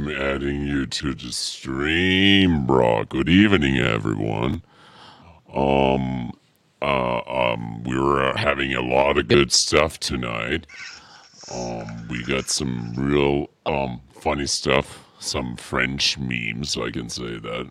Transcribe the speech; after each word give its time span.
I'm 0.00 0.08
adding 0.08 0.62
you 0.66 0.86
to 0.86 1.12
the 1.14 1.30
stream, 1.30 2.64
bro. 2.64 3.04
Good 3.04 3.28
evening, 3.28 3.76
everyone. 3.76 4.62
Um, 5.54 6.32
uh, 6.80 7.18
um, 7.26 7.84
we're 7.84 8.24
uh, 8.30 8.34
having 8.38 8.72
a 8.72 8.80
lot 8.80 9.18
of 9.18 9.28
good 9.28 9.52
stuff 9.52 10.00
tonight. 10.00 10.66
Um, 11.52 12.08
we 12.08 12.24
got 12.24 12.48
some 12.48 12.94
real 12.96 13.50
um 13.66 14.00
funny 14.18 14.46
stuff, 14.46 15.04
some 15.18 15.56
French 15.56 16.16
memes, 16.16 16.78
I 16.78 16.90
can 16.90 17.10
say 17.10 17.38
that. 17.38 17.70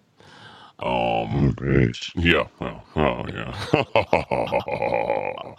Um, 0.78 1.48
Oh, 1.48 1.52
great. 1.56 1.98
yeah, 2.14 2.46
well, 2.60 2.84
oh 2.96 3.26
yeah. 3.28 3.56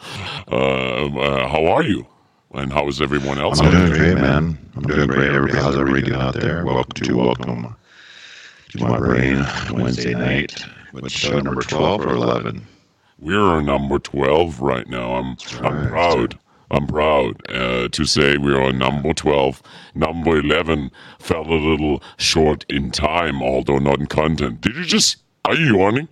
um, 0.47 1.19
uh, 1.19 1.49
how 1.49 1.67
are 1.67 1.83
you? 1.83 2.07
And 2.53 2.73
how 2.73 2.89
is 2.89 3.01
everyone 3.01 3.39
else? 3.39 3.61
I'm 3.61 3.71
doing 3.71 3.91
there? 3.91 4.15
great, 4.15 4.15
man. 4.23 4.59
I'm 4.75 4.83
doing 4.83 5.07
great. 5.07 5.31
Everybody, 5.31 5.59
how's 5.63 5.77
everybody 5.77 6.03
doing 6.03 6.21
out 6.21 6.35
there? 6.35 6.65
Welcome 6.65 6.93
to 7.05 7.17
welcome 7.17 7.77
to 8.71 8.85
my 8.85 8.99
brain 8.99 9.47
Wednesday 9.71 10.15
night 10.15 10.65
with 10.93 11.13
show 11.13 11.39
number 11.39 11.63
twelve 11.63 12.05
or 12.05 12.11
eleven. 12.15 12.67
We're 13.21 13.61
number 13.61 13.99
12 13.99 14.61
right 14.61 14.89
now. 14.89 15.17
I'm 15.17 15.37
I'm 15.63 15.89
proud. 15.89 16.39
I'm 16.71 16.87
proud 16.87 17.37
uh, 17.51 17.89
to 17.89 18.05
say 18.07 18.39
we're 18.39 18.63
on 18.63 18.79
number 18.79 19.13
12. 19.13 19.61
Number 19.95 20.39
11 20.39 20.91
fell 21.19 21.43
a 21.43 21.53
little 21.53 22.03
short 22.17 22.65
in 22.71 22.91
time, 22.91 23.43
although 23.43 23.79
not 23.79 23.99
in 24.01 24.07
content. 24.07 24.61
Did 24.63 24.77
you 24.77 24.85
just. 24.85 25.19
Are 25.45 25.55
you 25.55 25.77
yawning? 25.77 26.09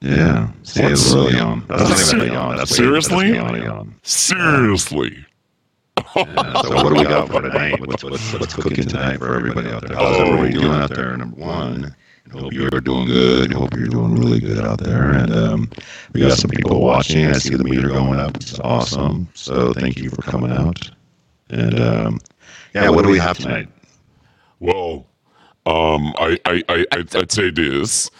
Yeah, 0.00 0.52
see, 0.62 0.82
What's- 0.82 0.92
it's 1.00 1.12
a 1.12 1.18
little 1.18 1.32
yawn. 1.38 1.64
That's 1.66 2.12
not 2.12 2.22
even 2.22 2.30
a 2.30 2.32
yawn. 2.32 2.56
That's 2.56 2.76
Seriously? 2.76 3.32
That's 3.32 3.52
a 3.52 3.58
yawn. 3.58 3.94
Seriously? 4.02 5.26
Yeah, 5.96 6.04
so 6.62 6.74
what 6.74 6.88
do 6.88 6.94
we 7.00 7.04
got 7.04 7.28
for 7.28 7.42
tonight? 7.42 7.80
What's, 7.86 8.02
what's, 8.04 8.32
what's 8.34 8.54
cooking 8.54 8.86
tonight 8.86 9.18
for 9.18 9.34
everybody 9.34 9.70
out 9.70 9.86
there? 9.86 9.96
How's 9.96 10.16
Oh. 10.16 10.24
everybody 10.26 10.52
doing 10.52 10.72
out 10.72 10.90
there? 10.90 11.16
Number 11.16 11.36
one, 11.36 11.94
I 12.34 12.38
hope 12.38 12.52
you're 12.52 12.68
doing 12.70 13.06
good. 13.06 13.54
I 13.54 13.58
hope 13.58 13.74
you're 13.76 13.86
doing 13.88 14.16
really 14.16 14.40
good 14.40 14.58
out 14.64 14.78
there. 14.80 15.10
And 15.12 15.32
um, 15.34 15.70
we 16.12 16.20
got 16.20 16.36
some 16.38 16.50
people 16.50 16.80
watching. 16.80 17.26
I 17.26 17.32
see 17.32 17.54
the 17.54 17.64
meter 17.64 17.88
going 17.88 18.18
up, 18.18 18.36
It's 18.36 18.58
awesome. 18.60 19.28
So 19.34 19.72
thank 19.72 19.98
you 19.98 20.10
for 20.10 20.22
coming 20.22 20.50
out. 20.50 20.90
And 21.50 21.78
um, 21.80 22.20
yeah, 22.74 22.88
what 22.88 23.02
do 23.04 23.10
we 23.10 23.18
have 23.18 23.38
tonight? 23.38 23.68
Well, 24.60 25.06
um, 25.66 26.12
I, 26.18 26.38
I, 26.44 26.62
I, 26.68 26.86
I'd, 26.92 27.14
I'd 27.16 27.32
say 27.32 27.50
this. 27.50 28.10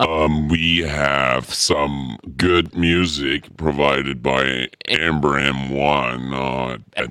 Um, 0.00 0.46
we 0.46 0.78
have 0.82 1.52
some 1.52 2.18
good 2.36 2.76
music 2.76 3.56
provided 3.56 4.22
by 4.22 4.68
Amber 4.86 5.40
M1 5.40 6.32
uh, 6.32 6.78
at 6.96 7.08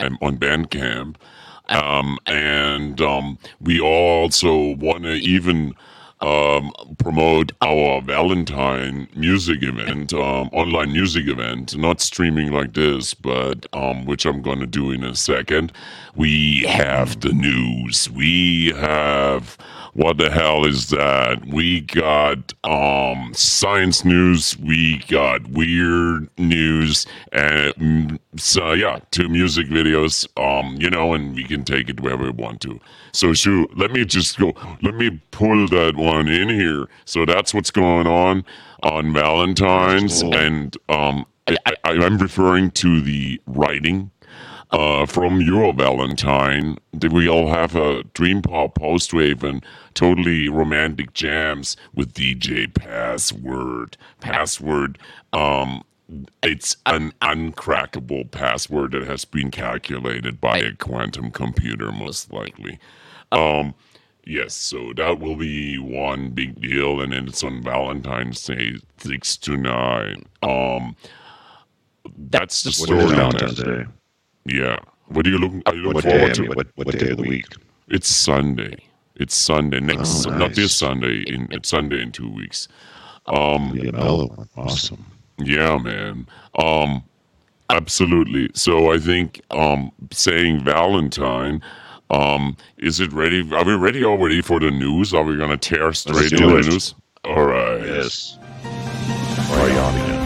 um, 0.00 0.18
on 0.22 0.38
Bandcamp. 0.38 1.16
Um, 1.68 2.18
and 2.26 3.00
um, 3.00 3.38
we 3.60 3.80
also 3.80 4.76
want 4.76 5.02
to 5.04 5.14
even 5.14 5.74
um, 6.20 6.72
promote 6.98 7.52
our 7.62 8.00
Valentine 8.00 9.08
music 9.14 9.62
event, 9.62 10.12
um, 10.12 10.48
online 10.52 10.92
music 10.92 11.26
event, 11.26 11.76
not 11.76 12.00
streaming 12.00 12.52
like 12.52 12.74
this, 12.74 13.12
but 13.12 13.66
um, 13.72 14.04
which 14.06 14.24
I'm 14.24 14.40
going 14.40 14.60
to 14.60 14.66
do 14.66 14.92
in 14.92 15.02
a 15.02 15.16
second. 15.16 15.72
We 16.14 16.62
have 16.62 17.20
the 17.20 17.32
news. 17.32 18.08
We 18.08 18.72
have 18.76 19.58
what 19.94 20.18
the 20.18 20.30
hell 20.30 20.64
is 20.64 20.88
that? 20.90 21.44
We 21.46 21.80
got 21.80 22.52
um, 22.64 23.32
science 23.34 24.04
news. 24.04 24.56
We 24.58 24.98
got 25.08 25.48
weird 25.48 26.28
news, 26.38 27.06
and 27.32 27.74
mm, 27.76 28.18
so 28.36 28.72
yeah, 28.72 29.00
two 29.10 29.28
music 29.28 29.66
videos. 29.68 30.26
Um, 30.38 30.76
you 30.80 30.90
know, 30.90 31.14
and 31.14 31.34
we 31.34 31.44
can 31.44 31.64
take 31.64 31.88
it 31.88 32.00
wherever 32.00 32.24
we 32.24 32.30
want 32.30 32.60
to. 32.62 32.80
So 33.12 33.32
shoot, 33.34 33.76
let 33.76 33.90
me 33.90 34.04
just 34.04 34.38
go. 34.38 34.52
Let 34.82 34.94
me 34.94 35.20
pull 35.30 35.66
that 35.68 35.96
one 35.96 36.28
in 36.28 36.48
here. 36.48 36.86
So 37.04 37.24
that's 37.24 37.52
what's 37.54 37.70
going 37.70 38.06
on 38.06 38.44
on 38.82 39.12
Valentine's, 39.12 40.22
Cool. 40.22 40.36
and 40.36 40.76
um, 40.88 41.26
I, 41.48 41.56
I, 41.66 41.74
I'm 41.84 42.18
referring 42.18 42.70
to 42.72 43.00
the 43.00 43.40
writing 43.46 44.10
uh, 44.70 45.06
from 45.06 45.40
Euro 45.40 45.72
Valentine. 45.72 46.78
Did 46.96 47.12
we 47.12 47.28
all 47.28 47.48
have 47.48 47.74
a 47.74 48.02
dream 48.14 48.42
pop 48.42 48.74
post 48.74 49.12
wave 49.12 49.42
and 49.44 49.64
totally 49.94 50.48
romantic 50.48 51.12
jams 51.14 51.76
with 51.94 52.14
DJ 52.14 52.72
Password? 52.72 53.96
Password. 54.20 54.98
Um, 55.32 55.82
it's 56.42 56.76
an 56.86 57.12
uncrackable 57.20 58.30
password 58.30 58.92
that 58.92 59.06
has 59.06 59.24
been 59.24 59.50
calculated 59.50 60.40
by 60.40 60.58
a 60.58 60.74
quantum 60.74 61.30
computer, 61.30 61.92
most 61.92 62.32
likely. 62.32 62.78
Um, 63.30 63.74
yes, 64.24 64.54
so 64.54 64.92
that 64.96 65.20
will 65.20 65.36
be 65.36 65.76
one 65.78 66.30
big 66.30 66.60
deal, 66.62 67.00
and 67.00 67.12
then 67.12 67.28
it's 67.28 67.44
on 67.44 67.62
Valentine's 67.62 68.42
Day, 68.42 68.76
six 68.96 69.36
to 69.38 69.56
nine. 69.56 70.24
Um, 70.42 70.96
that's 72.16 72.62
the 72.62 72.72
story. 72.72 73.18
on 73.18 73.34
Valentine's. 73.34 73.62
Day? 73.62 73.84
Yeah. 74.48 74.78
What 75.06 75.26
are 75.26 75.30
you 75.30 75.38
looking? 75.38 75.62
Are 75.66 75.74
you 75.74 75.82
looking 75.82 75.94
What 75.94 76.04
day? 76.04 76.10
forward 76.10 76.30
I 76.30 76.34
to? 76.34 76.42
mean, 76.42 76.52
what, 76.54 76.66
what 76.74 76.98
day 76.98 77.10
of 77.10 77.16
the 77.18 77.22
week? 77.22 77.46
It's 77.88 78.08
Sunday. 78.08 78.76
It's 79.16 79.34
Sunday 79.34 79.80
next, 79.80 80.26
Oh, 80.26 80.30
not 80.36 80.54
this. 80.54 80.74
Sunday. 80.74 81.22
In 81.26 81.48
it's 81.50 81.68
Sunday 81.68 82.02
in 82.02 82.12
two 82.12 82.30
weeks. 82.30 82.68
Um, 83.26 83.72
Yeah, 83.74 83.90
mellow. 83.92 84.46
Awesome. 84.56 85.04
yeah, 85.38 85.76
man. 85.78 86.26
Um, 86.58 87.02
absolutely. 87.70 88.50
So 88.54 88.92
I 88.92 88.98
think 88.98 89.40
um, 89.50 89.90
saying 90.12 90.64
Valentine. 90.64 91.62
Um, 92.10 92.56
is 92.78 93.00
it 93.00 93.12
ready? 93.12 93.40
Are 93.52 93.64
we 93.64 93.74
ready 93.74 94.02
already 94.04 94.40
for 94.40 94.60
the 94.60 94.70
news? 94.70 95.12
Are 95.12 95.24
we 95.24 95.36
gonna 95.36 95.58
tear 95.58 95.92
straight 95.92 96.30
do 96.30 96.36
into 96.36 96.62
the 96.62 96.70
news? 96.70 96.94
All 97.24 97.44
right. 97.44 97.80
Yes. 97.84 98.38
Or 98.64 99.68
yawn 99.68 99.94
again. 99.94 100.17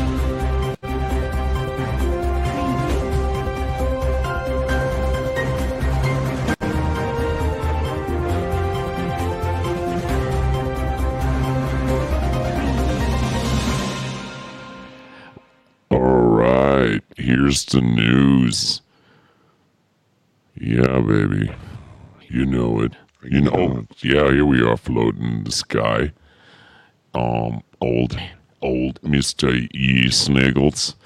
All 16.03 16.23
right, 16.23 17.01
here's 17.17 17.65
the 17.67 17.81
news. 17.81 18.81
Yeah, 20.57 20.99
baby. 20.99 21.55
You 22.23 22.45
know 22.45 22.81
it. 22.81 22.97
You 23.23 23.43
know, 23.43 23.87
yeah, 24.01 24.29
here 24.33 24.45
we 24.45 24.63
are 24.63 24.77
floating 24.77 25.23
in 25.23 25.45
the 25.45 25.53
sky. 25.53 26.11
Um, 27.15 27.63
old, 27.81 28.19
old 28.63 29.01
Mr. 29.03 29.55
E. 29.73 30.11
Sniggles. 30.11 30.97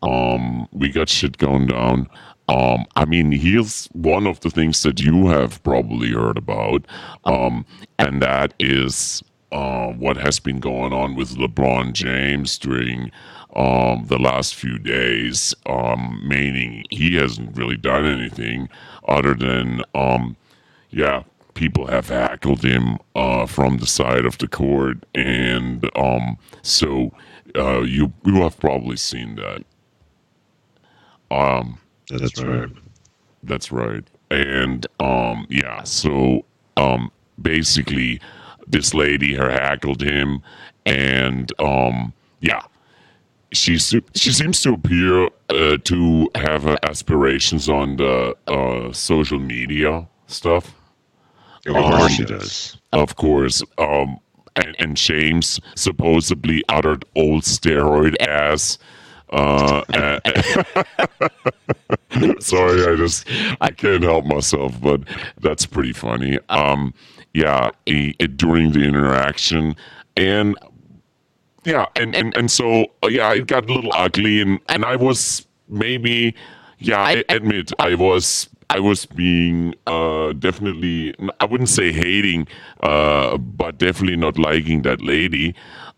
Um, 0.00 0.68
we 0.70 0.90
got 0.90 1.08
shit 1.08 1.38
going 1.38 1.66
down. 1.66 2.06
Um, 2.48 2.86
I 2.94 3.06
mean, 3.06 3.32
here's 3.32 3.86
one 3.86 4.28
of 4.28 4.38
the 4.42 4.50
things 4.50 4.84
that 4.84 5.00
you 5.00 5.26
have 5.26 5.60
probably 5.64 6.12
heard 6.12 6.38
about. 6.38 6.86
Um, 7.24 7.66
and 7.98 8.22
that 8.22 8.54
is 8.60 9.24
uh, 9.52 9.88
what 9.88 10.16
has 10.16 10.40
been 10.40 10.60
going 10.60 10.92
on 10.92 11.14
with 11.14 11.36
LeBron 11.36 11.92
James 11.92 12.58
during 12.58 13.10
um, 13.54 14.06
the 14.06 14.18
last 14.18 14.54
few 14.54 14.78
days, 14.78 15.54
um, 15.66 16.20
meaning 16.26 16.84
he 16.90 17.16
hasn't 17.16 17.56
really 17.56 17.76
done 17.76 18.04
anything 18.04 18.68
other 19.08 19.34
than, 19.34 19.82
um, 19.94 20.36
yeah, 20.90 21.24
people 21.54 21.86
have 21.88 22.08
heckled 22.08 22.64
him 22.64 22.98
uh, 23.14 23.46
from 23.46 23.78
the 23.78 23.86
side 23.86 24.24
of 24.24 24.38
the 24.38 24.48
court. 24.48 25.04
And 25.14 25.88
um, 25.96 26.38
so 26.62 27.12
uh, 27.56 27.80
you, 27.80 28.12
you 28.24 28.36
have 28.42 28.58
probably 28.60 28.96
seen 28.96 29.36
that. 29.36 29.64
Um, 31.30 31.78
That's 32.08 32.42
right. 32.42 32.68
that's 33.42 33.70
right. 33.72 34.04
And 34.30 34.86
um 34.98 35.46
yeah, 35.48 35.82
so 35.84 36.44
um 36.76 37.10
basically 37.40 38.20
this 38.72 38.94
lady 38.94 39.34
her 39.34 39.50
heckled 39.50 40.02
him 40.02 40.42
and 40.86 41.52
um 41.60 42.12
yeah. 42.40 42.62
She 43.52 43.78
she 43.78 44.32
seems 44.32 44.62
to 44.62 44.74
appear 44.74 45.26
uh, 45.48 45.76
to 45.82 46.30
have 46.36 46.66
uh, 46.66 46.76
aspirations 46.84 47.68
on 47.68 47.96
the 47.96 48.36
uh, 48.46 48.92
social 48.92 49.40
media 49.40 50.06
stuff. 50.28 50.72
Of 51.66 51.74
course 51.74 52.12
she 52.12 52.24
does. 52.24 52.76
Of 52.92 53.16
course, 53.16 53.62
um, 53.76 54.18
and, 54.56 54.76
and 54.78 54.96
James 54.96 55.60
supposedly 55.74 56.62
uttered 56.68 57.04
old 57.16 57.42
steroid 57.42 58.14
ass. 58.20 58.78
Uh, 59.30 59.82
sorry, 62.40 62.86
I 62.86 62.96
just 62.96 63.26
I 63.60 63.70
can't 63.70 64.02
help 64.04 64.26
myself, 64.26 64.80
but 64.80 65.00
that's 65.40 65.66
pretty 65.66 65.92
funny. 65.92 66.38
Um, 66.48 66.94
yeah, 67.34 67.70
he, 67.86 68.14
it, 68.18 68.36
during 68.36 68.72
the 68.72 68.80
interaction, 68.80 69.76
and 70.16 70.56
yeah, 71.64 71.86
and 71.96 72.14
and 72.14 72.36
and 72.36 72.50
so 72.50 72.86
uh, 73.02 73.08
yeah, 73.08 73.32
it 73.32 73.46
got 73.46 73.68
a 73.68 73.72
little 73.72 73.92
ugly, 73.94 74.40
and 74.40 74.60
and 74.68 74.84
I 74.84 74.96
was 74.96 75.46
maybe 75.68 76.34
yeah, 76.78 77.00
I 77.00 77.24
admit 77.28 77.72
I 77.78 77.94
was 77.94 78.48
I 78.70 78.78
was 78.78 79.04
being 79.04 79.74
uh, 79.86 80.32
definitely, 80.32 81.14
I 81.40 81.44
wouldn't 81.44 81.68
say 81.68 81.92
hating, 81.92 82.46
uh, 82.82 83.36
but 83.36 83.78
definitely 83.78 84.16
not 84.16 84.38
liking 84.38 84.82
that 84.82 85.02
lady. 85.02 85.54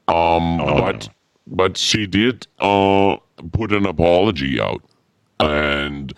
Um, 0.08 0.60
Oh, 0.60 0.80
but 0.80 1.08
but 1.46 1.76
she 1.76 2.06
did 2.06 2.46
uh, 2.60 3.16
put 3.52 3.72
an 3.72 3.86
apology 3.86 4.60
out, 4.60 4.82
and 5.38 6.12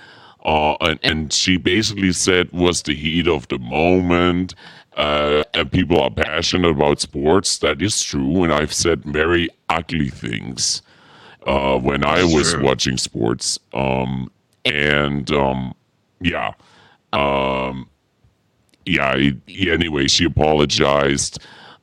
uh, 0.45 0.77
and 0.81 0.99
and 1.03 1.33
she 1.33 1.57
basically 1.57 2.13
said 2.13 2.51
was 2.53 2.83
the 2.83 2.95
heat 2.95 3.27
of 3.27 3.49
the 3.49 3.59
moment. 3.59 4.55
Uh, 4.97 5.43
and 5.55 5.73
people 5.73 6.01
are 6.01 6.11
passionate 6.11 6.71
about 6.71 7.01
sports. 7.01 7.59
That 7.59 7.83
is 7.83 8.01
true, 8.03 8.45
and 8.45 8.53
I've 8.53 8.73
said 8.73 9.03
very 9.05 9.49
ugly 9.69 10.09
things 10.09 10.83
uh, 11.47 11.79
when 11.79 12.05
I 12.05 12.23
was 12.25 12.53
true. 12.53 12.63
watching 12.65 12.97
sports. 12.97 13.59
Um, 13.73 14.31
and 14.65 15.31
um, 15.33 15.75
yeah, 16.21 16.53
um, 17.13 17.89
yeah. 18.87 19.15
it- 19.17 19.69
anyway, 19.69 20.07
she 20.07 20.25
apologized. 20.25 21.39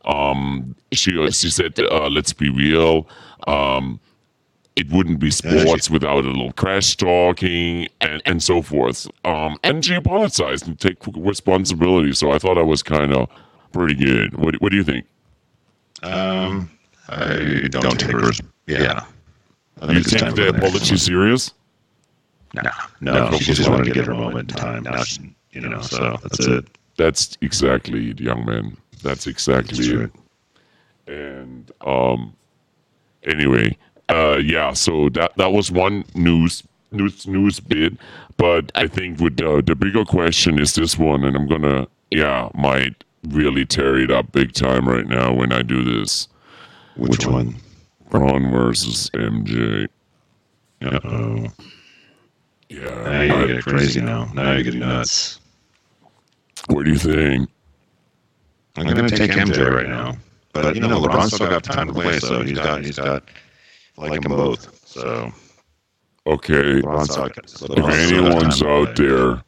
Um, 0.06 0.76
she 0.94 1.12
she 1.32 1.50
said, 1.50 1.78
uh, 1.80 2.08
"Let's 2.10 2.34
be 2.34 2.50
real. 2.50 3.08
Um, 3.48 4.00
it 4.76 4.90
wouldn't 4.90 5.20
be 5.20 5.32
sports 5.32 5.90
without 5.90 6.24
a 6.26 6.28
little 6.30 6.52
crash 6.54 6.96
talking 6.96 7.88
and, 8.00 8.22
and 8.26 8.42
so 8.42 8.62
forth." 8.62 9.08
Um, 9.26 9.58
and 9.64 9.84
she 9.84 9.96
apologized 9.96 10.68
and 10.68 10.80
take 10.80 10.98
responsibility. 11.16 12.14
So 12.14 12.32
I 12.32 12.40
thought 12.40 12.58
I 12.58 12.64
was 12.64 12.82
kind 12.84 13.14
of 13.14 13.30
pretty 13.72 13.96
good. 13.96 14.36
What 14.38 14.56
What 14.62 14.72
do 14.72 14.78
you 14.78 14.84
think? 14.84 15.06
Um, 16.04 16.70
I 17.10 17.68
don't, 17.70 18.00
take 18.00 18.14
res- 18.14 18.42
Yeah. 18.68 19.06
I 19.82 19.88
think 19.88 19.94
You 19.94 20.00
it's 20.00 20.12
take 20.12 20.20
time 20.22 20.36
the 20.36 20.46
for 20.48 20.52
the 20.52 20.58
apology 20.58 20.98
serious? 20.98 21.54
No, 22.54 22.62
no, 23.00 23.32
she 23.38 23.54
just 23.54 23.70
wanted 23.70 23.86
to 23.86 23.92
get 23.92 24.06
her 24.06 24.14
moment 24.14 24.52
in 24.52 24.58
time. 24.58 24.84
Now, 24.84 25.04
she, 25.04 25.34
you 25.52 25.62
know, 25.62 25.82
so 25.82 26.18
that's 26.22 26.46
it. 26.48 26.66
That's 26.98 27.38
exactly 27.42 28.10
it, 28.12 28.20
young 28.20 28.46
man. 28.46 28.78
That's 29.04 29.26
exactly 29.28 29.78
That's 29.78 30.12
it. 31.08 31.14
And 31.14 31.72
um, 31.82 32.34
anyway, 33.24 33.78
uh, 34.12 34.38
yeah. 34.38 34.74
So 34.74 35.10
that 35.10 35.36
that 35.38 35.52
was 35.52 35.72
one 35.72 36.04
news 36.16 36.64
news 36.92 37.26
news 37.28 37.60
bit, 37.60 37.94
but 38.38 38.72
I 38.76 38.88
think 38.88 39.20
with 39.20 39.38
the 39.38 39.62
the 39.66 39.76
bigger 39.76 40.06
question 40.06 40.60
is 40.60 40.76
this 40.76 40.98
one, 40.98 41.24
and 41.24 41.36
I'm 41.36 41.48
gonna 41.48 41.88
yeah 42.12 42.50
might 42.54 43.04
really 43.30 43.66
tear 43.66 43.98
it 43.98 44.12
up 44.12 44.32
big 44.32 44.54
time 44.54 44.88
right 44.88 45.08
now 45.08 45.34
when 45.34 45.52
I 45.54 45.62
do 45.62 45.84
this. 45.84 46.28
Which 46.98 47.26
one? 47.26 47.56
Bron 48.10 48.52
versus 48.52 49.10
MJ. 49.14 49.88
Uh-oh. 50.82 51.46
Yeah. 52.70 52.80
Now 53.04 53.22
you 53.22 53.34
I- 53.34 53.48
get 53.48 53.64
crazy 53.64 54.02
now. 54.02 54.26
Now 54.34 54.54
you're 54.54 54.64
getting 54.64 54.80
nuts. 54.82 55.40
what 56.68 56.84
do 56.86 56.92
you 56.92 56.98
think? 56.98 57.50
I'm 58.76 58.86
going 58.88 59.08
to 59.08 59.16
take 59.18 59.32
MJ 59.32 59.70
right 59.70 59.88
now. 59.90 60.16
But, 60.54 60.76
you 60.76 60.82
know, 60.82 61.02
LeBron's 61.02 61.34
still 61.36 61.50
got 61.50 61.64
time 61.64 61.88
to 61.88 61.94
play, 61.94 62.20
so 62.20 62.42
he's 62.44 62.58
got, 62.58 62.84
he's 62.84 62.98
got, 62.98 63.24
I 64.02 64.08
like 64.08 64.22
them 64.22 64.32
both. 64.32 64.88
So, 64.88 65.32
Okay. 66.28 66.78
If 66.80 66.86
LeBron's 66.86 67.54
still 67.54 67.76
got 67.76 67.90
anyone's 67.90 68.62
out 68.62 68.96
there, 68.96 69.44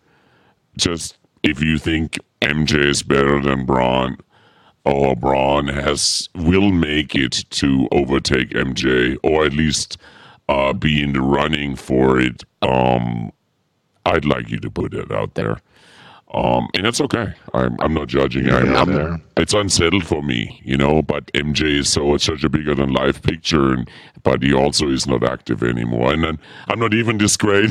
just 0.77 1.17
if 1.43 1.61
you 1.61 1.77
think 1.77 2.19
MJ 2.41 2.85
is 2.87 3.03
better 3.03 3.39
than 3.41 3.65
Bron, 3.65 4.17
or 4.85 5.15
Bron 5.15 5.67
has 5.67 6.29
will 6.35 6.71
make 6.71 7.15
it 7.15 7.45
to 7.51 7.87
overtake 7.91 8.49
MJ, 8.49 9.17
or 9.23 9.45
at 9.45 9.53
least 9.53 9.97
uh, 10.49 10.73
be 10.73 11.01
in 11.01 11.13
the 11.13 11.21
running 11.21 11.75
for 11.75 12.19
it, 12.19 12.43
um, 12.61 13.31
I'd 14.05 14.25
like 14.25 14.49
you 14.49 14.59
to 14.59 14.69
put 14.69 14.93
it 14.93 15.11
out 15.11 15.35
there. 15.35 15.59
Um, 16.33 16.67
and 16.73 16.87
it's 16.87 16.99
okay. 16.99 17.31
I'm, 17.53 17.79
I'm 17.79 17.93
not 17.93 18.07
judging. 18.07 18.49
I'm, 18.49 18.75
I'm- 18.75 18.91
there. 18.93 19.21
it's 19.37 19.53
unsettled 19.53 20.05
for 20.05 20.23
me, 20.23 20.59
you 20.63 20.75
know. 20.77 21.01
But 21.03 21.27
MJ 21.33 21.77
is 21.79 21.89
so 21.89 22.17
such 22.17 22.43
a 22.43 22.49
bigger 22.49 22.73
than 22.73 22.91
life 22.91 23.21
picture, 23.21 23.71
and 23.73 23.87
but 24.23 24.41
he 24.41 24.51
also 24.53 24.89
is 24.89 25.05
not 25.05 25.23
active 25.23 25.61
anymore. 25.61 26.11
And 26.13 26.23
then 26.23 26.39
I'm 26.69 26.79
not 26.79 26.93
even 26.95 27.19
this 27.19 27.37
great 27.37 27.69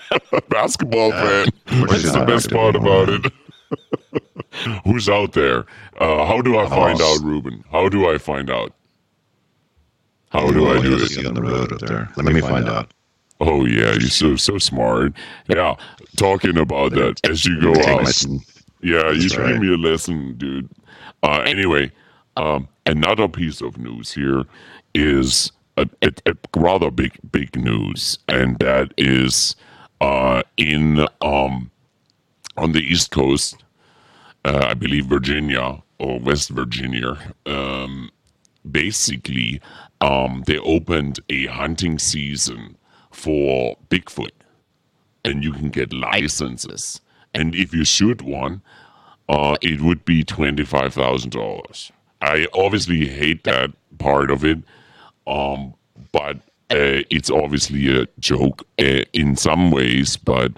basketball 0.50 1.12
fan. 1.12 1.48
we're 1.72 1.86
That's 1.86 2.12
the 2.12 2.24
best 2.26 2.50
part 2.50 2.76
anymore. 2.76 3.04
about 3.04 3.26
it. 3.26 3.32
Who's 4.84 5.08
out 5.08 5.32
there? 5.32 5.64
Uh, 5.98 6.26
how 6.26 6.42
do 6.42 6.58
I 6.58 6.68
find 6.68 7.00
Us. 7.00 7.18
out, 7.20 7.24
Ruben? 7.24 7.64
How 7.72 7.88
do 7.88 8.08
I 8.10 8.18
find 8.18 8.50
out? 8.50 8.72
How 10.30 10.50
do 10.50 10.68
I 10.68 10.80
do 10.80 10.90
you'll 10.90 11.02
it? 11.02 11.08
see 11.08 11.26
on 11.26 11.34
the 11.34 11.42
road 11.42 11.72
up 11.72 11.80
there. 11.80 12.10
Let 12.16 12.26
me 12.34 12.40
find 12.40 12.68
out. 12.68 12.92
Oh 13.40 13.64
yeah, 13.64 13.92
you're 13.92 14.00
so 14.02 14.36
so 14.36 14.58
smart. 14.58 15.12
Yeah, 15.48 15.76
talking 16.16 16.56
about 16.56 16.92
that 16.92 17.20
as 17.28 17.44
you 17.44 17.60
go 17.60 17.72
out. 17.72 18.24
Yeah, 18.80 19.10
you 19.10 19.28
should 19.28 19.46
give 19.46 19.60
me 19.60 19.72
a 19.72 19.76
lesson, 19.76 20.36
dude. 20.36 20.68
Uh, 21.22 21.40
anyway, 21.46 21.90
um, 22.36 22.68
another 22.86 23.28
piece 23.28 23.60
of 23.60 23.78
news 23.78 24.12
here 24.12 24.44
is 24.94 25.50
a, 25.76 25.88
a, 26.02 26.12
a 26.26 26.36
rather 26.56 26.90
big, 26.90 27.18
big 27.32 27.56
news, 27.56 28.18
and 28.28 28.58
that 28.58 28.92
is 28.98 29.56
uh, 30.00 30.42
in 30.56 31.06
um, 31.20 31.70
on 32.56 32.72
the 32.72 32.80
East 32.80 33.10
Coast, 33.10 33.64
uh, 34.44 34.66
I 34.68 34.74
believe 34.74 35.06
Virginia 35.06 35.82
or 35.98 36.20
West 36.20 36.50
Virginia. 36.50 37.16
Um, 37.46 38.10
basically, 38.70 39.60
um, 40.00 40.44
they 40.46 40.58
opened 40.58 41.20
a 41.28 41.46
hunting 41.46 41.98
season 41.98 42.76
for 43.14 43.76
Bigfoot, 43.88 44.32
and 45.24 45.42
you 45.44 45.52
can 45.52 45.70
get 45.70 45.92
licenses. 45.92 47.00
And 47.34 47.54
if 47.54 47.72
you 47.74 47.84
shoot 47.84 48.22
one, 48.22 48.62
uh, 49.28 49.56
it 49.62 49.80
would 49.80 50.04
be 50.04 50.22
twenty-five 50.24 50.92
thousand 50.94 51.30
dollars. 51.32 51.90
I 52.20 52.46
obviously 52.54 53.06
hate 53.08 53.44
that 53.44 53.70
part 53.98 54.30
of 54.30 54.44
it, 54.44 54.58
um, 55.26 55.74
but 56.12 56.36
uh, 56.70 57.02
it's 57.10 57.30
obviously 57.30 57.88
a 58.02 58.06
joke 58.18 58.62
uh, 58.78 59.02
in 59.12 59.36
some 59.36 59.70
ways. 59.70 60.16
But 60.16 60.52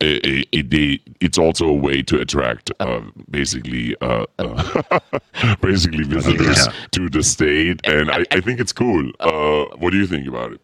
uh, 0.00 0.18
it, 0.24 0.48
it, 0.52 1.00
it's 1.20 1.38
also 1.38 1.66
a 1.68 1.74
way 1.74 2.02
to 2.02 2.20
attract 2.20 2.72
uh, 2.80 3.02
basically 3.30 3.94
uh, 4.00 4.24
uh, 4.38 4.90
basically 5.60 6.04
visitors 6.16 6.66
Yeah. 6.66 6.72
to 6.92 7.08
the 7.10 7.22
state, 7.22 7.80
and 7.84 8.10
I, 8.10 8.24
I 8.32 8.40
think 8.40 8.58
it's 8.60 8.72
cool. 8.72 9.12
Uh, 9.20 9.66
what 9.76 9.90
do 9.90 9.98
you 9.98 10.06
think 10.06 10.26
about 10.26 10.52
it? 10.54 10.60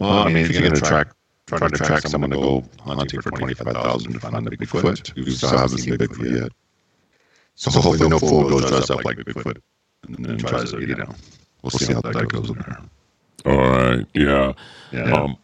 Well, 0.00 0.10
I 0.10 0.28
mean, 0.28 0.44
if 0.44 0.50
you're 0.52 0.62
going 0.62 0.74
to 0.74 0.80
track, 0.80 1.08
try 1.46 1.58
to 1.58 1.66
attract 1.66 2.08
someone 2.08 2.30
to 2.30 2.36
go 2.36 2.64
hunting 2.80 3.20
for 3.20 3.30
twenty-five 3.30 3.72
thousand 3.74 4.12
to 4.14 4.20
find 4.20 4.46
a 4.46 4.50
Bigfoot, 4.50 5.08
who 5.16 5.30
still 5.30 5.56
hasn't 5.56 5.80
seen 5.80 5.94
Bigfoot 5.94 6.40
yet. 6.42 6.52
So 7.54 7.70
hopefully, 7.70 8.08
no 8.08 8.18
fool 8.18 8.48
goes 8.48 8.68
dressed 8.70 8.90
up 8.90 9.04
like 9.04 9.16
Bigfoot 9.18 9.58
and 10.06 10.24
then 10.24 10.38
tries 10.38 10.70
to, 10.70 10.80
you 10.80 10.94
know, 10.94 11.12
we'll 11.62 11.70
see 11.70 11.92
how 11.92 12.00
that 12.00 12.28
goes 12.28 12.50
in 12.50 12.54
there. 12.56 12.82
All 13.46 13.58
right, 13.68 14.06
yeah. 14.14 14.52
Yeah. 14.92 15.12
Um, 15.12 15.36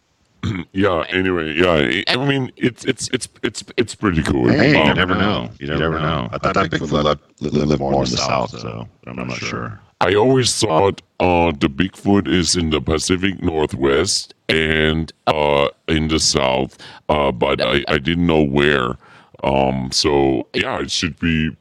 yeah. 0.73 1.05
Anyway, 1.09 1.55
yeah. 1.55 2.03
I 2.09 2.17
mean, 2.25 2.53
it's 2.57 2.85
it's 2.85 3.09
it's 3.09 3.29
it's 3.43 3.65
it's 3.77 3.95
pretty 3.95 4.23
cool. 4.23 4.49
Hey, 4.49 4.73
you 4.73 4.79
Um, 4.79 4.97
never 4.97 5.15
know. 5.15 5.51
You 5.59 5.69
never 5.69 5.99
know. 5.99 6.29
I 6.33 6.39
thought 6.39 6.55
Bigfoot 6.57 6.93
lived, 6.93 7.23
lived 7.41 7.81
more 7.81 7.95
in 7.95 8.01
the 8.11 8.17
south, 8.17 8.51
so 8.51 8.87
I'm 9.07 9.17
not 9.17 9.33
sure. 9.39 9.81
I 10.01 10.15
always 10.15 10.55
thought 10.59 11.01
uh, 11.21 11.53
the 11.53 11.69
Bigfoot 11.69 12.29
is 12.29 12.57
in 12.57 12.71
the 12.71 12.81
Pacific 12.81 13.43
Northwest 13.43 14.35
and 14.49 15.13
uh, 15.27 15.69
in 15.89 16.09
the 16.09 16.19
South, 16.19 16.77
uh, 17.09 17.33
but 17.33 17.61
I, 17.61 17.85
I 17.89 17.99
didn't 17.99 18.27
know 18.27 18.43
where. 18.43 18.97
Um, 19.43 19.91
so 19.93 20.49
yeah, 20.55 20.81
it 20.81 20.91
should 20.91 21.19
be. 21.19 21.57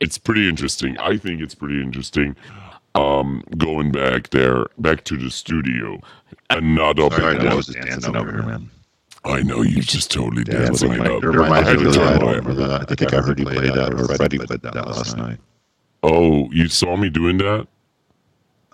It's 0.00 0.18
pretty 0.18 0.48
interesting. 0.48 0.98
I 0.98 1.16
think 1.16 1.40
it's 1.40 1.54
pretty 1.54 1.80
interesting. 1.80 2.36
Um, 2.94 3.42
going 3.56 3.92
back 3.92 4.30
there, 4.30 4.66
back 4.78 5.04
to 5.04 5.16
the 5.16 5.30
studio. 5.30 6.00
Another 6.50 7.10
Sorry, 7.10 7.38
big 7.38 7.46
I 7.46 7.54
was 7.54 7.66
just 7.66 7.78
dancing 7.80 8.16
over 8.16 8.30
here, 8.30 8.42
man. 8.42 8.70
I 9.24 9.42
know 9.42 9.62
you 9.62 9.80
just 9.80 10.10
totally 10.10 10.44
danced 10.44 10.82
Dancing 10.82 11.00
up. 11.00 11.22
reminds 11.22 11.68
I 11.68 11.74
me 11.74 11.86
of 11.86 11.92
to 11.94 11.98
the 12.00 12.04
turn 12.04 12.22
I 12.46 12.54
that. 12.54 12.92
I 12.92 12.94
think 12.94 13.14
I 13.14 13.20
heard 13.20 13.38
you 13.38 13.46
play 13.46 13.70
that, 13.70 14.16
Freddie 14.16 14.38
played 14.38 14.60
that 14.62 14.74
last 14.74 15.16
night. 15.16 15.38
Oh, 16.02 16.50
you 16.52 16.68
saw 16.68 16.96
me 16.96 17.08
doing 17.08 17.38
that? 17.38 17.66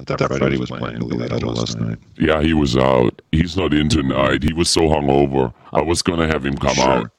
I 0.00 0.04
thought 0.16 0.38
Freddie 0.38 0.58
was 0.58 0.70
playing 0.70 1.06
Billy 1.08 1.30
Idol 1.30 1.52
last 1.52 1.78
night. 1.78 1.98
Yeah, 2.18 2.42
he 2.42 2.54
was 2.54 2.76
out. 2.76 3.20
He's 3.32 3.56
not 3.56 3.74
in 3.74 3.88
tonight. 3.88 4.42
He 4.42 4.52
was 4.52 4.68
so 4.68 4.82
hungover. 4.82 5.52
I 5.72 5.82
was 5.82 6.02
gonna 6.02 6.26
have 6.26 6.44
him 6.46 6.56
come 6.56 6.74
Sure. 6.74 6.88
out. 6.90 7.10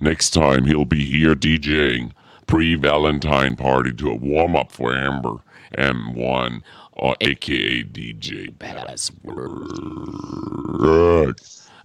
Next 0.00 0.30
time 0.30 0.64
he'll 0.66 0.84
be 0.84 1.04
here 1.04 1.34
DJing 1.34 2.12
pre-Valentine 2.46 3.56
party 3.56 3.92
to 3.94 4.10
a 4.10 4.14
warm 4.14 4.54
up 4.54 4.70
for 4.70 4.94
Amber 4.94 5.36
M1, 5.78 6.60
or 6.92 7.16
aka 7.20 7.82
DJ 7.84 8.48
Password. 8.58 9.14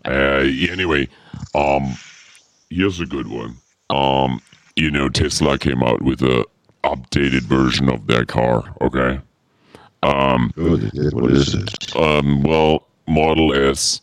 Uh, 0.06 0.44
anyway, 0.72 1.08
um, 1.56 1.94
here's 2.70 3.00
a 3.00 3.06
good 3.06 3.28
one. 3.28 3.56
Um, 3.90 4.42
you 4.76 4.92
know, 4.92 5.10
Tesla 5.10 5.58
came 5.58 5.84
out 5.84 6.02
with 6.02 6.22
a 6.22 6.46
updated 6.84 7.42
version 7.44 7.90
of 7.90 8.08
their 8.08 8.26
car. 8.26 8.76
Okay. 8.82 9.20
Did. 10.94 11.14
What 11.14 11.32
is 11.32 11.54
it? 11.56 11.96
Um, 11.96 12.44
well, 12.44 12.88
Model 13.08 13.54
S 13.54 14.02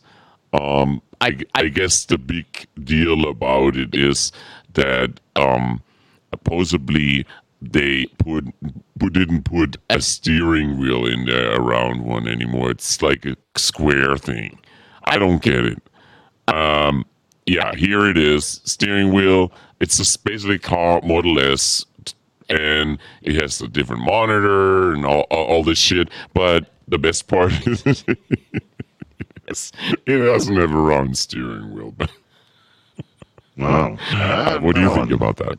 Um, 0.53 1.01
I, 1.21 1.37
I 1.55 1.67
guess 1.67 2.05
the 2.05 2.17
big 2.17 2.67
deal 2.83 3.27
about 3.27 3.75
it 3.75 3.95
is 3.95 4.31
that 4.73 5.19
um, 5.35 5.81
supposedly 6.31 7.25
they 7.61 8.05
put, 8.19 8.45
put 8.99 9.13
didn't 9.13 9.43
put 9.43 9.77
a 9.89 9.99
steering 10.01 10.77
wheel 10.79 11.05
in 11.05 11.25
there 11.25 11.59
around 11.59 12.03
one 12.03 12.27
anymore. 12.27 12.69
It's 12.71 13.01
like 13.01 13.25
a 13.25 13.35
square 13.55 14.17
thing. 14.17 14.59
I 15.05 15.17
don't 15.17 15.41
get 15.41 15.65
it. 15.65 15.81
Um, 16.47 17.05
yeah, 17.45 17.73
here 17.75 18.05
it 18.07 18.17
is. 18.17 18.61
Steering 18.65 19.11
wheel. 19.13 19.51
It's 19.79 19.97
just 19.97 20.23
basically 20.23 20.59
car 20.59 21.01
Model 21.01 21.39
S, 21.39 21.85
and 22.49 22.97
it 23.21 23.41
has 23.41 23.61
a 23.61 23.67
different 23.67 24.03
monitor 24.03 24.93
and 24.93 25.05
all, 25.05 25.21
all, 25.31 25.45
all 25.45 25.63
this 25.63 25.77
shit. 25.77 26.09
But 26.33 26.71
the 26.87 26.97
best 26.97 27.27
part 27.27 27.51
is. 27.67 28.03
It 30.05 30.17
doesn't 30.17 30.55
have 30.57 30.71
a 30.73 31.15
steering 31.15 31.73
wheel. 31.73 31.91
But 31.97 32.11
Wow. 33.57 33.97
uh, 34.11 34.59
what 34.59 34.75
do 34.75 34.81
you 34.81 34.93
think 34.93 35.11
about 35.11 35.37
that? 35.37 35.57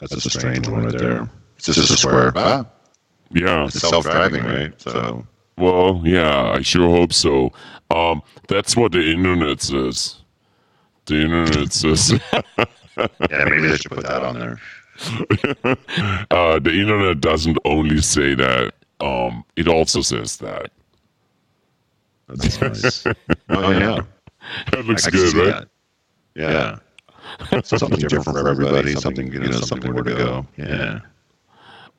That's 0.00 0.12
a 0.12 0.30
strange 0.30 0.68
one 0.68 0.84
right 0.84 0.98
there. 0.98 1.30
It's 1.56 1.66
just 1.66 1.90
a 1.90 1.96
square. 1.96 2.32
Ah, 2.36 2.66
Yeah. 3.32 3.64
it's 3.66 3.80
self-driving, 3.80 4.44
right? 4.44 4.80
So 4.80 5.26
Well, 5.56 6.02
yeah, 6.04 6.50
I 6.52 6.62
sure 6.62 6.88
hope 6.88 7.12
so. 7.12 7.52
Um, 7.90 8.22
that's 8.48 8.76
what 8.76 8.92
the 8.92 9.10
internet 9.12 9.60
says. 9.60 10.16
The 11.06 11.22
internet 11.22 11.72
says 11.72 12.18
yeah, 13.30 13.44
maybe 13.44 13.68
they 13.68 13.76
should 13.76 13.92
put 13.92 14.04
that 14.04 14.22
on 14.22 14.38
there. 14.38 14.60
uh, 16.30 16.58
the 16.58 16.72
internet 16.72 17.20
doesn't 17.20 17.58
only 17.64 18.00
say 18.00 18.34
that. 18.34 18.72
Um, 19.00 19.44
it 19.56 19.68
also 19.68 20.02
says 20.02 20.38
that. 20.38 20.72
That's 22.28 22.60
nice. 22.60 23.06
oh 23.48 23.70
yeah, 23.70 24.00
That 24.72 24.84
looks 24.86 25.06
good, 25.06 25.34
right? 25.34 25.68
that. 26.34 26.78
Yeah. 27.52 27.62
something 27.62 28.00
different 28.00 28.24
for 28.24 28.48
everybody. 28.48 28.94
Something 28.94 29.32
you 29.32 29.40
know, 29.40 29.60
something 29.60 29.94
where 29.94 30.02
to 30.02 30.14
go. 30.14 30.46
Yeah. 30.56 31.00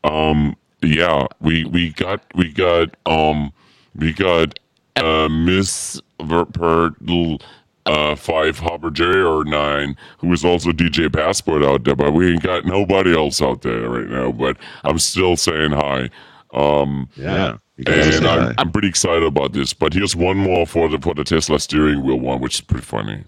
Um, 0.04 0.56
yeah, 0.82 1.28
we 1.40 1.66
we 1.66 1.92
got 1.92 2.24
we 2.36 2.52
got 2.52 2.96
um 3.06 3.52
we 3.96 4.14
got 4.14 4.60
uh 4.96 5.30
Miss 5.30 6.02
Verpertl 6.20 7.42
uh 7.90 8.16
five 8.16 8.60
Hopper 8.60 8.92
J 8.92 9.04
or 9.06 9.44
nine 9.44 9.96
who 10.20 10.32
is 10.34 10.46
also 10.46 10.72
DJ 10.72 11.12
Password 11.12 11.64
out 11.64 11.84
there, 11.84 11.96
but 11.96 12.12
we 12.14 12.32
ain't 12.34 12.44
got 12.44 12.66
nobody 12.66 13.16
else 13.16 13.42
out 13.42 13.62
there 13.64 13.90
right 13.90 14.08
now. 14.10 14.32
But 14.32 14.58
I'm 14.84 15.00
still 15.00 15.36
saying 15.38 15.72
hi. 15.72 16.10
Um, 16.54 17.10
Yeah. 17.16 17.58
And 17.88 18.28
I'm, 18.28 18.42
hi. 18.48 18.54
I'm 18.58 18.72
pretty 18.72 18.90
excited 18.90 19.24
about 19.24 19.54
this. 19.54 19.74
But 19.74 19.94
here's 19.94 20.16
one 20.16 20.38
more 20.38 20.66
for 20.68 20.90
the 20.90 21.00
for 21.00 21.14
the 21.14 21.24
Tesla 21.24 21.60
steering 21.60 22.04
wheel 22.04 22.20
one, 22.20 22.42
which 22.42 22.56
is 22.56 22.62
pretty 22.62 22.86
funny. 22.86 23.24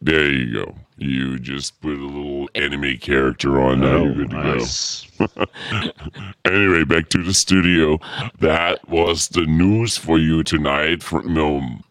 There 0.00 0.28
you 0.32 0.52
go. 0.64 0.74
You 0.98 1.38
just 1.38 1.80
put 1.80 1.92
a 1.92 2.06
little 2.06 2.48
anime 2.54 2.96
character 2.98 3.60
on 3.60 3.80
there. 3.80 3.96
Oh, 3.96 4.04
You're 4.04 4.14
good 4.26 4.30
to 4.30 4.36
go. 4.36 4.54
nice. 4.54 5.06
Anyway, 6.44 6.84
back 6.84 7.08
to 7.10 7.22
the 7.22 7.32
studio. 7.34 7.98
That 8.40 8.88
was 8.88 9.28
the 9.28 9.46
news 9.46 9.96
for 9.96 10.18
you 10.18 10.42
tonight. 10.42 11.02
From 11.02 11.38
um, 11.38 11.84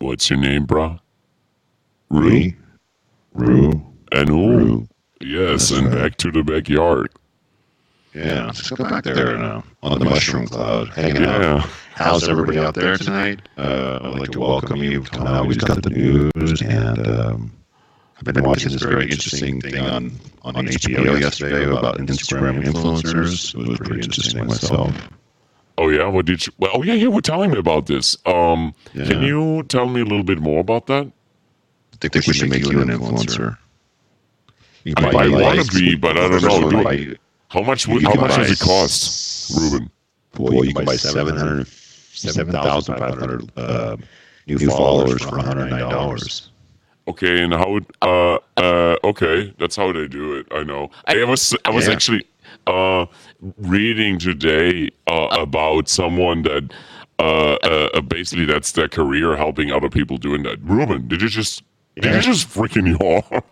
what's 0.00 0.28
your 0.28 0.38
name, 0.38 0.64
bro? 0.64 0.98
Rue. 2.08 2.52
Rue. 3.34 3.60
Rue. 3.60 3.86
And 4.12 4.30
Ooh. 4.30 4.58
Rue. 4.58 4.88
Yes, 5.20 5.68
That's 5.68 5.70
and 5.72 5.94
right. 5.94 6.02
back 6.02 6.16
to 6.18 6.32
the 6.32 6.42
backyard. 6.42 7.10
Yeah. 8.14 8.46
Let's 8.46 8.68
go 8.70 8.88
back 8.88 9.04
there 9.04 9.36
now 9.36 9.62
on 9.82 9.98
the 9.98 10.04
mushroom 10.04 10.46
cloud, 10.46 10.88
hanging 10.88 11.24
out. 11.24 11.64
How's 11.94 12.28
everybody 12.28 12.58
out 12.58 12.74
there 12.74 12.96
tonight? 12.96 13.40
Uh, 13.56 14.00
I'd 14.02 14.18
like 14.18 14.30
to 14.30 14.40
welcome 14.40 14.82
you. 14.82 15.02
Come 15.02 15.26
out. 15.26 15.46
We 15.46 15.54
just 15.54 15.66
got 15.66 15.82
the 15.82 15.90
news, 15.90 16.62
and 16.62 17.06
um, 17.06 17.52
I've 18.16 18.24
been 18.34 18.42
watching 18.42 18.72
this 18.72 18.82
very 18.82 19.04
interesting 19.04 19.60
thing 19.60 19.78
on 19.78 20.12
on 20.42 20.66
HBO 20.66 21.20
yesterday 21.20 21.70
about 21.70 21.98
Instagram 21.98 22.64
influencers. 22.64 23.54
It 23.54 23.68
was 23.68 23.78
pretty 23.78 24.00
interesting 24.00 24.46
myself. 24.46 24.92
Oh 25.80 25.88
yeah. 25.88 26.06
What 26.08 26.26
did 26.26 26.46
you? 26.46 26.52
Well, 26.58 26.70
oh 26.74 26.82
yeah, 26.82 26.92
yeah. 26.92 27.08
Well, 27.08 27.22
telling 27.22 27.50
me 27.52 27.58
about 27.58 27.86
this. 27.86 28.16
Um, 28.26 28.74
can 28.92 29.22
you 29.22 29.62
tell 29.64 29.86
me 29.88 30.02
a 30.02 30.04
little 30.04 30.22
bit 30.22 30.38
more 30.38 30.60
about 30.60 30.86
that? 30.88 31.10
I 31.94 31.96
think 32.08 32.14
we 32.26 32.34
should 32.34 32.50
make 32.50 32.66
you 32.66 32.80
an 32.82 32.88
influencer. 32.88 33.56
You 34.84 34.94
I, 34.98 35.08
I 35.24 35.28
want 35.28 35.66
to 35.66 35.78
be, 35.78 35.94
but 35.94 36.16
I 36.18 36.28
don't 36.28 36.42
know. 36.42 36.70
Do- 36.70 36.84
buy- 36.84 37.16
How 37.48 37.62
much? 37.62 37.88
would- 37.88 38.02
How 38.04 38.14
much 38.14 38.36
does 38.36 38.50
it 38.50 38.58
cost, 38.64 39.56
Ruben? 39.58 39.90
Boy, 40.34 40.62
you 40.62 40.74
can 40.74 40.84
buy 40.84 40.96
700 40.96 41.66
7,500 41.66 43.50
uh, 43.56 43.96
new 44.46 44.58
followers 44.70 45.22
for 45.22 45.38
$109. 45.38 46.48
Okay, 47.08 47.42
and 47.42 47.54
how? 47.54 47.70
would- 47.72 47.86
Uh, 48.02 48.36
uh, 48.58 48.96
okay, 49.04 49.52
that's 49.58 49.76
how 49.76 49.92
they 49.92 50.06
do 50.08 50.34
it. 50.34 50.46
I 50.52 50.62
know. 50.62 50.90
I 51.06 51.24
was 51.24 51.54
I 51.64 51.70
was 51.70 51.86
Yeah. 51.86 51.92
actually 51.94 52.24
uh 52.66 53.06
reading 53.58 54.18
today 54.18 54.88
uh, 55.06 55.28
about 55.32 55.88
someone 55.88 56.42
that 56.42 56.70
uh, 57.18 57.56
uh 57.62 57.88
uh, 57.94 58.00
basically 58.00 58.44
that's 58.44 58.72
their 58.72 58.88
career 58.88 59.36
helping 59.36 59.70
other 59.72 59.88
people 59.90 60.16
doing 60.16 60.42
that. 60.42 60.58
Ruben, 60.62 61.08
did 61.08 61.22
you 61.22 61.28
just 61.28 61.62
did 61.96 62.14
you 62.14 62.20
just 62.20 62.48
freaking 62.48 62.98
yawn? 62.98 63.42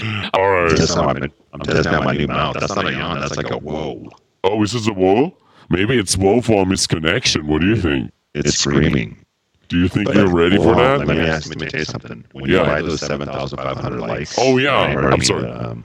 All 0.34 0.48
right. 0.48 0.70
That's 0.76 0.94
not 0.94 1.18
my, 1.18 1.28
I'm 1.52 1.60
testing 1.60 1.92
out 1.94 2.04
my 2.04 2.12
new 2.14 2.26
mouth. 2.28 2.56
That's 2.58 2.74
not 2.74 2.86
a 2.86 2.92
yawn. 2.92 3.20
That's 3.20 3.36
like 3.36 3.50
a 3.50 3.58
whoa. 3.58 4.08
Oh, 4.44 4.62
is 4.62 4.72
this 4.72 4.86
a 4.88 4.92
woe? 4.92 5.36
Maybe 5.70 5.98
it's 5.98 6.16
woe 6.16 6.40
for 6.40 6.62
a 6.62 6.64
misconnection. 6.64 7.44
What 7.44 7.60
do 7.60 7.66
you 7.68 7.76
think? 7.76 8.12
It's 8.34 8.54
screaming. 8.56 9.24
Do 9.68 9.78
you 9.78 9.88
think 9.88 10.12
you're 10.14 10.32
ready 10.32 10.56
for 10.56 10.74
that? 10.74 11.00
Let 11.00 11.08
me 11.08 11.20
ask. 11.20 11.48
Let 11.48 11.60
me 11.60 11.68
tell 11.68 11.80
you 11.80 11.84
something. 11.84 12.24
When 12.32 12.48
Yeah. 12.48 12.60
you 12.60 12.64
buy 12.64 12.82
those 12.82 13.00
7,500 13.00 14.00
likes. 14.00 14.36
Oh, 14.38 14.56
yeah. 14.56 14.94
right, 14.94 15.04
I 15.04 15.08
I'm 15.08 15.10
mean, 15.10 15.22
sorry. 15.22 15.50
Um, 15.50 15.84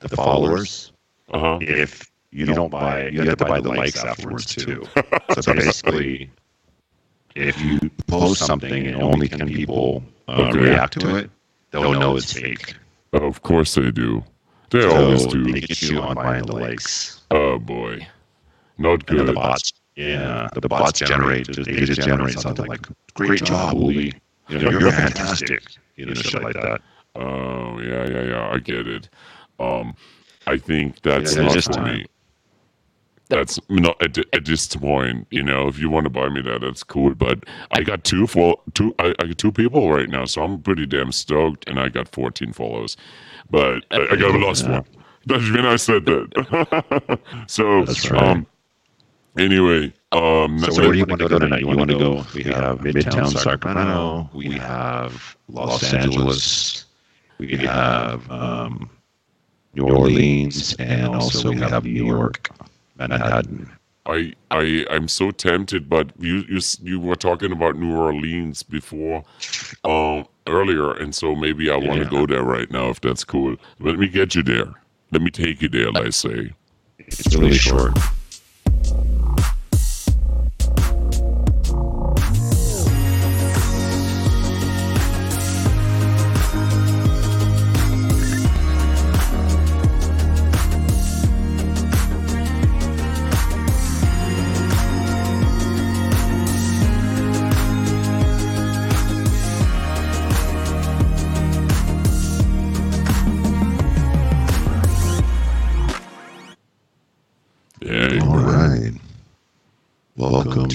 the 0.00 0.08
followers. 0.08 0.92
Uh 1.30 1.38
huh. 1.38 1.58
If 1.60 2.10
you 2.32 2.46
don't 2.46 2.70
buy, 2.70 3.08
you 3.08 3.20
have 3.20 3.36
to 3.38 3.44
buy 3.44 3.60
the 3.60 3.68
likes 3.68 4.04
afterwards 4.04 4.46
too. 4.46 4.84
So 5.40 5.54
basically, 5.54 6.28
if 7.36 7.60
you 7.62 7.78
post 8.08 8.40
something 8.40 8.86
and 8.86 9.02
only 9.02 9.28
ten 9.28 9.46
people 9.48 10.02
uh, 10.28 10.48
Okay. 10.48 10.58
react 10.58 10.94
to 10.94 11.16
it, 11.16 11.30
they'll 11.70 11.92
know 11.92 12.16
it's 12.16 12.32
fake. 12.32 12.74
Of 13.12 13.42
course 13.42 13.74
they 13.74 13.90
do. 13.90 14.24
They 14.70 14.80
So 14.82 14.90
always 15.04 15.26
do. 15.26 15.44
they 15.52 15.60
get 15.60 15.82
you 15.82 16.00
on 16.00 16.14
buying 16.16 16.46
the 16.46 16.56
likes. 16.56 17.20
Oh 17.30 17.58
boy, 17.58 18.06
not 18.78 19.08
And 19.08 19.28
the 19.28 19.32
bots, 19.32 19.72
yeah, 19.96 20.48
the 20.54 20.68
bots 20.68 20.98
generate, 21.00 21.46
they 21.46 21.80
just 21.86 22.00
generate 22.00 22.38
something 22.38 22.66
like, 22.66 22.86
"Great 23.14 23.42
job, 23.44 23.76
Uli. 23.76 24.14
You 24.48 24.58
know, 24.58 24.70
you're 24.70 24.90
fantastic." 24.92 25.62
You 25.96 26.06
know, 26.06 26.14
shit 26.14 26.42
like 26.42 26.54
that. 26.54 26.80
Oh 27.16 27.80
yeah, 27.80 28.08
yeah, 28.08 28.22
yeah. 28.22 28.50
I 28.52 28.58
get 28.58 28.86
it. 28.86 29.08
Um, 29.58 29.94
I 30.50 30.58
think 30.58 31.02
that's 31.02 31.36
Yeah, 31.36 31.42
not 31.44 31.62
for 31.62 31.80
me. 31.80 32.06
That's 33.28 33.60
not 33.68 34.02
at, 34.02 34.18
at 34.34 34.44
this 34.44 34.66
point. 34.74 35.28
You 35.30 35.44
know, 35.44 35.68
if 35.68 35.78
you 35.78 35.88
want 35.88 36.04
to 36.04 36.10
buy 36.10 36.28
me 36.28 36.42
that, 36.42 36.62
that's 36.62 36.82
cool. 36.82 37.14
But 37.14 37.44
I 37.70 37.82
got 37.82 38.02
two 38.02 38.26
for 38.26 38.60
two. 38.74 38.92
I, 38.98 39.14
I 39.20 39.26
got 39.26 39.38
two 39.38 39.52
people 39.52 39.90
right 39.92 40.08
now, 40.08 40.24
so 40.24 40.42
I'm 40.42 40.60
pretty 40.60 40.86
damn 40.86 41.12
stoked. 41.12 41.68
And 41.68 41.78
I 41.78 41.88
got 41.88 42.08
14 42.08 42.52
follows, 42.52 42.96
but 43.48 43.84
I, 43.92 44.08
I 44.10 44.16
got 44.16 44.34
a 44.34 44.38
lost 44.38 44.64
Yeah. 44.64 44.72
one. 44.80 44.84
That's 45.26 45.50
when 45.52 45.66
I 45.66 45.76
said 45.76 46.06
that. 46.06 47.20
so, 47.46 47.84
That's 47.84 48.10
right. 48.10 48.22
um, 48.22 48.46
anyway, 49.38 49.92
um, 50.12 50.58
So 50.58 50.74
where 50.74 50.90
do 50.90 50.98
you 50.98 51.04
want 51.06 51.20
to 51.20 51.28
go 51.28 51.38
tonight? 51.38 51.60
You 51.60 51.76
want 51.76 51.90
to 51.90 51.96
go? 51.96 52.24
We 52.34 52.42
have 52.44 52.78
Midtown 52.80 53.28
Sacramento. 53.38 54.30
We 54.32 54.58
have 54.58 55.36
Los 55.48 55.84
Angeles. 55.84 56.86
We 57.38 57.56
have 57.58 58.28
um, 58.30 58.90
New 59.74 59.88
Orleans, 59.88 60.74
and 60.78 61.06
also 61.06 61.50
we 61.50 61.60
have 61.60 61.84
New 61.84 62.04
York, 62.06 62.50
Manhattan. 62.96 63.70
I 64.06 64.32
I 64.50 64.86
I'm 64.90 65.08
so 65.08 65.30
tempted, 65.30 65.88
but 65.88 66.10
you 66.18 66.44
you 66.48 66.60
you 66.82 66.98
were 66.98 67.16
talking 67.16 67.52
about 67.52 67.76
New 67.76 67.94
Orleans 67.96 68.62
before, 68.62 69.24
um, 69.84 70.26
earlier, 70.46 70.92
and 70.92 71.14
so 71.14 71.36
maybe 71.36 71.70
I 71.70 71.76
want 71.76 71.98
to 72.00 72.04
Yeah. 72.04 72.10
go 72.10 72.26
there 72.26 72.42
right 72.42 72.70
now 72.70 72.88
if 72.90 73.00
that's 73.00 73.24
cool. 73.24 73.56
Let 73.78 73.98
me 73.98 74.08
get 74.08 74.34
you 74.34 74.42
there. 74.42 74.72
Let 75.12 75.22
me 75.22 75.30
take 75.30 75.62
you 75.62 75.68
there. 75.68 75.92
Let's 75.92 76.16
say. 76.16 76.52
It's 76.98 77.34
really 77.36 77.54
short. 77.54 77.92
Yeah, 77.96 78.10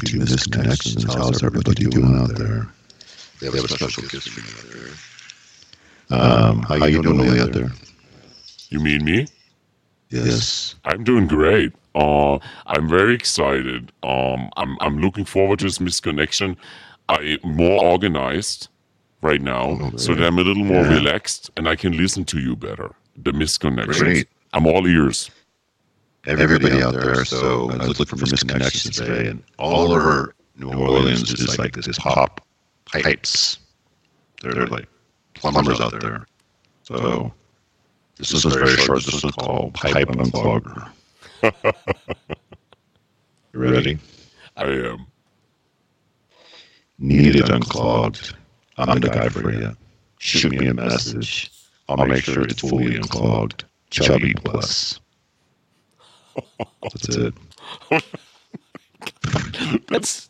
Welcome 0.05 0.27
to 0.27 0.35
Misconnections. 0.35 1.15
How's 1.15 1.43
everybody 1.43 1.85
doing 1.85 2.15
out 2.15 2.35
there? 2.37 2.67
They 3.41 3.47
have 3.47 3.55
a 3.55 3.67
special 3.67 4.03
gift 4.03 4.29
for 4.29 4.39
you 4.39 4.77
out 4.77 4.89
there. 6.09 6.19
Um, 6.21 6.61
how 6.61 6.75
you 6.85 7.01
doing 7.01 7.17
Lee, 7.17 7.39
out 7.41 7.53
there? 7.53 7.71
You 8.69 8.79
mean 8.81 9.03
me? 9.03 9.25
Yes. 10.11 10.75
I'm 10.85 11.03
doing 11.03 11.27
great. 11.27 11.73
Uh, 11.95 12.37
I'm 12.67 12.87
very 12.87 13.15
excited. 13.15 13.91
Um, 14.03 14.51
I'm 14.57 14.77
I'm 14.79 14.99
looking 14.99 15.25
forward 15.25 15.57
to 15.59 15.65
this 15.65 15.79
misconnection. 15.79 16.55
I'm 17.09 17.39
more 17.43 17.83
organized 17.83 18.67
right 19.23 19.41
now, 19.41 19.89
so 19.95 20.13
that 20.13 20.23
I'm 20.23 20.37
a 20.37 20.43
little 20.43 20.65
more 20.65 20.83
Yeah. 20.83 20.93
relaxed 20.99 21.49
and 21.57 21.67
I 21.67 21.75
can 21.75 21.97
listen 21.97 22.25
to 22.25 22.39
you 22.39 22.55
better. 22.55 22.93
The 23.17 23.31
misconnection. 23.31 23.97
Great. 23.99 24.27
I'm 24.53 24.67
all 24.67 24.85
ears. 24.85 25.31
Everybody 26.25 26.81
out 26.81 26.93
there. 26.93 27.23
So 27.25 27.69
I 27.71 27.87
was 27.87 27.99
looking 27.99 28.17
for 28.17 28.25
misconnections 28.25 28.95
today, 28.95 29.27
and 29.29 29.43
all 29.59 29.91
over 29.91 30.35
New 30.57 30.71
Orleans 30.73 31.31
is 31.31 31.57
like 31.59 31.73
this 31.75 31.87
is 31.87 31.97
pop 31.97 32.45
pipes. 32.85 33.59
They're 34.41 34.67
like 34.67 34.87
plumbers 35.33 35.79
out 35.81 35.99
there. 35.99 36.25
So 36.83 37.33
this 38.17 38.33
is 38.33 38.43
very 38.45 38.75
short. 38.77 39.03
This 39.03 39.23
is 39.23 39.31
called 39.31 39.73
Pipe 39.73 40.07
Unclogger. 40.07 40.89
You 43.53 43.61
ready? 43.61 43.97
I 44.57 44.65
am. 44.65 45.07
Need 46.99 47.37
it 47.37 47.49
unclogged. 47.49 48.35
I'm 48.77 48.99
the 48.99 49.07
guy 49.07 49.29
for 49.29 49.49
you. 49.49 49.71
Shoot 50.19 50.51
me 50.51 50.67
a 50.67 50.73
message. 50.73 51.51
I'll 51.87 52.05
make 52.05 52.25
sure 52.25 52.43
it's 52.43 52.59
fully 52.59 52.97
unclogged. 52.97 53.63
Chubby 53.91 54.33
plus. 54.33 54.99
That's 56.83 57.09
it. 57.09 57.33
That's 59.87 60.29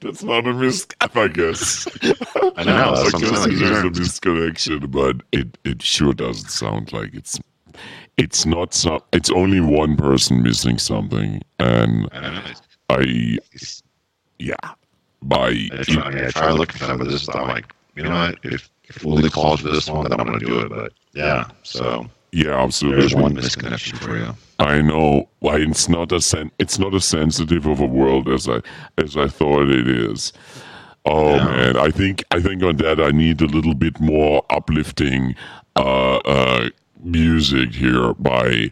that's 0.00 0.22
not 0.24 0.46
a 0.46 0.52
miscap, 0.52 1.16
I 1.16 1.28
guess. 1.28 1.86
I 2.56 2.64
know. 2.64 2.92
I 2.92 3.10
guess 3.10 3.44
saying. 3.44 3.56
it 3.56 3.62
is 3.62 3.78
a 3.78 3.90
misconnection, 3.90 4.90
but 4.90 5.24
it, 5.32 5.56
it 5.64 5.80
sure 5.80 6.12
doesn't 6.12 6.50
sound 6.50 6.92
like 6.92 7.14
it's 7.14 7.38
it's 8.16 8.44
not 8.44 8.74
some 8.74 9.00
it's 9.12 9.30
only 9.30 9.60
one 9.60 9.96
person 9.96 10.42
missing 10.42 10.78
something 10.78 11.40
and 11.60 12.08
I. 12.88 13.38
Yeah 14.38 14.56
by 15.22 15.48
I 15.72 15.82
try, 15.84 16.26
I, 16.26 16.30
try 16.30 16.50
looking 16.50 16.78
for 16.78 16.86
some 16.86 16.98
but 16.98 17.08
this. 17.08 17.28
I'm 17.28 17.48
like, 17.48 17.72
you 17.94 18.02
know 18.02 18.10
what? 18.10 18.38
If 18.42 18.70
if 18.84 19.04
Willie 19.04 19.30
calls 19.30 19.60
for 19.60 19.68
this 19.68 19.88
one, 19.88 20.08
then 20.08 20.20
I'm 20.20 20.26
going 20.26 20.40
to 20.40 20.46
do 20.46 20.60
it. 20.60 20.68
But 20.68 20.92
yeah, 21.12 21.48
so 21.62 22.06
yeah 22.32 22.62
absolutely. 22.62 23.00
there's 23.00 23.14
one 23.14 23.34
misconnection 23.34 23.98
for 23.98 24.16
you. 24.16 24.34
I 24.62 24.80
know 24.80 25.28
why 25.40 25.56
it's 25.58 25.88
not 25.88 26.12
as 26.12 26.24
sen- 26.26 26.52
it's 26.58 26.78
not 26.78 26.94
as 26.94 27.04
sensitive 27.04 27.66
of 27.66 27.80
a 27.80 27.86
world 27.86 28.28
as 28.28 28.48
I 28.48 28.60
as 28.98 29.16
I 29.16 29.28
thought 29.28 29.68
it 29.70 29.88
is. 29.88 30.32
Oh 31.04 31.34
Yeah. 31.36 31.44
man, 31.46 31.76
I 31.76 31.90
think 31.90 32.24
I 32.30 32.40
think 32.40 32.62
on 32.62 32.76
that 32.76 33.00
I 33.00 33.10
need 33.10 33.40
a 33.42 33.46
little 33.46 33.74
bit 33.74 34.00
more 34.00 34.44
uplifting 34.50 35.34
uh, 35.76 36.16
uh, 36.18 36.68
music 37.02 37.74
here 37.74 38.14
by 38.14 38.70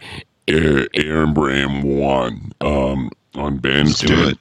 uh, 0.48 0.84
Amber 0.94 1.50
M1 1.50 2.52
um, 2.60 3.10
on 3.34 3.58
Bandcamp. 3.58 4.32
it. 4.32 4.38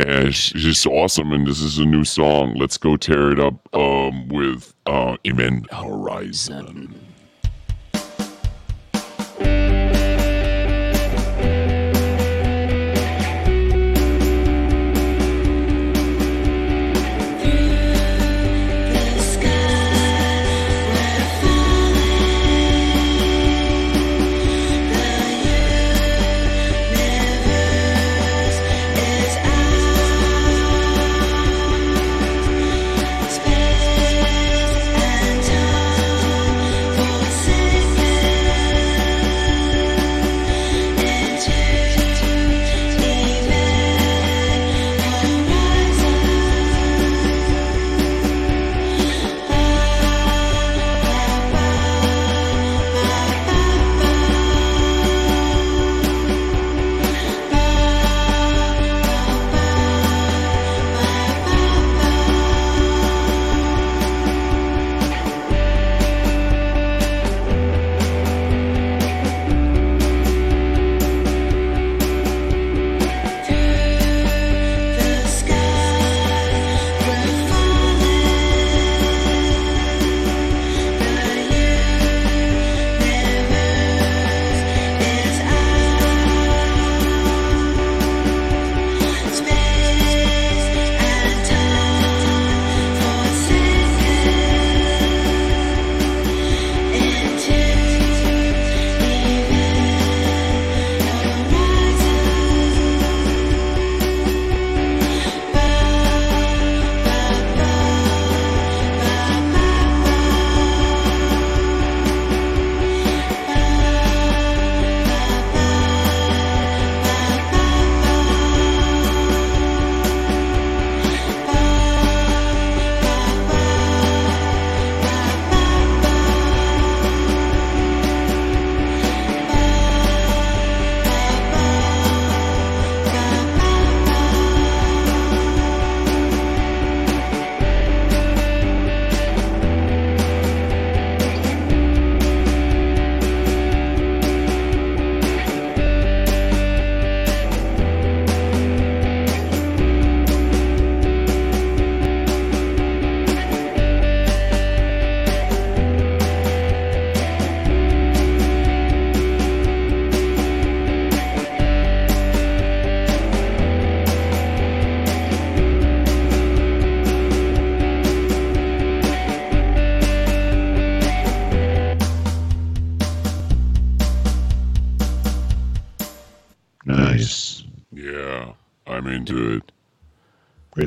And 0.00 0.34
sh- 0.34 0.52
she's 0.56 0.84
awesome, 0.84 1.32
and 1.32 1.46
this 1.46 1.60
is 1.60 1.78
a 1.78 1.84
new 1.84 2.04
song. 2.04 2.54
Let's 2.56 2.76
go 2.76 2.96
tear 2.96 3.30
it 3.30 3.38
up 3.38 3.54
um, 3.74 4.28
with 4.28 4.74
uh, 4.86 5.16
Event 5.24 5.72
Horizon. 5.72 7.01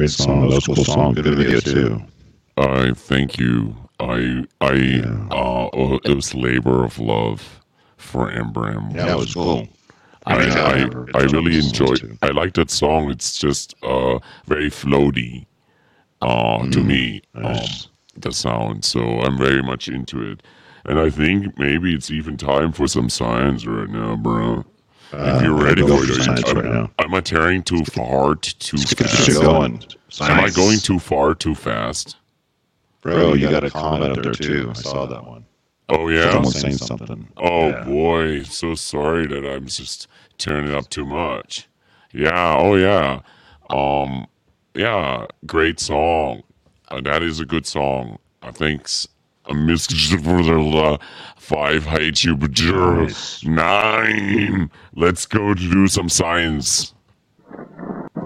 Great 0.05 0.11
song. 0.11 0.41
That 0.49 0.55
was 0.55 0.67
a 0.67 0.73
cool 0.73 0.85
song. 0.85 1.13
Good 1.13 1.25
video 1.25 1.59
too. 1.59 2.01
I 2.57 2.93
thank 2.93 3.37
you. 3.39 3.75
I 3.99 4.45
I 4.61 4.73
Yeah. 4.73 5.27
uh, 5.31 5.69
oh, 5.73 5.99
it 6.03 6.13
was 6.15 6.33
labor 6.35 6.83
of 6.85 6.99
love 6.99 7.61
for 7.97 8.31
Embram. 8.31 8.93
Yeah, 8.93 9.05
that 9.05 9.17
was 9.17 9.33
cool. 9.33 9.67
I, 10.27 10.35
I, 10.35 10.73
I've 10.73 11.15
I 11.15 11.21
really 11.35 11.57
enjoyed. 11.57 11.99
songs 11.99 12.17
I 12.21 12.29
like 12.29 12.53
that 12.53 12.71
song. 12.71 13.09
It's 13.11 13.37
just 13.37 13.75
uh, 13.83 14.19
very 14.47 14.69
floaty 14.69 15.45
uh, 16.21 16.67
to 16.69 16.83
me. 16.83 17.21
Um, 17.35 17.59
the 18.17 18.31
sound. 18.31 18.85
So 18.85 19.01
I'm 19.21 19.37
very 19.37 19.61
much 19.61 19.87
into 19.87 20.21
it. 20.31 20.41
And 20.85 20.99
I 20.99 21.09
think 21.09 21.57
maybe 21.57 21.93
it's 21.95 22.11
even 22.11 22.37
time 22.37 22.71
for 22.71 22.87
some 22.87 23.09
science 23.09 23.65
right 23.65 23.89
now, 23.89 24.15
bro. 24.15 24.65
Uh, 25.13 25.35
if 25.37 25.43
you're 25.43 25.57
I'm 25.57 25.63
ready 25.63 25.81
for 25.81 25.87
go 25.87 26.01
it, 26.03 26.23
science 26.23 26.49
am, 26.49 26.55
right 26.57 26.65
now. 26.65 26.91
am 26.99 27.13
I 27.13 27.21
tearing 27.21 27.63
too 27.63 27.83
far, 27.85 28.35
too 28.35 28.77
Let's 28.77 28.93
get 28.93 29.03
this 29.07 29.11
fast? 29.11 29.25
shit 29.25 29.41
going. 29.41 29.81
Am 30.21 30.39
I 30.43 30.49
going 30.49 30.79
too 30.79 30.99
far, 30.99 31.35
too 31.35 31.55
fast? 31.55 32.17
Bro, 33.01 33.35
you 33.35 33.49
got 33.49 33.63
a 33.63 33.69
comment 33.69 34.17
up 34.17 34.23
there 34.23 34.33
too. 34.33 34.69
I 34.71 34.73
saw 34.73 35.05
that 35.05 35.25
one. 35.25 35.45
Oh 35.89 36.09
yeah. 36.09 36.31
Someone 36.31 36.51
saying 36.51 36.77
something. 36.77 37.27
Oh 37.37 37.67
Yeah. 37.69 37.83
boy, 37.83 38.43
so 38.43 38.73
sorry 38.73 39.27
that 39.27 39.45
I'm 39.45 39.67
just 39.67 40.07
tearing 40.39 40.67
it 40.67 40.73
up 40.73 40.89
too 40.89 41.05
much. 41.05 41.67
Yeah, 42.11 42.55
oh 42.57 42.75
yeah. 42.75 43.21
Um 43.69 44.25
yeah, 44.73 45.27
great 45.45 45.79
song. 45.79 46.41
Uh, 46.89 47.01
that 47.01 47.21
is 47.21 47.39
a 47.39 47.45
good 47.45 47.65
song. 47.67 48.17
I 48.41 48.51
think 48.51 48.81
s- 48.85 49.07
a 49.47 49.53
miss 49.53 49.87
for 49.87 50.43
the 50.43 50.59
uh, 50.59 50.97
five 51.37 51.85
hate 51.85 52.23
you 52.23 52.35
but 52.35 52.59
you're 52.59 53.03
Nice. 53.03 53.43
nine. 53.43 54.69
Let's 54.95 55.25
go 55.25 55.53
to 55.53 55.59
do 55.71 55.87
some 55.87 56.09
science. 56.09 56.93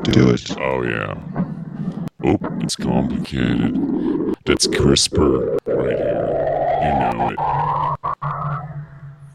Do 0.03 0.29
it. 0.29 0.57
Oh 0.59 0.83
yeah. 0.83 1.15
Oh, 2.23 2.37
it's 2.61 2.75
complicated. 2.75 3.75
That's 4.45 4.67
CRISPR 4.67 5.57
right 5.67 5.97
here. 5.97 6.35
You 6.83 6.93
know 6.99 7.29
it. 7.29 7.39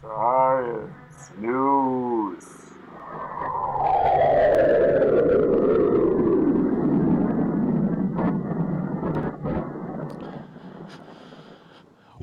Science 0.03 1.31
news. 1.39 2.45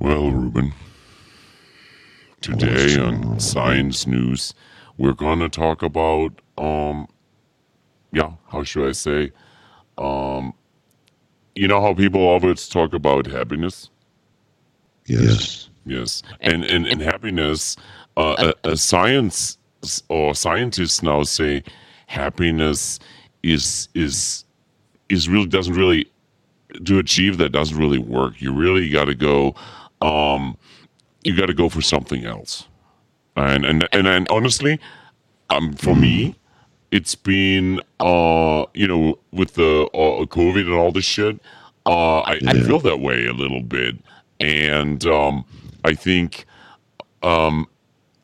Well, 0.01 0.31
Ruben, 0.31 0.73
today 2.41 2.97
on 2.97 3.39
Science 3.39 4.07
News, 4.07 4.55
we're 4.97 5.13
gonna 5.13 5.47
talk 5.47 5.83
about 5.83 6.41
um, 6.57 7.07
yeah, 8.11 8.31
how 8.47 8.63
should 8.63 8.89
I 8.89 8.93
say, 8.93 9.31
um, 9.99 10.55
you 11.53 11.67
know 11.67 11.79
how 11.79 11.93
people 11.93 12.19
always 12.19 12.67
talk 12.67 12.95
about 12.95 13.27
happiness. 13.27 13.91
Yes. 15.05 15.69
Yes, 15.85 16.23
and 16.39 16.65
and, 16.65 16.87
and 16.87 16.99
happiness, 16.99 17.77
uh, 18.17 18.53
a, 18.63 18.71
a 18.71 18.77
science 18.77 19.59
or 20.09 20.33
scientists 20.33 21.03
now 21.03 21.21
say 21.21 21.61
happiness 22.07 22.97
is 23.43 23.87
is 23.93 24.45
is 25.09 25.29
really 25.29 25.45
doesn't 25.45 25.75
really 25.75 26.11
to 26.85 26.99
achieve 26.99 27.37
that 27.37 27.49
doesn't 27.51 27.77
really 27.77 27.99
work. 27.99 28.41
You 28.41 28.51
really 28.53 28.89
got 28.89 29.05
to 29.05 29.15
go, 29.15 29.55
um, 30.01 30.57
you 31.23 31.35
got 31.35 31.47
to 31.47 31.53
go 31.53 31.69
for 31.69 31.81
something 31.81 32.25
else. 32.25 32.67
And 33.35 33.65
and 33.65 33.87
and, 33.91 34.07
and 34.07 34.27
honestly, 34.29 34.79
um, 35.49 35.73
for 35.73 35.95
me, 35.95 36.35
it's 36.91 37.15
been 37.15 37.79
uh, 37.99 38.65
you 38.73 38.87
know, 38.87 39.17
with 39.31 39.53
the 39.53 39.83
uh, 39.93 40.25
COVID 40.25 40.65
and 40.65 40.73
all 40.73 40.91
this 40.91 41.05
shit, 41.05 41.39
uh, 41.85 42.19
I, 42.19 42.39
I 42.47 42.53
feel 42.53 42.79
that 42.79 42.99
way 42.99 43.25
a 43.27 43.33
little 43.33 43.61
bit, 43.61 43.95
and 44.39 45.05
um, 45.05 45.45
I 45.83 45.93
think, 45.93 46.45
um, 47.23 47.67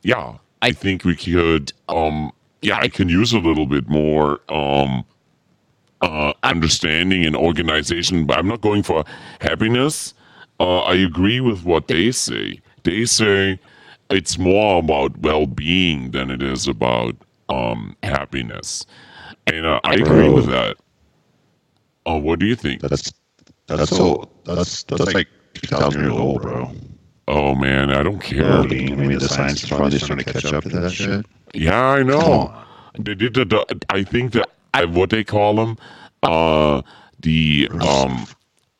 yeah, 0.02 0.38
I 0.62 0.72
think 0.72 1.04
we 1.04 1.16
could, 1.16 1.72
um, 1.88 2.32
yeah, 2.62 2.78
I 2.78 2.88
can 2.88 3.08
use 3.08 3.32
a 3.32 3.38
little 3.38 3.66
bit 3.66 3.88
more, 3.88 4.40
um, 4.48 5.04
uh, 6.00 6.32
understanding 6.42 7.24
and 7.24 7.34
organization, 7.34 8.26
but 8.26 8.38
I'm 8.38 8.46
not 8.46 8.60
going 8.60 8.82
for 8.82 9.04
happiness. 9.40 10.14
Uh, 10.60 10.80
I 10.80 10.94
agree 10.94 11.40
with 11.40 11.64
what 11.64 11.88
they 11.88 12.10
say. 12.10 12.60
They 12.84 13.04
say 13.04 13.58
it's 14.10 14.38
more 14.38 14.78
about 14.80 15.16
well-being 15.18 16.10
than 16.12 16.30
it 16.30 16.42
is 16.42 16.66
about 16.66 17.14
um, 17.48 17.96
happiness, 18.02 18.84
and 19.46 19.64
uh, 19.66 19.80
I 19.84 19.94
agree 19.94 20.28
with 20.28 20.46
that. 20.46 20.76
Uh, 22.06 22.18
what 22.18 22.38
do 22.38 22.46
you 22.46 22.56
think? 22.56 22.80
That's 22.82 23.12
that's 23.66 23.90
so 23.90 24.28
that's 24.44 24.82
that's 24.84 25.12
like 25.14 25.28
two 25.54 25.66
thousand 25.66 26.02
years 26.02 26.12
old, 26.14 26.42
bro. 26.42 26.70
Oh 27.28 27.54
man, 27.54 27.90
I 27.90 28.02
don't 28.02 28.20
care. 28.20 28.42
Well-being. 28.44 28.92
I 28.92 28.96
mean, 28.96 29.18
the 29.18 29.28
science 29.28 29.62
is 29.62 29.68
probably 29.68 29.98
starting 29.98 30.24
to 30.24 30.32
catch 30.32 30.52
up 30.52 30.64
to 30.64 30.70
that 30.80 30.90
shit. 30.92 31.26
Yeah, 31.54 31.78
I 31.80 32.02
know. 32.02 32.54
They 32.98 33.14
did 33.14 33.34
the, 33.34 33.44
the- 33.44 33.80
I 33.90 34.02
think 34.02 34.32
that 34.32 34.48
I, 34.74 34.86
what 34.86 35.10
they 35.10 35.22
call 35.24 35.54
them, 35.56 35.76
uh, 36.22 36.82
the 37.20 37.68
um, 37.80 38.26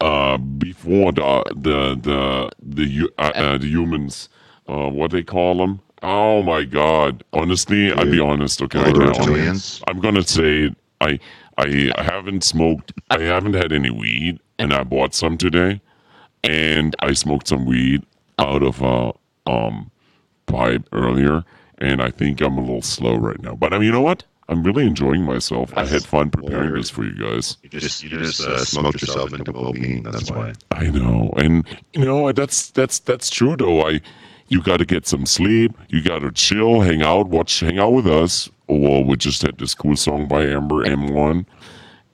uh, 0.01 0.39
before 0.39 1.13
the 1.13 1.45
the 1.57 1.99
the 2.01 2.51
the 2.63 2.89
hu- 2.89 3.11
uh, 3.19 3.33
uh, 3.35 3.59
the 3.59 3.67
humans, 3.67 4.29
uh, 4.69 4.89
what 4.89 5.11
they 5.11 5.23
call 5.23 5.57
them. 5.57 5.81
Oh 6.03 6.43
my 6.43 6.65
God! 6.65 7.25
Honestly, 7.33 7.93
I'll 7.93 8.05
be 8.05 8.21
honest. 8.21 8.63
Okay, 8.63 8.79
now. 8.79 8.93
reptilians? 8.93 9.83
I'm 9.89 10.01
gonna 10.01 10.23
say 10.23 10.75
I 11.01 11.19
I 11.57 11.93
haven't 11.97 12.45
smoked. 12.45 12.93
I 13.11 13.21
haven't 13.21 13.55
had 13.55 13.73
any 13.73 13.91
weed, 13.91 14.39
and 14.59 14.73
I 14.73 14.85
bought 14.85 15.15
some 15.15 15.37
today, 15.37 15.81
and 16.45 16.95
I 17.01 17.13
smoked 17.15 17.49
some 17.49 17.65
weed 17.67 18.05
out 18.39 18.63
of 18.63 18.81
a 18.81 19.13
um 19.51 19.91
pipe 20.47 20.89
earlier, 20.93 21.45
and 21.79 22.01
I 22.01 22.11
think 22.11 22.41
I'm 22.41 22.57
a 22.57 22.61
little 22.61 22.83
slow 22.83 23.17
right 23.17 23.41
now. 23.43 23.57
But 23.57 23.75
I 23.75 23.79
mean, 23.79 23.87
you 23.87 23.93
know 23.93 24.01
what? 24.01 24.25
I'm 24.49 24.63
really 24.63 24.87
enjoying 24.87 25.25
myself. 25.25 25.73
I 25.77 25.85
had 25.85 26.05
fun 26.05 26.31
preparing 26.31 26.73
this 26.73 26.89
for 26.89 27.05
you 27.05 27.15
guys. 27.15 27.59
You 27.63 27.69
just 27.69 28.03
you 28.03 28.09
just 28.09 28.41
uh, 28.41 28.65
smoked 28.65 29.03
yourself 29.03 29.35
into 29.35 29.53
well-being. 29.53 30.03
That's 30.03 30.31
why. 30.31 30.55
I 30.71 30.89
know, 30.89 31.33
and 31.37 31.67
you 31.93 32.05
know 32.05 32.33
that's 32.33 32.71
that's 32.71 32.99
that's 32.99 33.29
true 33.29 33.57
though. 33.57 33.87
I 33.87 34.01
you 34.49 34.63
got 34.63 34.79
to 34.79 34.87
get 34.87 35.07
some 35.07 35.27
sleep. 35.27 35.77
You 35.89 36.03
got 36.03 36.21
to 36.21 36.33
chill, 36.33 36.81
hang 36.81 37.03
out, 37.03 37.29
watch, 37.29 37.61
hang 37.61 37.79
out 37.79 37.91
with 37.93 38.07
us. 38.07 38.49
Well, 38.67 39.05
we 39.05 39.17
just 39.17 39.43
had 39.43 39.59
this 39.59 39.75
cool 39.75 39.97
song 39.97 40.27
by 40.27 40.45
Amber 40.45 40.85
M1, 40.85 41.45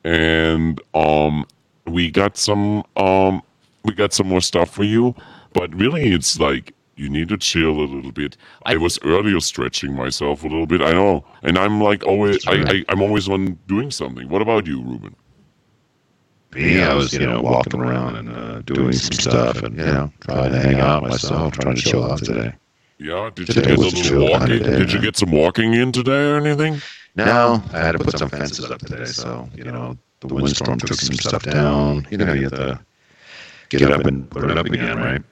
and 0.02 0.80
um, 0.92 1.46
we 1.86 2.10
got 2.10 2.36
some 2.36 2.82
um, 2.96 3.42
we 3.84 3.94
got 3.94 4.12
some 4.12 4.28
more 4.28 4.40
stuff 4.40 4.70
for 4.70 4.84
you. 4.84 5.14
But 5.52 5.72
really, 5.74 6.12
it's 6.12 6.40
like 6.40 6.74
you 6.96 7.08
need 7.08 7.28
to 7.28 7.36
chill 7.36 7.80
a 7.80 7.86
little 7.86 8.12
bit. 8.12 8.36
I 8.64 8.76
was 8.76 8.98
earlier 9.02 9.40
stretching 9.40 9.94
myself 9.94 10.44
a 10.44 10.48
little 10.48 10.66
bit. 10.66 10.80
I 10.80 10.92
know, 10.92 11.24
and 11.42 11.58
I'm 11.58 11.80
like 11.80 12.04
always. 12.04 12.46
I, 12.46 12.52
I 12.52 12.84
I'm 12.88 13.02
always 13.02 13.28
on 13.28 13.58
doing 13.66 13.90
something. 13.90 14.28
What 14.28 14.42
about 14.42 14.66
you, 14.66 14.82
Ruben? 14.82 15.14
Me, 16.54 16.80
I 16.80 16.94
was, 16.94 17.12
you 17.12 17.26
know, 17.26 17.40
walking 17.40 17.80
around 17.80 18.14
and 18.14 18.28
uh, 18.30 18.60
doing 18.62 18.92
some 18.92 19.12
stuff 19.12 19.62
and, 19.64 19.76
you 19.76 19.84
know, 19.84 20.12
trying 20.20 20.52
to 20.52 20.60
hang 20.60 20.78
out 20.78 21.02
myself, 21.02 21.54
trying 21.54 21.74
to 21.74 21.82
chill 21.82 22.04
out 22.04 22.18
today. 22.22 22.52
Yeah, 22.98 23.28
did 23.34 23.48
you 23.48 23.54
get 23.54 23.70
a 23.72 23.74
little 23.74 23.90
chill 23.90 24.20
kind 24.20 24.30
walking? 24.30 24.56
of 24.60 24.62
day, 24.62 24.78
Did 24.78 24.92
you 24.92 25.00
get 25.00 25.16
some 25.16 25.32
walking 25.32 25.74
in 25.74 25.90
today 25.90 26.30
or 26.30 26.36
anything? 26.36 26.80
No, 27.16 27.60
I 27.72 27.78
had 27.78 27.92
to 27.92 27.98
put 27.98 28.16
some 28.16 28.28
fences 28.28 28.70
up 28.70 28.78
today, 28.78 29.04
so, 29.04 29.48
you 29.56 29.64
know, 29.64 29.98
the 30.20 30.32
windstorm 30.32 30.78
took 30.78 30.98
some 31.00 31.16
stuff 31.16 31.42
down. 31.42 32.06
You 32.10 32.18
know, 32.18 32.32
you 32.32 32.44
have 32.44 32.52
to 32.52 32.80
get 33.70 33.90
up 33.90 34.04
and 34.06 34.30
put 34.30 34.48
it 34.48 34.56
up 34.56 34.66
again, 34.66 34.96
right? 34.96 35.22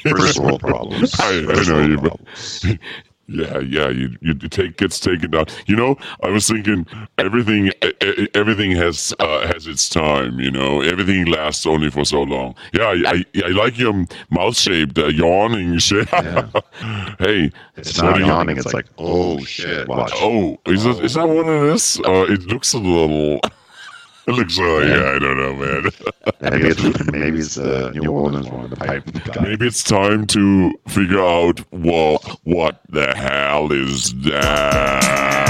First 0.00 0.38
world 0.40 0.60
problems. 0.60 1.14
I- 1.20 1.40
I 1.48 1.62
know 1.64 1.80
you- 1.86 1.98
problems. 1.98 2.66
Yeah, 3.28 3.60
yeah. 3.60 3.88
You 3.88 4.16
you 4.20 4.34
take 4.34 4.76
gets 4.76 4.98
taken 5.00 5.30
down. 5.30 5.46
You 5.66 5.76
know, 5.76 5.96
I 6.22 6.28
was 6.28 6.48
thinking 6.48 6.84
everything 7.16 7.70
everything 8.34 8.72
has 8.72 9.14
uh, 9.20 9.46
has 9.46 9.66
its 9.68 9.88
time. 9.88 10.38
You 10.40 10.50
know, 10.50 10.82
everything 10.82 11.26
lasts 11.26 11.64
only 11.64 11.88
for 11.88 12.04
so 12.04 12.22
long. 12.24 12.56
Yeah, 12.74 12.88
I 12.88 13.24
I, 13.34 13.42
I 13.46 13.48
like 13.50 13.78
your 13.78 14.04
mouth 14.30 14.56
shaped 14.56 14.98
uh, 14.98 15.06
yawning 15.06 15.78
shit. 15.78 16.08
hey, 16.10 17.50
It's 17.76 17.96
not 18.02 18.18
yawning, 18.18 18.58
it's 18.58 18.74
like, 18.74 18.86
oh 18.98 19.38
shit, 19.44 19.88
watch. 19.88 20.10
Oh, 20.16 20.58
is 20.66 20.82
that 20.84 21.02
is 21.02 21.14
that 21.14 21.26
what 21.26 21.46
it 21.46 21.62
is? 21.74 22.00
Uh, 22.04 22.26
it 22.28 22.42
looks 22.48 22.74
a 22.74 22.78
little. 22.78 23.40
It 24.24 24.32
looks 24.32 24.56
like 24.56 24.84
yeah, 24.84 25.14
I 25.16 25.18
don't 25.18 25.36
know, 25.36 25.54
man. 25.54 25.82
Maybe 26.40 26.68
it's, 26.68 27.12
maybe 27.12 27.38
it's 27.40 27.58
uh, 27.58 27.90
New 27.92 28.08
Orleans 28.10 28.48
one, 28.48 28.70
the 28.70 28.76
pipe 28.76 29.04
guy. 29.24 29.42
Maybe 29.42 29.66
it's 29.66 29.82
time 29.82 30.26
to 30.28 30.72
figure 30.86 31.20
out 31.20 31.60
well, 31.72 32.18
what 32.44 32.80
the 32.88 33.12
hell 33.16 33.72
is 33.72 34.12
that? 34.22 35.42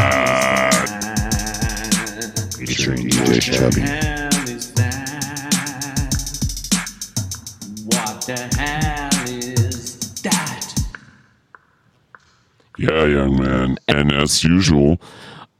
Featuring 2.58 3.08
DJ 3.08 3.42
Chubby. 3.42 3.80
hell 3.82 4.48
is 4.48 4.72
that? 4.72 6.14
What 7.86 8.24
the 8.26 8.56
hell 8.56 9.28
is 9.28 10.22
that? 10.22 10.74
Yeah, 12.78 13.04
young 13.04 13.38
man. 13.38 13.76
And 13.88 14.10
as 14.12 14.42
usual, 14.42 14.98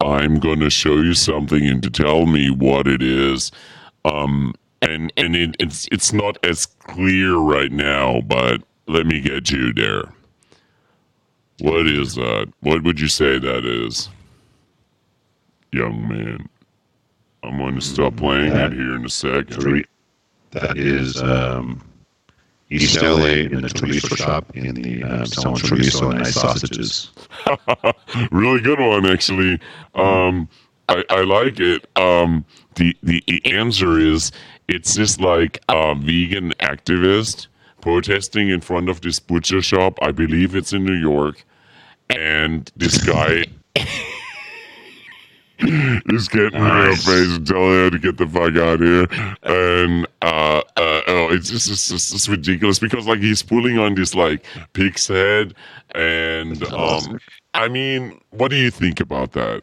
I'm 0.03 0.39
going 0.41 0.61
to 0.61 0.71
show 0.71 0.97
you 0.97 1.15
something 1.15 1.67
and 1.67 1.83
to 1.83 1.91
tell 1.91 2.27
me 2.27 2.51
what 2.51 2.87
it 2.87 3.03
is. 3.03 3.51
Um, 4.05 4.55
and 4.81 5.13
and 5.17 5.37
it, 5.37 5.57
it's 5.61 5.89
it's 5.93 6.13
not 6.13 6.45
as 6.45 6.67
clear 6.67 7.37
right 7.37 7.71
now, 7.71 8.21
but 8.23 8.63
let 8.89 9.07
me 9.07 9.21
get 9.21 9.51
you 9.51 9.73
there. 9.73 10.13
What 11.61 11.87
is 11.87 12.17
that? 12.17 12.53
What 12.61 12.83
would 12.83 12.99
you 12.99 13.07
say 13.09 13.39
that 13.39 13.65
is? 13.65 14.09
Young 15.73 16.09
man. 16.09 16.49
I'm 17.45 17.59
going 17.59 17.75
to 17.77 17.81
stop 17.81 18.17
playing 18.17 18.51
that- 18.51 18.73
it 18.73 18.79
here 18.79 18.97
in 18.97 19.05
a 19.05 19.09
second. 19.09 19.85
That 20.51 20.77
is 20.77 21.21
um, 21.23 21.83
East 22.73 23.01
LA 23.01 23.27
in 23.27 23.61
the 23.61 23.69
chorizo 23.69 24.17
shop 24.17 24.57
in 24.57 24.75
the 24.75 25.03
um, 25.05 25.27
selling 25.27 25.57
chorizo 25.57 26.11
and 26.11 26.21
nice 26.21 26.35
sausages. 26.35 27.11
really 28.31 28.61
good 28.61 28.81
one, 28.81 29.07
actually. 29.07 29.61
Um, 29.95 30.49
I, 30.89 31.05
I 31.11 31.21
like 31.23 31.61
it. 31.61 31.87
Um, 31.97 32.45
the 32.77 32.97
the 33.03 33.23
answer 33.45 33.99
is 33.99 34.33
it's 34.69 34.95
just 34.95 35.21
like 35.21 35.61
a 35.69 35.95
vegan 35.95 36.53
activist 36.61 37.49
protesting 37.81 38.49
in 38.49 38.61
front 38.61 38.89
of 38.89 39.01
this 39.01 39.19
butcher 39.19 39.61
shop. 39.61 39.99
I 40.01 40.13
believe 40.13 40.55
it's 40.55 40.73
in 40.73 40.85
New 40.85 40.95
York, 40.95 41.45
and 42.11 42.71
this 42.77 42.99
guy. 43.05 43.47
is 45.65 46.29
getting 46.29 46.55
in 46.55 46.61
her 46.61 46.97
face 46.97 47.37
and 47.37 47.47
telling 47.47 47.71
her 47.71 47.91
to 47.91 47.99
get 47.99 48.17
the 48.17 48.27
fuck 48.27 48.57
out 48.57 48.81
of 48.81 48.81
here. 48.81 49.07
And 49.45 50.07
uh, 50.21 50.27
uh, 50.33 50.62
it's 51.33 51.51
just 51.51 51.71
it's 51.71 51.89
just 51.89 52.15
it's 52.15 52.29
ridiculous 52.29 52.79
because 52.79 53.07
like 53.07 53.21
he's 53.21 53.43
pulling 53.43 53.79
on 53.79 53.95
this 53.95 54.15
like 54.15 54.45
pig's 54.73 55.09
head, 55.09 55.55
and 55.95 56.63
um, 56.73 57.19
I 57.55 57.69
mean, 57.69 58.21
what 58.31 58.49
do 58.49 58.57
you 58.57 58.71
think 58.71 59.01
about 59.01 59.33
that? 59.33 59.63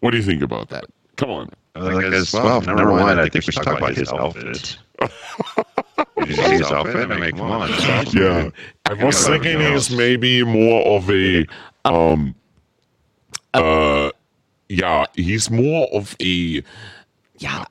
What 0.00 0.12
do 0.12 0.16
you 0.16 0.22
think 0.22 0.42
about 0.42 0.68
that? 0.68 0.84
Come 1.16 1.30
on. 1.30 1.50
Like 1.74 2.04
as 2.06 2.32
well, 2.32 2.60
number 2.60 2.90
one, 2.90 3.18
I 3.18 3.28
think 3.28 3.46
we 3.46 3.52
should 3.52 3.62
talk 3.62 3.78
about 3.78 3.94
his 3.94 4.10
outfit. 4.12 4.78
Did 6.18 6.28
you 6.28 6.34
see 6.34 6.42
his 6.42 6.62
outfit? 6.62 7.10
I 7.10 7.18
mean, 7.18 7.36
come 7.36 7.50
on. 7.50 7.68
Yeah. 8.12 8.50
I 8.86 8.94
was 8.94 9.26
about 9.26 9.42
thinking 9.42 9.60
he's 9.60 9.90
maybe 9.90 10.42
more 10.42 10.96
of 10.96 11.08
a 11.10 11.46
um 11.84 12.34
uh 13.54 14.10
yeah, 14.68 15.06
he's 15.14 15.50
more 15.50 15.86
of 15.92 16.16
a 16.20 16.62
yeah 17.38 17.64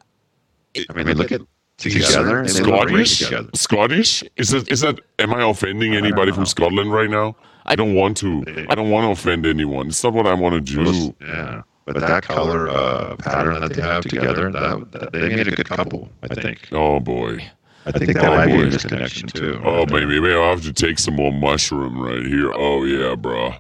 I 0.90 0.94
mean, 0.94 1.18
look 1.18 1.32
at 1.32 1.42
together. 1.78 2.40
and 2.40 2.50
they 2.50 2.54
Scottish. 2.54 3.20
together. 3.20 3.50
Scottish? 3.54 4.24
Is 4.36 4.54
it 4.54 4.70
is 4.72 4.82
that 4.82 5.00
am 5.20 5.34
I 5.34 5.50
offending 5.50 5.96
anybody 5.96 6.32
from 6.32 6.46
Scotland 6.46 6.92
right 6.92 7.10
now? 7.10 7.36
I 7.66 7.76
don't 7.76 7.96
want 7.96 8.18
to. 8.18 8.44
I 8.70 8.76
don't 8.76 8.90
want 8.90 9.06
to 9.06 9.12
offend 9.12 9.46
anyone. 9.46 9.88
It's 9.88 10.04
not 10.04 10.14
what 10.14 10.26
I 10.26 10.34
want 10.34 10.56
to 10.56 10.62
do. 10.62 11.16
Yeah. 11.22 11.62
But 11.86 12.02
that 12.02 12.24
color 12.24 12.68
uh, 12.70 13.16
pattern 13.16 13.62
that 13.62 13.74
they 13.74 13.82
have 13.82 14.04
together, 14.04 14.52
that, 14.52 14.92
that 14.92 15.14
they 15.14 15.30
made 15.30 15.48
a 15.48 15.52
good 15.52 15.70
couple, 15.70 16.10
I 16.22 16.36
think. 16.36 16.68
Oh 16.74 17.00
boy. 17.00 17.50
I 17.86 17.92
think 17.92 18.14
that 18.16 18.24
might 18.28 18.48
be 18.48 18.62
a 18.62 18.66
misconnection 18.66 19.32
too. 19.32 19.62
Oh 19.64 19.86
baby, 19.86 20.20
maybe 20.20 20.34
I'll 20.34 20.50
have 20.50 20.64
to 20.64 20.74
take 20.74 21.00
some 21.00 21.16
more 21.16 21.32
mushroom 21.32 21.98
right 21.98 22.26
here. 22.26 22.52
Oh 22.54 22.84
yeah, 22.84 23.16
bro. 23.16 23.54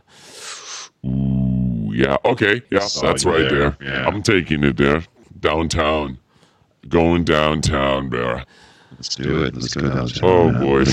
Ooh, 1.05 1.91
yeah. 1.93 2.17
Okay. 2.25 2.61
Yeah, 2.69 2.79
that's 2.79 3.23
right 3.23 3.49
there. 3.49 3.69
there. 3.71 3.77
Yeah. 3.81 4.07
I'm 4.07 4.21
taking 4.21 4.63
it 4.65 4.75
there. 4.75 5.03
Downtown. 5.39 6.17
Going 6.89 7.23
downtown, 7.23 8.09
bro. 8.09 8.41
Let's 8.91 9.15
do 9.15 9.43
it. 9.43 9.53
Let's 9.53 9.73
go 9.73 9.89
down. 9.89 10.09
Oh 10.23 10.51
boy. 10.59 10.85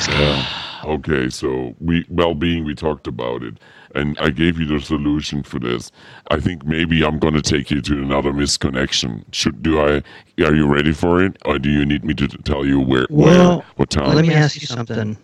Okay, 0.84 1.30
so 1.30 1.74
we 1.80 2.04
well-being 2.10 2.64
we 2.64 2.74
talked 2.74 3.06
about 3.06 3.42
it, 3.42 3.58
and 3.94 4.18
I 4.18 4.28
gave 4.30 4.58
you 4.58 4.66
the 4.66 4.80
solution 4.80 5.42
for 5.42 5.58
this. 5.58 5.90
I 6.30 6.40
think 6.40 6.66
maybe 6.66 7.02
I'm 7.02 7.18
gonna 7.18 7.40
take 7.40 7.70
you 7.70 7.80
to 7.80 8.02
another 8.02 8.32
misconnection. 8.32 9.24
Should 9.32 9.62
do 9.62 9.80
I? 9.80 10.02
Are 10.44 10.54
you 10.54 10.66
ready 10.66 10.92
for 10.92 11.22
it, 11.22 11.38
or 11.46 11.58
do 11.58 11.70
you 11.70 11.86
need 11.86 12.04
me 12.04 12.12
to 12.14 12.28
tell 12.28 12.66
you 12.66 12.80
where, 12.80 13.06
Well, 13.08 13.58
where, 13.58 13.66
what 13.76 13.90
time? 13.90 14.14
Let 14.14 14.26
me 14.26 14.34
ask 14.34 14.60
you 14.60 14.66
something. 14.66 15.16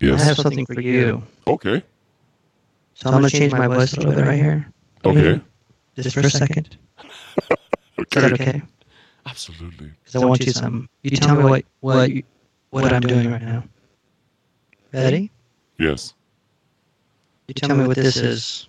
Yes. 0.00 0.20
I 0.20 0.24
have 0.24 0.36
something 0.36 0.66
for 0.66 0.80
you. 0.80 1.22
Okay. 1.46 1.82
So 2.94 3.08
I'm 3.08 3.14
gonna 3.14 3.30
change 3.30 3.52
my 3.52 3.68
voice 3.68 3.94
a 3.94 4.00
little 4.00 4.14
bit 4.14 4.26
right 4.26 4.38
here. 4.38 4.70
Okay. 5.04 5.40
Just 5.96 6.14
for 6.14 6.20
a 6.20 6.30
second. 6.30 6.76
Is 7.98 8.06
that 8.12 8.32
okay? 8.32 8.62
Absolutely. 9.26 9.92
Because 10.04 10.22
I 10.22 10.24
want 10.26 10.44
you 10.44 10.52
some. 10.52 10.64
Um, 10.74 10.88
you 11.02 11.10
tell 11.16 11.36
me 11.36 11.44
what 11.44 11.64
what 11.80 12.10
you- 12.10 12.22
what 12.70 12.92
I'm 12.92 13.00
doing 13.00 13.30
right 13.30 13.42
now. 13.42 13.64
Ready? 14.92 15.30
Yes. 15.78 16.14
You 17.48 17.54
tell 17.54 17.76
me 17.76 17.86
what 17.86 17.96
this 17.96 18.16
is. 18.16 18.68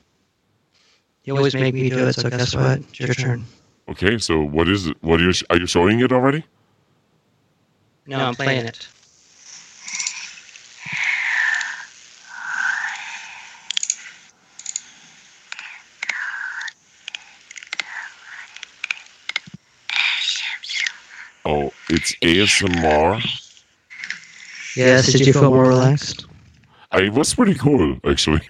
You 1.23 1.37
always 1.37 1.53
make 1.53 1.73
me 1.73 1.89
do 1.89 2.07
it, 2.07 2.13
so 2.13 2.29
guess 2.29 2.55
what? 2.55 2.79
It's 2.79 2.99
your 2.99 3.13
turn. 3.13 3.45
Okay. 3.89 4.17
So 4.17 4.41
what 4.41 4.67
is 4.67 4.87
it? 4.87 4.97
What 5.01 5.19
are 5.21 5.23
you? 5.23 5.33
Are 5.49 5.57
you 5.57 5.67
showing 5.67 5.99
it 5.99 6.11
already? 6.11 6.43
No, 8.07 8.17
I'm 8.25 8.35
playing 8.35 8.65
it. 8.65 8.87
Oh, 21.45 21.71
it's 21.89 22.15
ASMR. 22.21 23.21
Yes. 24.75 25.11
Did 25.11 25.25
you 25.25 25.33
feel 25.33 25.49
more 25.51 25.67
relaxed? 25.67 26.25
I 26.91 27.03
it 27.03 27.13
was 27.13 27.33
pretty 27.33 27.55
cool, 27.55 27.97
actually. 28.05 28.41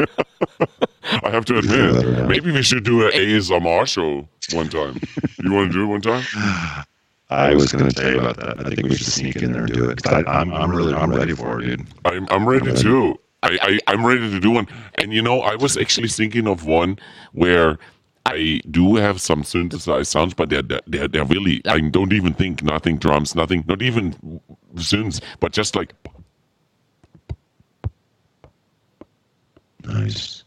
I 1.23 1.29
have 1.29 1.45
to 1.45 1.57
admit, 1.59 2.27
maybe 2.27 2.51
we 2.51 2.63
should 2.63 2.83
do 2.83 3.05
an 3.05 3.11
ASMR 3.13 3.87
show 3.87 4.27
one 4.55 4.69
time. 4.69 4.99
You 5.43 5.51
want 5.51 5.71
to 5.71 5.77
do 5.77 5.83
it 5.83 5.87
one 5.87 6.01
time? 6.01 6.23
I 7.29 7.55
was 7.55 7.71
going 7.71 7.87
to 7.89 7.95
tell 7.95 8.11
you 8.11 8.19
about 8.19 8.37
that. 8.37 8.59
I 8.65 8.69
think 8.75 8.89
we 8.89 8.95
should 8.95 9.07
sneak 9.07 9.37
in 9.37 9.53
there 9.53 9.63
and 9.63 9.73
do 9.73 9.89
it. 9.89 10.03
'Cause 10.03 10.11
I, 10.13 10.23
I'm, 10.29 10.53
I'm 10.53 10.69
really, 10.71 10.93
I'm 10.93 11.11
ready 11.11 11.33
for 11.33 11.61
it, 11.61 11.65
dude. 11.65 11.87
I'm 12.03 12.27
I'm 12.29 12.47
ready 12.47 12.73
too. 12.73 13.17
I, 13.43 13.57
I 13.61 13.79
I'm 13.93 14.05
ready 14.05 14.29
to 14.29 14.39
do 14.39 14.51
one. 14.51 14.67
And 14.95 15.13
you 15.13 15.21
know, 15.21 15.39
I 15.41 15.55
was 15.55 15.77
actually 15.77 16.09
thinking 16.09 16.45
of 16.47 16.65
one 16.65 16.99
where 17.31 17.77
I 18.25 18.61
do 18.69 18.95
have 18.95 19.19
some 19.19 19.43
synthesized 19.43 20.11
sounds, 20.11 20.33
but 20.33 20.49
they're 20.49 20.61
they're 20.61 20.81
they're, 20.87 21.07
they're 21.07 21.25
really 21.25 21.61
I 21.65 21.79
don't 21.79 22.13
even 22.13 22.33
think 22.33 22.61
nothing 22.63 22.97
drums, 22.97 23.33
nothing, 23.35 23.63
not 23.67 23.81
even 23.81 24.39
synths, 24.75 25.21
but 25.39 25.51
just 25.53 25.75
like 25.75 25.93
Nice. 29.83 30.43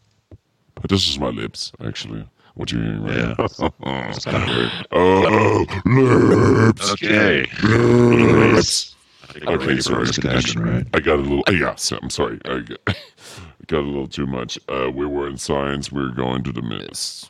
this 0.87 1.07
is 1.09 1.19
my 1.19 1.27
lips 1.29 1.71
actually. 1.85 2.27
What 2.53 2.71
you 2.71 2.79
hearing 2.81 3.03
right 3.03 3.17
Yeah. 3.17 3.35
now? 3.37 4.07
It's 4.09 4.23
kind 4.25 4.43
of 4.43 4.47
weird. 4.55 4.71
oh, 4.93 5.65
lips, 5.85 6.91
Okay. 6.93 7.45
lips. 7.63 8.95
Okay, 9.35 9.45
Okay, 9.45 9.79
sorry. 9.81 10.05
Misconnection, 10.05 10.63
right? 10.73 10.87
I 10.93 10.99
got 11.01 11.15
a 11.19 11.21
little. 11.21 11.43
Yeah, 11.51 11.75
so- 11.75 11.99
I'm 12.01 12.09
sorry. 12.09 12.39
I 12.45 12.59
got, 12.59 12.77
I 12.87 12.95
got 13.67 13.79
a 13.79 13.81
little 13.81 14.07
too 14.07 14.27
much. 14.27 14.59
Uh, 14.67 14.89
we 14.93 15.05
were 15.05 15.27
in 15.27 15.37
science. 15.37 15.91
We 15.91 16.03
are 16.03 16.09
going 16.09 16.43
to 16.43 16.51
the 16.51 16.61
mist. 16.61 17.29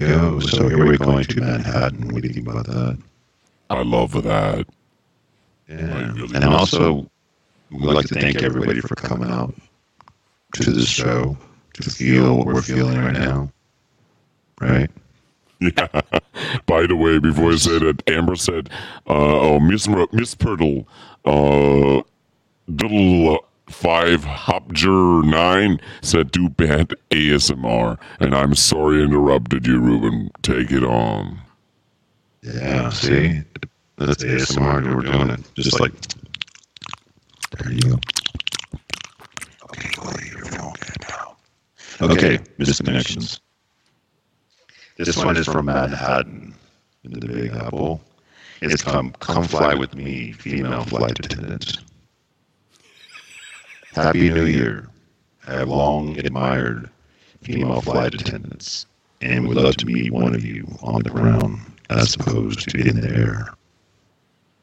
Go. 0.00 0.06
Here 0.06 0.30
we 0.30 0.40
go. 0.40 0.46
So 0.46 0.68
here 0.68 0.84
we're 0.84 0.96
going 0.96 1.24
to 1.24 1.40
Manhattan. 1.40 2.08
What 2.08 2.22
do 2.22 2.28
you 2.28 2.34
think 2.34 2.48
about 2.48 2.66
that? 2.66 2.98
I 3.70 3.82
love 3.82 4.12
that. 4.22 4.66
Yeah. 5.68 6.12
really 6.12 6.34
And 6.34 6.44
also, 6.44 7.08
we'd 7.70 7.82
like 7.82 8.06
to 8.06 8.14
thank 8.14 8.42
everybody 8.42 8.80
for 8.80 8.96
coming 8.96 9.30
out 9.30 9.54
to 10.54 10.70
this 10.70 10.88
show 10.88 11.36
to 11.74 11.90
feel 11.90 12.36
what 12.36 12.46
we're 12.46 12.62
feeling 12.62 12.98
right 12.98 13.12
now. 13.12 13.50
Right? 14.60 14.90
Yeah. 15.60 15.86
By 16.66 16.86
the 16.86 16.96
way, 16.96 17.18
before 17.18 17.52
I 17.52 17.56
say 17.56 17.78
that, 17.78 18.02
Amber 18.08 18.34
said, 18.34 18.70
uh, 19.06 19.12
"Oh, 19.40 19.60
Miss 19.60 19.86
Miss 20.12 20.34
Purtle, 20.34 20.86
uh, 21.24 22.02
little 22.66 23.34
uh, 23.34 23.38
five 23.70 24.24
Hopger 24.24 25.24
nine 25.24 25.80
said, 26.02 26.30
"Do 26.30 26.48
bad 26.48 26.94
ASMR," 27.10 27.98
and 28.18 28.34
I'm 28.34 28.54
sorry 28.54 29.00
I 29.00 29.04
interrupted 29.04 29.66
you, 29.66 29.80
Ruben. 29.80 30.30
Take 30.42 30.70
it 30.72 30.84
on. 30.84 31.40
Yeah. 32.42 32.90
See? 32.90 33.42
That's 33.96 34.24
ASMR. 34.24 34.94
We're 34.94 35.02
doing 35.02 35.30
it. 35.30 35.40
Just 35.54 35.80
like. 35.80 35.92
There 37.58 37.72
you 37.72 37.80
go. 37.80 38.00
Okay, 39.64 39.90
go 39.96 40.10
to 40.10 40.26
your 40.26 40.44
phone 40.46 40.74
now. 41.08 41.36
Okay, 42.00 42.38
misconnections. 42.58 43.40
This 44.96 45.16
one 45.16 45.36
is 45.36 45.46
from 45.46 45.66
Manhattan 45.66 46.54
in 47.04 47.12
the 47.12 47.26
Big 47.26 47.52
Apple. 47.52 48.02
It's 48.62 48.82
come, 48.82 49.12
come 49.20 49.44
fly 49.44 49.74
with 49.74 49.94
me, 49.94 50.32
female 50.32 50.84
flight 50.84 51.18
attendant. 51.18 51.78
Happy 53.94 54.30
New 54.30 54.44
Year. 54.44 54.86
I 55.48 55.54
have 55.54 55.68
long 55.68 56.16
admired 56.18 56.88
female 57.42 57.80
flight 57.80 58.14
attendants. 58.14 58.86
and 59.20 59.48
would 59.48 59.56
love 59.56 59.76
to 59.78 59.86
meet 59.86 60.12
one 60.12 60.34
of 60.34 60.44
you 60.44 60.64
on 60.80 61.02
the 61.02 61.10
ground 61.10 61.58
as 61.90 62.14
opposed 62.14 62.68
to 62.70 62.78
in 62.78 63.00
the 63.00 63.10
air. 63.10 63.48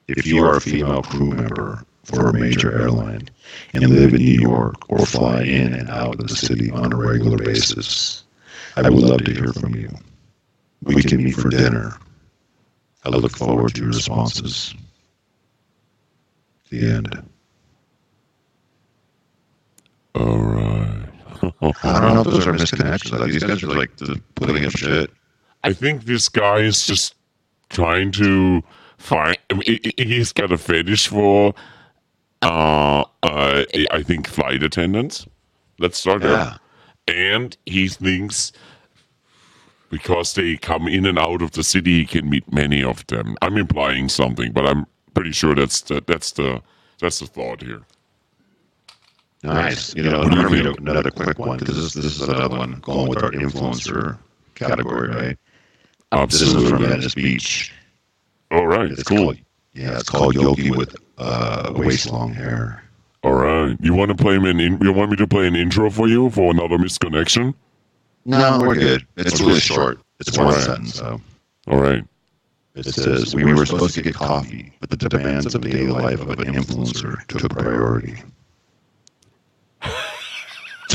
If 0.07 0.25
you 0.25 0.43
are 0.45 0.55
a 0.55 0.61
female 0.61 1.03
crew 1.03 1.32
member 1.32 1.84
for 2.05 2.30
a 2.30 2.34
major 2.34 2.71
airline 2.71 3.30
and 3.73 3.89
live 3.89 4.13
in 4.13 4.21
New 4.21 4.39
York 4.39 4.75
or 4.89 5.05
fly 5.05 5.43
in 5.43 5.73
and 5.73 5.89
out 5.89 6.21
of 6.21 6.28
the 6.28 6.36
city 6.36 6.71
on 6.71 6.93
a 6.93 6.95
regular 6.95 7.38
basis, 7.38 8.23
I 8.78 8.89
would 8.89 9.03
love 9.03 9.25
to 9.25 9.34
hear 9.34 9.51
from 9.51 9.75
you. 9.75 9.89
We 10.84 11.03
can 11.03 11.21
meet 11.23 11.36
for 11.36 11.49
dinner. 11.49 11.97
I 13.03 13.09
look 13.09 13.36
forward 13.36 13.75
to 13.75 13.82
your 13.82 13.89
responses. 13.89 14.73
The 16.69 16.88
end. 16.89 17.30
All 20.20 20.38
right. 20.38 21.03
I 21.84 21.99
don't 22.01 22.13
know 22.15 22.22
if 22.22 22.28
those 22.28 22.47
are 22.47 22.53
misconnections. 22.53 23.18
Like, 23.20 23.32
these 23.32 23.43
guys 23.43 23.61
are 23.63 23.68
like 23.68 23.91
putting 24.36 24.65
up 24.65 24.72
shit. 24.72 25.11
I 25.63 25.74
think 25.74 26.05
this 26.05 26.30
guy 26.30 26.57
is 26.59 26.86
just 26.86 27.15
trying 27.70 28.11
to 28.13 28.63
find. 28.97 29.38
I 29.49 29.53
mean, 29.53 29.63
he- 29.65 29.93
he- 29.97 30.05
he's 30.05 30.32
got 30.34 30.51
a 30.51 30.57
fetish 30.57 31.07
for, 31.07 31.53
uh, 32.41 33.03
uh, 33.24 33.63
I 33.91 34.03
think 34.03 34.28
flight 34.28 34.63
attendants. 34.63 35.26
Let's 35.80 35.97
start 35.99 36.24
Yeah. 36.24 36.57
there. 37.07 37.36
And 37.36 37.57
he 37.65 37.88
thinks 37.88 38.51
because 39.89 40.34
they 40.34 40.57
come 40.57 40.88
in 40.88 41.05
and 41.05 41.18
out 41.20 41.41
of 41.41 41.51
the 41.51 41.63
city, 41.63 41.99
he 41.99 42.05
can 42.05 42.30
meet 42.30 42.51
many 42.51 42.84
of 42.84 43.05
them. 43.07 43.36
I'm 43.41 43.57
implying 43.57 44.09
something, 44.09 44.51
but 44.51 44.65
I'm 44.68 44.86
pretty 45.13 45.32
sure 45.32 45.55
that's 45.55 45.82
the 45.82 46.03
that's 46.05 46.32
the 46.32 46.61
that's 46.99 47.20
the 47.20 47.28
thought 47.28 47.61
here. 47.61 47.84
Nice. 49.53 49.95
You 49.95 50.03
know, 50.03 50.19
What 50.19 50.31
do 50.31 50.37
you 50.37 50.43
let 50.43 50.51
me 50.51 50.75
another 50.91 51.11
quick 51.11 51.39
one 51.39 51.57
because 51.57 51.75
this, 51.75 51.93
this 51.93 52.21
is 52.21 52.21
another 52.27 52.57
one 52.57 52.79
going 52.81 53.07
with 53.07 53.23
our 53.23 53.31
influencer 53.31 54.17
category, 54.55 55.09
right? 55.09 55.37
This 56.29 56.41
is 56.41 56.53
from 56.53 56.63
Absolutely. 56.63 56.87
Venice 56.87 57.15
Beach. 57.15 57.73
All 58.51 58.67
right. 58.67 58.91
It's 58.91 59.03
Cool. 59.03 59.17
called, 59.17 59.37
yeah, 59.73 59.95
it's 59.99 60.09
called 60.09 60.35
Yogi 60.35 60.71
with 60.71 60.95
uh, 61.17 61.73
waist 61.75 62.11
long 62.11 62.33
hair. 62.33 62.83
All 63.23 63.33
right. 63.33 63.77
You 63.81 63.93
want 63.93 64.09
to 64.09 64.15
play 64.15 64.37
me 64.37 64.49
an 64.49 64.59
in, 64.59 64.79
you 64.81 64.93
want 64.93 65.11
me 65.11 65.17
to 65.17 65.27
play 65.27 65.47
an 65.47 65.55
intro 65.55 65.89
for 65.89 66.07
you 66.07 66.29
for 66.29 66.51
another 66.51 66.77
misconnection? 66.77 67.53
No, 68.25 68.59
we're 68.61 68.75
good. 68.75 69.05
It's 69.17 69.39
really 69.39 69.59
short. 69.59 69.99
It's 70.19 70.37
one 70.37 70.47
Alright. 70.47 70.63
sentence, 70.63 70.95
so 70.95 71.21
All 71.67 71.79
right. 71.79 72.03
it 72.75 72.85
says, 72.85 73.35
We 73.35 73.45
were 73.45 73.65
supposed 73.65 73.95
to 73.95 74.01
get 74.01 74.15
coffee, 74.15 74.73
but 74.79 74.89
the 74.89 74.97
demands 74.97 75.45
of 75.53 75.61
the 75.61 75.69
daily 75.69 75.87
life 75.87 76.21
of 76.21 76.29
an 76.31 76.53
influencer 76.53 77.25
took 77.27 77.51
priority. 77.51 78.21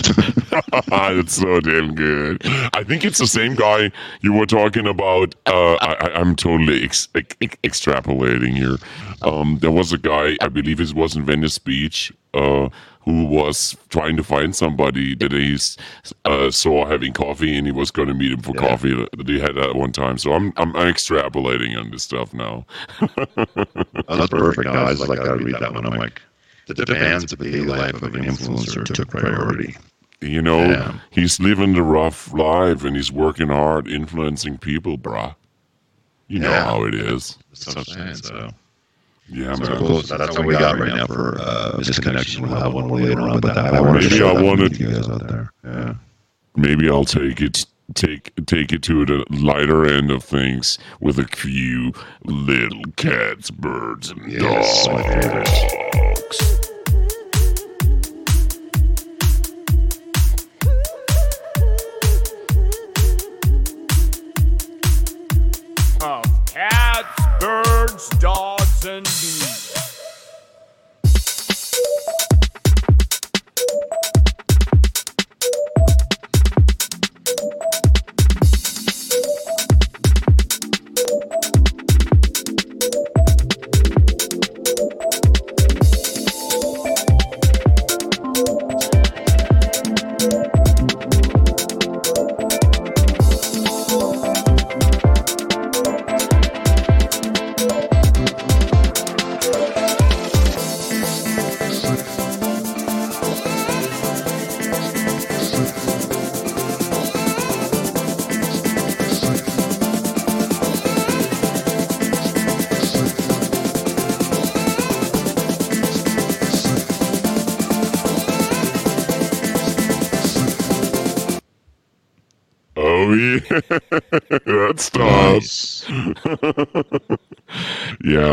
it's 1.18 1.34
so 1.36 1.60
damn 1.60 1.94
good. 1.94 2.40
I 2.74 2.84
think 2.84 3.04
it's 3.04 3.18
the 3.18 3.26
same 3.26 3.54
guy 3.54 3.90
you 4.20 4.32
were 4.32 4.46
talking 4.46 4.86
about. 4.86 5.34
Uh, 5.46 5.74
I, 5.74 6.10
I'm 6.14 6.36
totally 6.36 6.84
ex- 6.84 7.08
ex- 7.14 7.36
extrapolating 7.64 8.56
here. 8.56 8.76
Um, 9.22 9.58
there 9.60 9.70
was 9.70 9.92
a 9.92 9.98
guy, 9.98 10.36
I 10.40 10.48
believe 10.48 10.80
it 10.80 10.94
was 10.94 11.16
in 11.16 11.24
Venice 11.24 11.58
Beach, 11.58 12.12
uh, 12.34 12.68
who 13.04 13.24
was 13.24 13.76
trying 13.88 14.16
to 14.16 14.22
find 14.22 14.54
somebody 14.54 15.14
that 15.16 15.32
he 15.32 15.56
uh, 16.24 16.50
saw 16.50 16.86
having 16.86 17.12
coffee, 17.12 17.56
and 17.56 17.66
he 17.66 17.72
was 17.72 17.90
going 17.90 18.08
to 18.08 18.14
meet 18.14 18.32
him 18.32 18.40
for 18.42 18.52
Yeah. 18.54 18.68
coffee. 18.68 18.94
That 19.16 19.28
he 19.28 19.40
had 19.40 19.54
that 19.56 19.74
one 19.74 19.92
time. 19.92 20.18
So 20.18 20.32
I'm 20.32 20.52
I'm, 20.56 20.74
I'm 20.76 20.92
extrapolating 20.92 21.76
on 21.78 21.90
this 21.90 22.02
stuff 22.04 22.32
now. 22.34 22.66
Oh, 24.08 24.16
that's 24.16 24.28
perfect. 24.30 24.66
No, 24.66 24.72
I 24.72 24.90
was 24.90 25.08
like, 25.08 25.20
I 25.20 25.32
read 25.32 25.54
that 25.60 25.72
one. 25.72 25.86
I'm 25.86 25.94
like, 25.98 26.20
the 26.66 26.74
demands 26.74 27.32
of 27.32 27.38
the 27.38 27.60
life 27.62 28.02
of 28.02 28.14
an 28.14 28.24
influencer 28.24 28.84
took 28.84 29.08
priority. 29.08 29.76
You 30.22 30.40
know, 30.40 30.64
Yeah. 30.70 30.94
he's 31.10 31.40
living 31.40 31.74
the 31.74 31.82
rough 31.82 32.32
life, 32.32 32.84
and 32.84 32.94
he's 32.96 33.10
working 33.12 33.48
hard, 33.48 33.88
influencing 33.88 34.58
people, 34.58 34.96
brah. 34.96 35.34
You 36.28 36.38
know 36.38 36.52
how 36.52 36.84
it 36.84 36.94
is. 36.94 37.36
That's 37.50 37.66
what 37.66 37.78
I'm 37.78 37.84
saying. 37.84 38.14
So, 38.16 38.50
Yeah, 39.28 39.54
so 39.54 39.62
man. 39.64 39.78
cool. 39.78 40.02
So 40.02 40.16
that's 40.16 40.36
what 40.38 40.46
we 40.46 40.54
got 40.54 40.78
right 40.78 40.94
now 40.94 41.06
for 41.06 41.38
uh, 41.40 41.72
misconnection. 41.78 42.40
We'll 42.42 42.58
have 42.60 42.72
one 42.72 42.86
more 42.88 43.00
later 43.00 43.20
on, 43.22 43.40
but 43.40 43.56
I 43.58 43.80
wanted 43.80 44.02
to 44.02 44.08
Maybe 44.08 44.16
share 44.18 44.26
I 44.30 44.34
that 44.34 44.44
wanted- 44.44 44.70
with 44.70 44.80
you 44.80 44.90
guys 44.92 45.08
out 45.08 45.26
there. 45.28 45.52
Yeah. 45.64 45.94
Maybe 46.56 46.88
I'll 46.88 47.04
take 47.04 47.40
it 47.40 47.66
take 47.94 48.32
take 48.46 48.72
it 48.72 48.82
to 48.82 49.04
the 49.04 49.24
lighter 49.30 49.84
end 49.84 50.10
of 50.10 50.22
things 50.22 50.78
with 51.00 51.18
a 51.18 51.24
few 51.26 51.92
little 52.24 52.82
cats, 52.96 53.50
birds, 53.50 54.10
and 54.10 54.30
Yes, 54.32 54.86
my 54.88 55.02
dogs. 55.02 56.68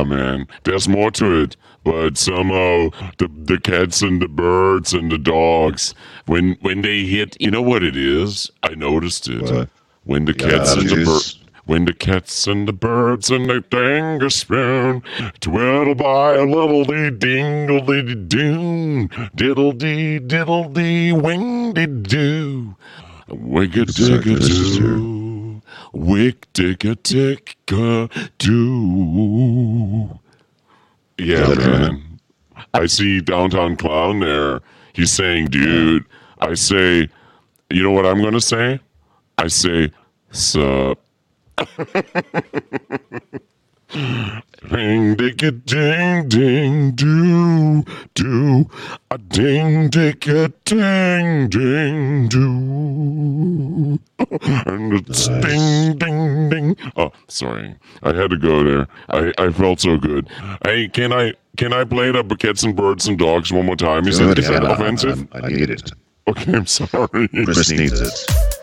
Man. 0.10 0.48
There's 0.64 0.88
more 0.90 1.12
to 1.12 1.44
it, 1.44 1.56
but 1.84 2.18
somehow 2.18 2.90
the 3.18 3.30
the 3.46 3.60
cats 3.60 4.02
and 4.02 4.22
the 4.22 4.28
birds 4.28 4.94
and 4.94 5.12
the 5.12 5.18
dogs, 5.18 5.94
when 6.26 6.58
when 6.62 6.82
they 6.82 7.06
hit, 7.06 7.38
you 7.40 7.52
know 7.52 7.62
what 7.62 7.84
it 7.84 7.96
is? 7.96 8.52
I 8.64 8.76
noticed 8.76 9.30
it. 9.30 9.44
What? 9.44 9.70
When 10.04 10.26
the 10.26 10.34
cats 10.34 10.74
and 10.74 10.90
the 10.90 11.06
birds. 11.06 11.36
When 11.66 11.86
the 11.86 11.94
cats 11.94 12.48
and 12.48 12.68
the 12.68 12.74
birds 12.74 13.30
and 13.30 13.48
the 13.48 13.62
dang 13.70 14.24
a 14.24 14.32
spoon 14.32 15.04
twiddle 15.40 15.94
by 15.94 16.34
a 16.34 16.44
little 16.44 16.84
dee 16.84 17.12
dingle 17.12 17.86
dee 17.86 18.16
doon 18.16 19.12
diddle 19.36 19.74
dee 19.74 20.18
diddle 20.18 20.68
dee 20.68 21.12
wing 21.12 21.74
dee 21.74 21.86
doo 21.86 22.76
wigga 23.30 23.86
digga 23.86 24.34
doo 24.80 25.19
wick 25.94 26.52
digga 26.54 26.96
digga 26.96 28.10
doo 28.38 30.20
yeah 31.18 31.54
man. 31.56 32.20
I 32.74 32.86
see 32.86 33.22
downtown 33.22 33.76
clown 33.76 34.20
there. 34.20 34.62
He's 34.94 35.12
saying 35.12 35.48
dude 35.48 36.06
I 36.40 36.54
say 36.54 37.10
you 37.70 37.84
know 37.84 37.92
what 37.92 38.06
I'm 38.06 38.22
gonna 38.22 38.42
say? 38.42 38.80
I 39.38 39.48
say 39.48 39.92
sup. 40.32 41.00
Ding 43.92 45.16
dick 45.16 45.42
a 45.42 45.52
ding 45.52 46.30
ding 46.30 46.92
do 46.92 47.84
do. 48.14 48.70
A 49.10 49.18
ding 49.18 49.90
dick 49.90 50.28
a 50.28 50.50
ding 50.64 51.50
ding 51.50 52.28
do 52.28 54.00
it's 55.10 55.28
ding 55.28 55.98
ding 55.98 56.50
ding. 56.50 56.78
Oh, 56.96 57.12
sorry, 57.28 57.76
I 58.04 58.14
had 58.14 58.30
to 58.30 58.38
go 58.38 58.64
there. 58.64 58.88
I, 59.10 59.34
I 59.38 59.52
felt 59.52 59.80
so 59.80 59.98
good. 59.98 60.30
Hey, 60.64 60.88
can 60.88 61.12
I 61.12 61.34
can 61.58 61.74
I 61.74 61.84
play 61.84 62.12
the 62.12 62.24
cats 62.38 62.64
and 62.64 62.76
birds 62.76 63.08
and 63.08 63.18
dogs 63.18 63.52
one 63.52 63.66
more 63.66 63.76
time? 63.76 64.08
Is, 64.08 64.20
Good, 64.20 64.30
that, 64.30 64.40
is 64.40 64.48
that 64.48 64.64
yeah, 64.64 64.74
offensive? 64.74 65.28
I, 65.34 65.40
I 65.40 65.50
need 65.50 65.70
it. 65.70 65.92
Okay, 66.28 66.54
I'm 66.54 66.66
sorry. 66.68 67.28
Chris 67.28 67.72
needs 67.72 68.00
it. 68.00 68.59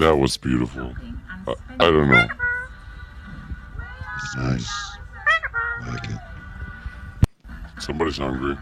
Was 0.00 0.36
beautiful. 0.38 0.94
I, 1.46 1.54
I 1.74 1.90
don't 1.90 2.08
know. 2.08 2.26
It's 4.16 4.36
nice. 4.36 4.72
I 5.82 5.90
like 5.90 6.10
it. 6.10 6.18
Somebody's 7.78 8.16
hungry. 8.16 8.56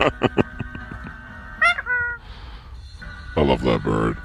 I 3.34 3.40
love 3.40 3.62
that 3.62 3.82
bird. 3.82 4.18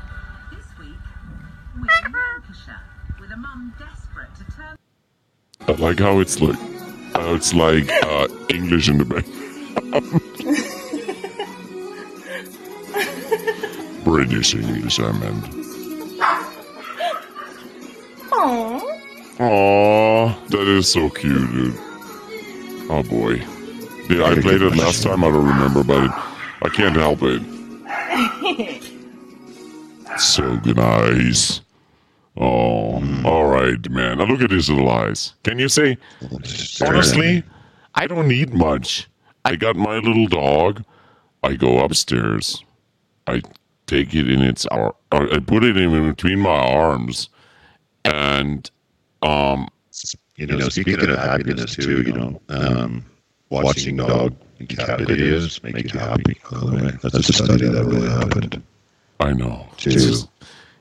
I 5.70 5.72
like 5.74 6.00
how 6.00 6.20
it's 6.20 6.42
like, 6.42 6.58
how 7.14 7.34
it's 7.36 7.54
like 7.54 7.90
uh, 8.04 8.28
English 8.50 8.90
in 8.90 8.98
the 8.98 9.06
back. 9.06 9.26
English, 14.32 15.00
I 15.00 15.12
meant. 15.14 15.46
Aww, 19.40 20.48
that 20.50 20.68
is 20.68 20.92
so 20.92 21.10
cute, 21.10 21.52
dude. 21.52 21.76
Oh 22.90 23.04
boy. 23.04 23.36
Yeah, 24.10 24.26
I 24.26 24.40
played 24.40 24.62
it 24.62 24.76
last 24.76 25.04
time, 25.04 25.24
I 25.24 25.28
don't 25.28 25.46
remember, 25.46 25.84
but 25.84 26.06
it, 26.06 26.12
I 26.62 26.70
can't 26.70 26.96
help 26.96 27.20
it. 27.24 27.42
So 30.18 30.56
nice. 30.66 31.62
Oh, 32.36 33.04
alright, 33.24 33.88
man. 33.90 34.18
Now 34.18 34.26
look 34.26 34.42
at 34.42 34.50
his 34.50 34.68
little 34.70 34.90
eyes. 34.90 35.34
Can 35.44 35.60
you 35.60 35.70
say, 35.70 35.98
honestly, 36.82 37.44
I 37.94 38.08
don't 38.08 38.28
need 38.28 38.54
much. 38.54 39.08
I 39.46 39.56
got 39.56 39.76
my 39.76 39.98
little 39.98 40.28
dog. 40.28 40.84
I 41.44 41.54
go 41.54 41.80
upstairs. 41.80 42.64
I 43.28 43.42
take 43.88 44.14
it 44.14 44.30
in 44.30 44.42
its 44.42 44.66
ar- 44.68 44.96
I 45.12 45.40
put 45.40 45.64
it 45.64 45.78
in 45.78 46.08
between 46.10 46.40
my 46.40 46.50
arms, 46.50 47.30
and 48.06 48.70
um, 49.24 49.68
You 50.38 50.46
know, 50.46 50.70
speaking 50.70 51.10
of 51.10 51.18
happiness 51.18 51.76
too, 51.76 52.04
you 52.04 52.14
know, 52.14 52.42
um, 52.50 53.04
watching 53.50 53.98
dog 53.98 54.36
and 54.60 54.70
cat 54.70 55.00
videos 55.00 55.64
make 55.64 55.92
you 55.92 56.00
happy. 56.00 56.40
By 56.52 56.60
the 56.60 56.66
way, 56.68 56.92
that's 57.02 57.30
a 57.30 57.34
study 57.34 57.68
that 57.68 57.86
really 57.86 58.10
happened. 58.10 58.62
I 59.20 59.34
know. 59.34 59.68
Too. 59.78 59.90
It's 59.90 60.06
just, 60.06 60.30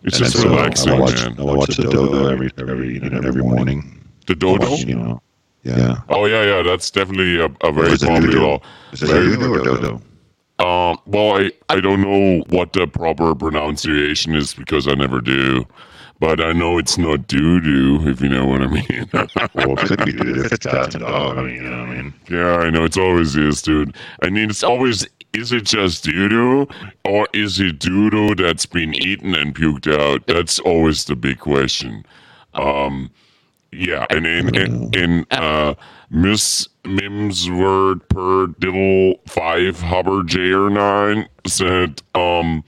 it's 0.02 0.18
just 0.18 0.36
so 0.36 0.50
relaxing, 0.50 0.92
I 0.92 1.00
watch, 1.00 1.14
man. 1.14 1.40
I 1.40 1.42
watch 1.42 1.76
the 1.76 1.84
dodo 1.84 2.28
every 2.28 2.50
every 2.58 2.94
you 2.94 3.08
know 3.08 3.26
every 3.26 3.42
morning. 3.42 4.04
The 4.26 4.34
dodo. 4.34 4.74
You 4.76 4.96
know, 4.96 5.22
yeah. 5.62 6.02
Oh 6.10 6.26
yeah, 6.26 6.44
yeah. 6.44 6.62
That's 6.62 6.90
definitely 6.90 7.40
a, 7.40 7.46
a 7.66 7.72
very 7.72 7.96
popular. 7.96 8.58
Is 8.92 9.02
it 9.02 9.06
dodo 9.06 9.52
or 9.52 9.64
dodo? 9.64 10.02
Um, 10.58 10.98
well, 11.06 11.38
I, 11.38 11.50
I 11.68 11.80
don't 11.80 12.00
know 12.00 12.42
what 12.48 12.72
the 12.72 12.86
proper 12.86 13.34
pronunciation 13.34 14.34
is 14.34 14.54
because 14.54 14.88
I 14.88 14.94
never 14.94 15.20
do, 15.20 15.66
but 16.18 16.40
I 16.40 16.52
know 16.52 16.78
it's 16.78 16.96
not 16.96 17.26
doo 17.26 17.60
doo, 17.60 18.08
if 18.08 18.22
you 18.22 18.28
know 18.30 18.46
what 18.46 18.62
I 18.62 18.66
mean. 18.68 19.10
Well, 19.12 19.74
it 19.78 19.88
could 19.88 20.04
be 20.04 20.12
dodo 20.12 20.44
if 20.44 20.52
it's 20.52 20.66
cat 20.66 20.92
dog. 20.92 21.36
I 21.38 21.42
mean, 21.42 21.56
you 21.56 21.62
know 21.62 21.80
what 21.80 21.88
I 21.88 21.94
mean. 22.02 22.14
yeah, 22.30 22.56
I 22.56 22.70
know 22.70 22.84
it's 22.84 22.96
always 22.96 23.36
is, 23.36 23.60
dude. 23.60 23.94
I 24.22 24.30
mean, 24.30 24.48
it's 24.48 24.62
always 24.62 25.06
is 25.34 25.52
it 25.52 25.64
just 25.64 26.04
doo 26.04 26.28
doo 26.28 26.66
or 27.04 27.28
is 27.34 27.60
it 27.60 27.78
doo 27.78 28.08
doo 28.08 28.34
that's 28.34 28.64
been 28.64 28.94
eaten 28.94 29.34
and 29.34 29.54
puked 29.54 29.92
out? 29.92 30.26
That's 30.26 30.58
always 30.60 31.04
the 31.04 31.16
big 31.16 31.38
question. 31.38 32.06
Um, 32.54 33.10
yeah, 33.72 34.06
and 34.08 34.26
in 34.26 34.54
in, 34.54 34.94
in 34.94 35.26
uh, 35.30 35.74
Miss 36.10 36.68
Mims 36.84 37.50
word 37.50 38.08
per 38.08 38.46
diddle 38.58 39.20
five 39.26 39.80
Hubbard 39.80 40.28
J 40.28 40.52
or 40.52 40.70
nine 40.70 41.28
said 41.46 42.00
um 42.14 42.62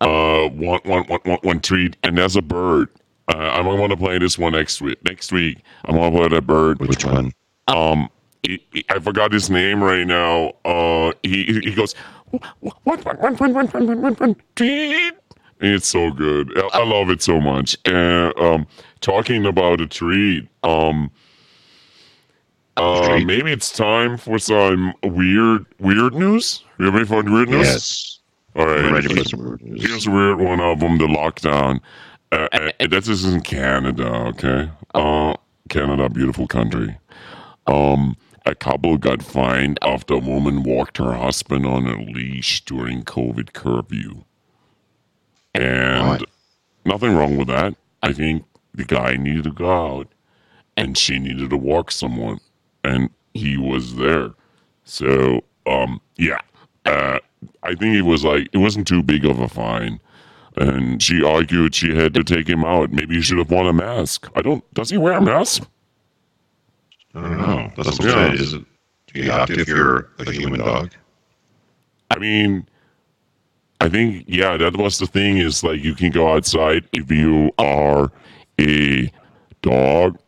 uh 0.00 0.48
one 0.48 0.80
one 0.84 1.04
one 1.04 1.20
one 1.24 1.38
one 1.42 1.60
treat 1.60 1.96
and 2.02 2.16
there's 2.18 2.36
a 2.36 2.42
bird. 2.42 2.88
Uh, 3.28 3.38
I'm 3.38 3.64
gonna 3.64 3.80
want 3.80 3.90
to 3.90 3.96
play 3.96 4.18
this 4.18 4.38
one 4.38 4.52
next 4.52 4.80
week. 4.80 5.02
Next 5.04 5.32
week, 5.32 5.58
I'm 5.86 5.96
gonna 5.96 6.16
play 6.16 6.28
that 6.28 6.46
bird. 6.46 6.78
Which 6.78 7.04
one? 7.04 7.32
Um, 7.66 8.08
he, 8.44 8.64
he- 8.72 8.84
I 8.88 9.00
forgot 9.00 9.32
his 9.32 9.50
name 9.50 9.82
right 9.82 10.06
now. 10.06 10.52
Uh, 10.64 11.12
he 11.24 11.44
he 11.64 11.72
goes 11.74 11.94
one 12.30 12.40
one 12.84 13.00
one 13.02 13.16
one 13.36 13.36
one 13.36 13.52
one 13.52 13.86
one 13.88 14.02
one 14.02 14.14
one 14.14 14.36
treat. 14.54 15.14
It's 15.58 15.88
so 15.88 16.12
good. 16.12 16.56
I, 16.56 16.68
I 16.80 16.84
love 16.84 17.10
it 17.10 17.20
so 17.20 17.40
much. 17.40 17.76
And 17.84 18.32
um, 18.38 18.66
talking 19.00 19.44
about 19.44 19.80
a 19.80 19.86
treat. 19.88 20.46
Um, 20.62 21.10
uh, 22.76 23.20
maybe 23.24 23.52
it's 23.52 23.70
time 23.70 24.16
for 24.16 24.38
some 24.38 24.94
weird 25.02 25.66
weird 25.78 26.14
news. 26.14 26.62
You 26.78 26.90
ready 26.90 27.04
for 27.04 27.22
weird 27.22 27.48
news? 27.48 27.66
Yes. 27.66 28.18
All 28.54 28.66
right. 28.66 28.92
Ready 28.92 29.14
for 29.14 29.24
some 29.24 29.44
weird 29.44 29.62
news. 29.62 29.82
Here's 29.82 30.06
a 30.06 30.10
weird 30.10 30.38
one 30.38 30.60
of 30.60 30.80
them: 30.80 30.98
the 30.98 31.06
lockdown. 31.06 31.80
Uh, 32.32 32.48
uh, 32.52 32.86
this 32.88 33.08
is 33.08 33.24
in 33.24 33.40
Canada, 33.40 34.06
okay? 34.06 34.68
Uh, 34.94 35.34
Canada, 35.68 36.08
beautiful 36.08 36.46
country. 36.46 36.98
Um, 37.66 38.16
a 38.44 38.54
couple 38.54 38.96
got 38.98 39.22
fined 39.22 39.78
after 39.82 40.14
a 40.14 40.18
woman 40.18 40.62
walked 40.62 40.98
her 40.98 41.12
husband 41.12 41.66
on 41.66 41.86
a 41.86 42.00
leash 42.02 42.64
during 42.64 43.04
COVID 43.04 43.52
curfew. 43.52 44.24
And 45.54 46.08
Why? 46.08 46.18
nothing 46.84 47.14
wrong 47.14 47.36
with 47.36 47.48
that. 47.48 47.74
I 48.02 48.12
think 48.12 48.44
the 48.74 48.84
guy 48.84 49.16
needed 49.16 49.44
to 49.44 49.52
go 49.52 49.96
out, 49.96 50.08
and 50.76 50.96
she 50.96 51.18
needed 51.18 51.50
to 51.50 51.56
walk 51.56 51.90
someone, 51.90 52.40
and 52.86 53.10
he 53.34 53.56
was 53.56 53.96
there. 53.96 54.30
So, 54.84 55.42
um, 55.66 56.00
yeah, 56.16 56.40
uh, 56.84 57.18
I 57.62 57.74
think 57.74 57.96
it 57.96 58.02
was 58.02 58.24
like 58.24 58.48
it 58.52 58.58
wasn't 58.58 58.86
too 58.86 59.02
big 59.02 59.24
of 59.24 59.40
a 59.40 59.48
fine, 59.48 60.00
and 60.56 61.02
she 61.02 61.22
argued 61.22 61.74
she 61.74 61.94
had 61.94 62.14
to 62.14 62.24
take 62.24 62.48
him 62.48 62.64
out. 62.64 62.92
Maybe 62.92 63.16
he 63.16 63.22
should 63.22 63.38
have 63.38 63.50
worn 63.50 63.66
a 63.66 63.72
mask. 63.72 64.28
I 64.34 64.42
don't. 64.42 64.62
Does 64.74 64.90
he 64.90 64.98
wear 64.98 65.14
a 65.14 65.20
mask? 65.20 65.68
I 67.14 67.22
don't 67.22 67.38
know. 67.38 67.72
That's 67.76 67.98
what 67.98 68.00
I'm 68.02 68.10
saying. 68.10 68.34
Is 68.34 68.52
it? 68.54 68.64
Do 69.12 69.20
you 69.20 69.30
have 69.30 69.48
to 69.48 69.60
if 69.60 69.68
you're 69.68 70.10
a 70.18 70.30
human 70.30 70.60
dog? 70.60 70.92
I 72.10 72.18
mean, 72.18 72.68
I 73.80 73.88
think 73.88 74.24
yeah, 74.28 74.56
that 74.56 74.76
was 74.76 74.98
the 74.98 75.06
thing. 75.06 75.38
Is 75.38 75.64
like 75.64 75.82
you 75.82 75.94
can 75.94 76.12
go 76.12 76.32
outside 76.32 76.88
if 76.92 77.10
you 77.10 77.50
are 77.58 78.10
a 78.60 79.10
dog, 79.62 80.18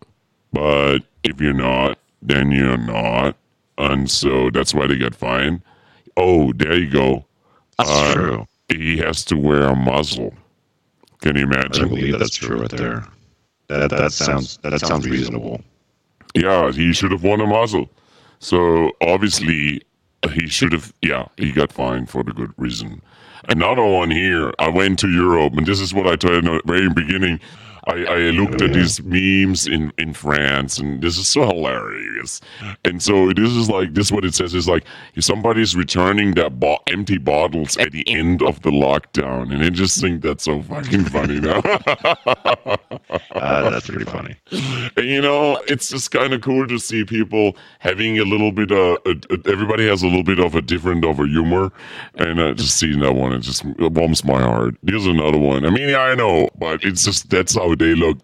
but 0.52 0.98
if 1.22 1.40
you're 1.40 1.52
not, 1.52 1.98
then 2.22 2.50
you're 2.50 2.76
not, 2.76 3.36
and 3.76 4.10
so 4.10 4.50
that's 4.50 4.74
why 4.74 4.86
they 4.86 4.96
get 4.96 5.14
fined. 5.14 5.62
Oh, 6.16 6.52
there 6.52 6.76
you 6.76 6.90
go. 6.90 7.24
That's 7.78 7.90
Uh, 7.90 8.14
true. 8.14 8.46
He 8.68 8.98
has 8.98 9.24
to 9.26 9.36
wear 9.36 9.62
a 9.68 9.76
muzzle. 9.76 10.34
Can 11.22 11.36
you 11.36 11.42
I 11.42 11.44
imagine? 11.44 11.88
believe 11.88 12.18
that's 12.18 12.36
true 12.36 12.60
right 12.60 12.70
there. 12.70 13.04
That 13.68 13.90
that 13.90 14.12
sounds 14.12 14.58
that 14.62 14.78
sounds 14.80 15.08
reasonable. 15.08 15.60
Yeah, 16.34 16.72
he 16.72 16.92
should 16.92 17.12
have 17.12 17.22
worn 17.22 17.40
a 17.40 17.46
muzzle. 17.46 17.90
So 18.40 18.92
obviously, 19.00 19.82
he 20.32 20.46
should 20.48 20.72
have. 20.72 20.92
Yeah, 21.02 21.26
he 21.36 21.52
got 21.52 21.72
fined 21.72 22.08
for 22.10 22.22
the 22.22 22.32
good 22.32 22.52
reason. 22.56 23.00
Another 23.48 23.84
one 23.84 24.10
here. 24.10 24.52
I 24.58 24.68
went 24.68 24.98
to 25.00 25.08
Europe, 25.08 25.54
and 25.56 25.66
this 25.66 25.80
is 25.80 25.94
what 25.94 26.06
I 26.06 26.16
told 26.16 26.44
you 26.44 26.56
at 26.56 26.66
the 26.66 26.72
very 26.72 26.88
beginning. 26.90 27.40
I, 27.88 28.04
I 28.04 28.16
looked 28.30 28.60
at 28.60 28.74
these 28.74 29.02
memes 29.02 29.66
in, 29.66 29.92
in 29.96 30.12
France, 30.12 30.78
and 30.78 31.02
this 31.02 31.16
is 31.16 31.26
so 31.26 31.46
hilarious. 31.46 32.40
And 32.84 33.02
so 33.02 33.32
this 33.32 33.50
is 33.50 33.70
like 33.70 33.94
this. 33.94 34.08
is 34.08 34.12
What 34.12 34.24
it 34.26 34.34
says 34.34 34.54
is 34.54 34.68
like 34.68 34.84
if 35.14 35.24
somebody's 35.24 35.74
returning 35.74 36.34
their 36.34 36.50
bo- 36.50 36.80
empty 36.86 37.16
bottles 37.16 37.76
at 37.78 37.92
the 37.92 38.06
end 38.08 38.42
of 38.42 38.60
the 38.62 38.70
lockdown, 38.70 39.54
and 39.54 39.64
I 39.64 39.70
just 39.70 40.00
think 40.00 40.22
that's 40.22 40.44
so 40.44 40.62
fucking 40.62 41.04
funny 41.06 41.40
now. 41.40 41.60
Uh, 41.64 42.76
that's 43.70 43.88
pretty 43.88 44.04
funny. 44.04 44.36
And, 44.96 45.06
you 45.06 45.22
know, 45.22 45.56
it's 45.66 45.88
just 45.88 46.10
kind 46.10 46.34
of 46.34 46.42
cool 46.42 46.66
to 46.68 46.78
see 46.78 47.04
people 47.04 47.56
having 47.78 48.18
a 48.18 48.24
little 48.24 48.52
bit 48.52 48.70
of. 48.70 48.98
Uh, 49.06 49.14
everybody 49.46 49.88
has 49.88 50.02
a 50.02 50.06
little 50.06 50.22
bit 50.24 50.38
of 50.38 50.54
a 50.54 50.60
different 50.60 51.04
of 51.06 51.20
a 51.20 51.26
humor, 51.26 51.72
and 52.16 52.38
uh, 52.38 52.52
just 52.52 52.76
seeing 52.76 53.00
that 53.00 53.14
one, 53.14 53.32
it 53.32 53.40
just 53.40 53.64
it 53.64 53.92
warms 53.92 54.24
my 54.24 54.40
heart. 54.42 54.74
Here's 54.86 55.06
another 55.06 55.38
one. 55.38 55.64
I 55.64 55.70
mean, 55.70 55.88
yeah, 55.88 56.00
I 56.00 56.14
know, 56.14 56.50
but 56.58 56.84
it's 56.84 57.04
just 57.04 57.30
that's 57.30 57.54
how 57.54 57.74
they 57.78 57.94
look. 57.94 58.20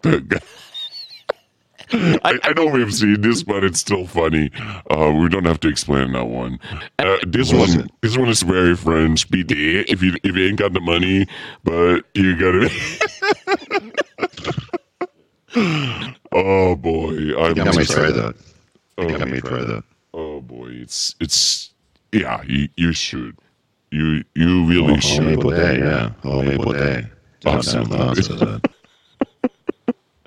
I, 1.93 2.39
I 2.43 2.53
know 2.53 2.65
we've 2.65 2.93
seen 2.93 3.21
this, 3.21 3.43
but 3.43 3.63
it's 3.63 3.79
still 3.79 4.07
funny. 4.07 4.49
Uh, 4.89 5.11
we 5.15 5.29
don't 5.29 5.45
have 5.45 5.59
to 5.61 5.67
explain 5.67 6.13
that 6.13 6.25
one. 6.25 6.59
Uh, 6.97 7.17
this 7.27 7.51
What 7.53 7.61
was 7.61 7.77
one, 7.77 7.89
this 8.01 8.17
one 8.17 8.27
is 8.29 8.41
very 8.41 8.75
French. 8.75 9.29
Be 9.29 9.43
there 9.43 9.85
if 9.87 10.01
you 10.01 10.15
if 10.23 10.35
you 10.35 10.47
ain't 10.47 10.57
got 10.57 10.73
the 10.73 10.79
money, 10.81 11.27
but 11.63 12.01
you 12.15 12.35
got 12.37 12.55
it. 12.55 12.71
oh 16.31 16.75
boy, 16.75 17.35
I'm 17.39 17.53
got 17.53 17.75
me 17.75 17.85
try 17.85 18.11
that. 18.11 18.35
Oh, 18.97 19.03
You 19.07 19.17
got 19.17 19.29
me 19.29 19.39
try 19.41 19.59
that. 19.63 19.83
oh 20.13 20.41
boy, 20.41 20.69
it's 20.71 21.15
it's 21.19 21.71
yeah. 22.11 22.41
You 22.47 22.67
you 22.75 22.93
should. 22.93 23.37
You 23.91 24.23
you 24.33 24.65
really 24.65 24.93
Oh, 24.95 24.99
should. 24.99 25.23
Maple 25.23 25.51
Day, 25.51 25.79
yeah. 25.79 26.11
Oh, 26.23 26.41
Maple 26.41 26.73
Day. 26.73 27.05
Absolutely. 27.45 27.97
Awesome. 27.99 28.39
Awesome. 28.39 28.61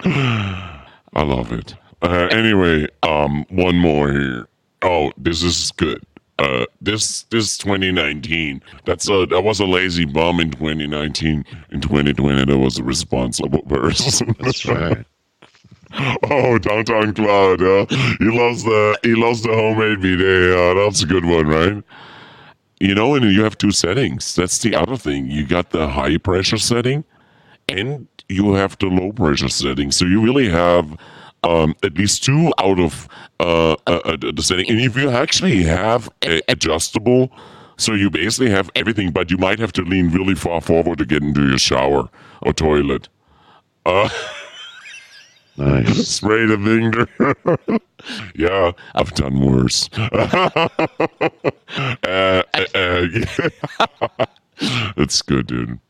I 0.04 1.22
love 1.22 1.52
it. 1.52 1.74
Uh, 2.02 2.28
anyway, 2.30 2.86
um, 3.02 3.44
one 3.50 3.76
more 3.76 4.12
here. 4.12 4.48
Oh, 4.82 5.12
this 5.16 5.42
is 5.42 5.72
good. 5.72 6.02
uh, 6.38 6.66
this 6.80 7.24
this 7.24 7.58
2019. 7.58 8.62
That's 8.84 9.08
a 9.10 9.26
that 9.26 9.42
was 9.42 9.60
a 9.60 9.66
lazy 9.66 10.04
bum 10.04 10.40
in 10.40 10.50
2019. 10.52 11.44
In 11.70 11.80
2020, 11.80 12.44
that 12.46 12.58
was 12.58 12.78
a 12.78 12.84
responsible 12.84 13.62
person. 13.62 14.34
That's 14.40 14.64
right. 14.66 15.04
oh, 16.30 16.58
downtown 16.58 17.14
clown. 17.14 17.58
Huh? 17.60 17.86
He 18.18 18.26
loves 18.26 18.64
the 18.64 18.98
he 19.02 19.14
loves 19.14 19.42
the 19.42 19.52
homemade 19.52 20.00
bidet. 20.00 20.56
Uh, 20.56 20.74
that's 20.84 21.02
a 21.02 21.06
good 21.06 21.24
one, 21.24 21.46
right? 21.48 21.82
You 22.80 22.94
know, 22.94 23.14
and 23.16 23.24
you 23.32 23.42
have 23.42 23.58
two 23.58 23.72
settings. 23.72 24.34
That's 24.36 24.58
the 24.60 24.74
other 24.76 24.96
thing. 24.96 25.30
You 25.30 25.46
got 25.46 25.70
the 25.70 25.88
high 25.88 26.18
pressure 26.18 26.58
setting, 26.58 27.04
and 27.68 28.06
you 28.28 28.54
have 28.54 28.76
the 28.78 28.86
low 28.86 29.12
pressure 29.12 29.48
setting. 29.48 29.90
So 29.90 30.04
you 30.04 30.20
really 30.22 30.48
have 30.48 30.96
um, 31.44 31.74
at 31.82 31.96
least 31.96 32.24
two 32.24 32.52
out 32.58 32.78
of 32.78 33.08
uh, 33.40 33.72
uh, 33.86 34.00
uh, 34.04 34.16
the 34.16 34.42
setting. 34.42 34.68
And 34.68 34.80
if 34.80 34.96
you 34.96 35.10
actually 35.10 35.62
have 35.64 36.08
a 36.24 36.40
adjustable, 36.48 37.30
so 37.76 37.94
you 37.94 38.10
basically 38.10 38.50
have 38.50 38.70
everything, 38.74 39.10
but 39.12 39.30
you 39.30 39.38
might 39.38 39.58
have 39.60 39.72
to 39.74 39.82
lean 39.82 40.10
really 40.10 40.34
far 40.34 40.60
forward 40.60 40.98
to 40.98 41.06
get 41.06 41.22
into 41.22 41.48
your 41.48 41.58
shower 41.58 42.08
or 42.42 42.52
toilet. 42.52 43.08
Uh, 43.86 44.08
Nice. 45.56 46.06
spray 46.06 46.46
the 46.46 46.56
finger. 46.56 47.80
yeah, 48.36 48.70
I've 48.94 49.12
done 49.14 49.40
worse. 49.40 49.90
uh, 49.96 50.60
uh, 52.04 52.42
uh, 52.74 53.06
That's 54.96 55.20
good, 55.22 55.48
dude. 55.48 55.80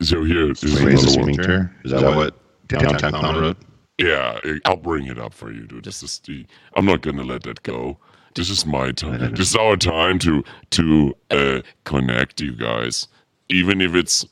So 0.00 0.24
here, 0.24 0.48
this 0.48 0.62
is 0.62 0.74
Spray 0.76 0.94
the 0.94 1.00
another 1.00 1.20
one. 1.20 1.34
sphincter. 1.34 1.76
Is 1.84 1.90
that 1.90 2.16
what 2.16 2.36
downtown 2.68 3.12
clown 3.12 3.40
wrote? 3.40 3.56
Yeah, 3.98 4.38
I'll 4.64 4.76
bring 4.76 5.06
it 5.06 5.18
up 5.18 5.34
for 5.34 5.50
you, 5.50 5.66
dude. 5.66 5.84
This 5.84 6.02
is 6.02 6.20
the. 6.20 6.46
I'm 6.74 6.84
not 6.84 7.00
gonna 7.02 7.24
let 7.24 7.42
that 7.42 7.62
go. 7.64 7.98
This 8.34 8.48
is 8.50 8.64
my 8.64 8.92
time. 8.92 9.34
This 9.34 9.50
is 9.50 9.56
our 9.56 9.76
time 9.76 10.20
to 10.20 10.44
to 10.70 11.14
uh, 11.30 11.60
connect 11.84 12.40
you 12.40 12.52
guys, 12.54 13.08
even 13.48 13.80
if 13.80 13.96
it's 13.96 14.24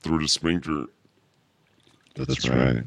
through 0.00 0.20
the 0.20 0.28
sphincter. 0.28 0.84
That's 2.14 2.48
right. 2.48 2.84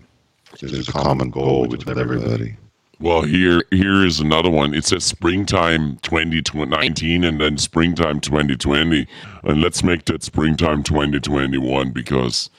There's 0.61 0.87
a 0.87 0.91
common 0.91 1.29
goal 1.29 1.67
with 1.67 1.89
everybody. 1.89 2.55
Well, 3.03 3.23
here 3.23 3.61
here 3.69 4.05
is 4.05 4.21
another 4.21 4.49
one. 4.49 4.73
It 4.73 4.85
says 4.85 5.03
springtime 5.03 5.97
2019 6.03 7.25
and 7.25 7.41
then 7.41 7.57
springtime 7.57 8.21
2020. 8.21 9.05
And 9.43 9.61
let's 9.61 9.83
make 9.83 10.05
that 10.05 10.23
springtime 10.23 10.83
2021 10.83 11.91
because 11.91 12.49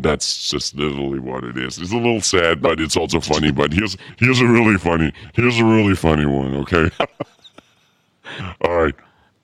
that's 0.00 0.48
just 0.50 0.74
literally 0.74 1.18
what 1.18 1.44
it 1.44 1.58
is. 1.58 1.76
It's 1.76 1.92
a 1.92 1.96
little 1.96 2.22
sad, 2.22 2.62
but 2.62 2.80
it's 2.80 2.96
also 2.96 3.20
funny. 3.20 3.52
But 3.52 3.74
here's 3.74 3.98
here's 4.18 4.40
a 4.40 4.46
really 4.46 4.78
funny 4.78 5.12
here's 5.34 5.58
a 5.58 5.64
really 5.66 5.94
funny 5.94 6.24
one, 6.24 6.54
okay? 6.54 6.88
All 8.62 8.74
right. 8.74 8.94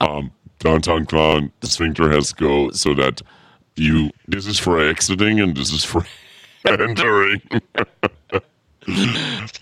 Um 0.01 0.31
downtown 0.57 1.05
clown, 1.05 1.51
the 1.59 1.67
sphincter 1.67 2.09
has 2.09 2.33
to 2.33 2.35
go 2.43 2.71
so 2.71 2.95
that 2.95 3.21
you 3.75 4.09
this 4.27 4.47
is 4.47 4.57
for 4.57 4.79
exiting 4.81 5.39
and 5.39 5.55
this 5.55 5.71
is 5.71 5.85
for 5.85 6.03
entering. 6.65 7.43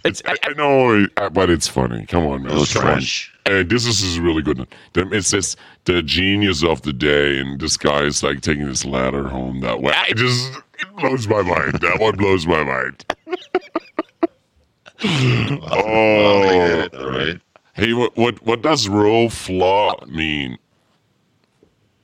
It's, 0.05 0.21
I, 0.25 0.35
I 0.43 0.53
know, 0.53 1.07
uh, 1.17 1.29
but 1.29 1.49
it's 1.49 1.67
funny. 1.67 2.05
Come 2.05 2.25
on, 2.25 2.43
man. 2.43 2.57
Little 2.57 2.65
Come 2.81 2.89
on. 2.89 2.97
trash. 2.97 3.33
Uh, 3.45 3.63
this 3.65 3.85
is 3.85 4.01
is 4.03 4.19
really 4.19 4.41
good 4.41 4.57
one. 4.57 4.67
Then 4.93 5.13
It 5.13 5.23
the 5.85 6.01
genius 6.01 6.63
of 6.63 6.81
the 6.81 6.93
day, 6.93 7.39
and 7.39 7.59
this 7.59 7.77
guy 7.77 8.01
is 8.03 8.21
like 8.23 8.41
taking 8.41 8.67
his 8.67 8.85
ladder 8.85 9.27
home 9.27 9.61
that 9.61 9.81
way. 9.81 9.93
I 9.93 10.11
just 10.13 10.51
it 10.79 10.95
blows 10.97 11.27
my 11.27 11.41
mind. 11.41 11.73
That 11.81 11.99
one 11.99 12.15
blows 12.17 12.45
my 12.45 12.63
mind. 12.63 13.05
oh, 15.71 16.87
All 16.93 17.09
right. 17.09 17.39
hey, 17.73 17.93
what 17.93 18.15
what 18.15 18.41
what 18.45 18.61
does 18.61 18.87
roll 18.87 19.29
flaw 19.29 19.95
mean? 20.05 20.57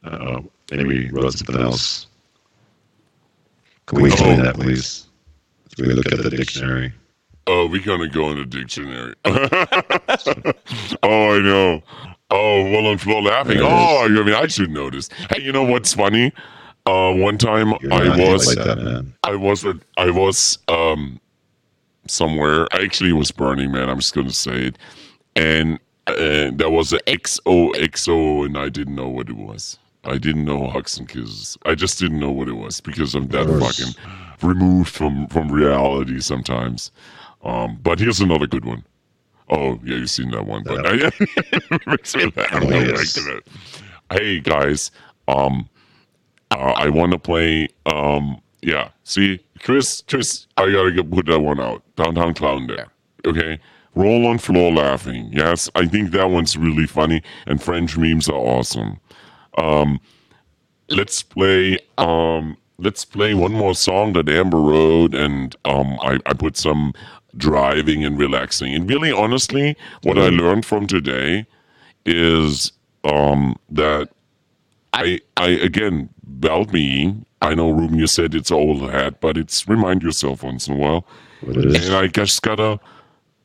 Uh-oh. 0.03 0.45
Maybe 0.71 0.83
we 0.85 1.09
wrote 1.11 1.33
something 1.33 1.61
else. 1.61 2.07
Can 3.87 4.01
we 4.01 4.09
explain 4.11 4.41
that, 4.41 4.55
please? 4.55 5.07
Can 5.75 5.87
we 5.87 5.93
look 5.93 6.11
at 6.11 6.21
the 6.21 6.29
dictionary? 6.29 6.93
Oh, 7.51 7.65
we're 7.65 7.81
gonna 7.81 8.07
go 8.07 8.29
in 8.29 8.37
the 8.37 8.45
dictionary. 8.45 9.15
oh, 9.25 11.35
I 11.35 11.39
know. 11.39 11.81
Oh, 12.29 12.63
well, 12.65 12.85
I'm 12.85 12.99
floor 12.99 13.23
laughing. 13.23 13.57
Oh, 13.59 14.05
I 14.05 14.07
mean, 14.07 14.35
I 14.35 14.45
should 14.45 14.69
notice. 14.69 15.09
Hey, 15.31 15.41
you 15.41 15.51
know 15.51 15.63
what's 15.63 15.95
funny? 15.95 16.31
Uh, 16.85 17.11
one 17.11 17.39
time 17.39 17.73
I 17.91 18.15
was, 18.19 18.55
like 18.55 18.63
that, 18.63 18.77
man. 18.77 19.15
I 19.23 19.35
was, 19.35 19.65
I 19.97 20.11
was, 20.11 20.59
um, 20.67 21.19
somewhere. 22.07 22.67
I 22.71 22.83
actually 22.83 23.13
was 23.13 23.31
Burning 23.31 23.71
Man. 23.71 23.89
I'm 23.89 23.97
just 23.97 24.13
gonna 24.13 24.29
say 24.29 24.67
it, 24.67 24.77
and 25.35 25.79
uh, 26.05 26.51
there 26.53 26.69
was 26.69 26.93
a 26.93 26.99
XOXO, 26.99 28.45
and 28.45 28.59
I 28.59 28.69
didn't 28.69 28.93
know 28.93 29.07
what 29.07 29.27
it 29.27 29.37
was. 29.37 29.79
I 30.03 30.19
didn't 30.19 30.45
know 30.45 30.67
hugs 30.67 30.99
and 30.99 31.09
kisses. 31.09 31.57
I 31.65 31.73
just 31.73 31.97
didn't 31.97 32.19
know 32.19 32.29
what 32.29 32.47
it 32.47 32.53
was 32.53 32.79
because 32.79 33.15
I'm 33.15 33.27
that 33.29 33.47
fucking 33.47 33.95
removed 34.47 34.91
from 34.91 35.25
from 35.29 35.51
reality 35.51 36.19
sometimes. 36.19 36.91
Um, 37.43 37.79
but 37.81 37.99
here's 37.99 38.19
another 38.19 38.47
good 38.47 38.65
one. 38.65 38.83
Oh 39.49 39.79
yeah, 39.83 39.95
you've 39.97 40.09
seen 40.09 40.31
that 40.31 40.45
one, 40.45 40.63
but 40.63 40.83
makes. 41.87 42.15
I 42.15 42.21
Oh, 42.61 42.69
yes. 42.69 43.17
Hey 44.11 44.39
guys, 44.39 44.91
um, 45.27 45.69
uh, 46.51 46.73
I 46.75 46.89
want 46.89 47.13
to 47.13 47.19
play. 47.19 47.67
Um, 47.85 48.41
yeah, 48.61 48.89
see, 49.03 49.39
Chris, 49.59 50.03
Chris, 50.07 50.47
I 50.57 50.71
gotta 50.71 50.91
get, 50.91 51.09
put 51.09 51.25
that 51.27 51.39
one 51.39 51.59
out. 51.59 51.83
Downtown 51.95 52.33
Clown 52.33 52.67
there. 52.67 52.87
Okay, 53.25 53.59
roll 53.95 54.27
on 54.27 54.37
floor 54.37 54.71
laughing. 54.71 55.29
Yes, 55.31 55.69
I 55.75 55.87
think 55.87 56.11
that 56.11 56.29
one's 56.29 56.57
really 56.57 56.85
funny, 56.87 57.23
and 57.47 57.61
French 57.61 57.97
memes 57.97 58.29
are 58.29 58.33
awesome. 58.35 58.99
Um, 59.57 59.99
let's 60.89 61.23
play. 61.23 61.79
Um, 61.97 62.57
let's 62.77 63.05
play 63.05 63.33
one 63.33 63.51
more 63.51 63.75
song 63.75 64.13
that 64.13 64.29
Amber 64.29 64.59
wrote, 64.59 65.13
and 65.13 65.55
um, 65.65 65.97
I, 66.01 66.19
I 66.25 66.33
put 66.33 66.57
some 66.57 66.93
driving 67.37 68.03
and 68.05 68.17
relaxing. 68.17 68.73
And 68.73 68.89
really, 68.89 69.11
honestly, 69.11 69.75
what 70.03 70.17
I 70.17 70.29
learned 70.29 70.65
from 70.65 70.87
today 70.87 71.45
is 72.05 72.71
um 73.03 73.55
that 73.69 74.09
I 74.93 75.19
I 75.37 75.47
again 75.49 76.09
belt 76.23 76.73
me. 76.73 77.25
I 77.41 77.55
know 77.55 77.71
Ruben, 77.71 77.97
you 77.97 78.07
said 78.07 78.35
it's 78.35 78.51
old 78.51 78.81
hat, 78.89 79.21
but 79.21 79.37
it's 79.37 79.67
remind 79.67 80.03
yourself 80.03 80.43
once 80.43 80.67
in 80.67 80.73
a 80.75 80.77
while. 80.77 81.05
What 81.41 81.57
it 81.57 81.65
is? 81.65 81.87
And 81.87 81.95
I 81.95 82.07
just 82.07 82.41
gotta, 82.41 82.79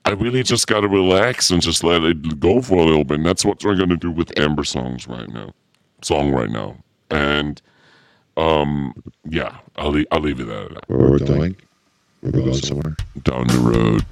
I 0.04 0.10
really 0.10 0.42
just 0.42 0.66
gotta 0.66 0.88
relax 0.88 1.50
and 1.50 1.62
just 1.62 1.84
let 1.84 2.02
it 2.02 2.40
go 2.40 2.60
for 2.60 2.78
a 2.78 2.84
little 2.84 3.04
bit. 3.04 3.18
And 3.18 3.26
that's 3.26 3.44
what 3.44 3.62
we're 3.62 3.76
gonna 3.76 3.96
do 3.96 4.10
with 4.10 4.36
Amber 4.38 4.64
songs 4.64 5.06
right 5.06 5.28
now, 5.28 5.52
song 6.02 6.32
right 6.32 6.50
now. 6.50 6.76
And 7.10 7.62
um, 8.36 8.94
yeah, 9.28 9.58
I'll 9.76 9.90
leave, 9.90 10.06
I'll 10.10 10.20
leave 10.20 10.40
it 10.40 10.48
at 10.48 10.74
that. 10.74 10.88
Where 10.88 10.98
we're 11.10 11.18
going? 11.18 11.56
We're 12.24 12.30
going 12.32 12.54
somewhere. 12.54 12.96
Down 13.22 13.46
the 13.48 13.58
road. 13.58 14.04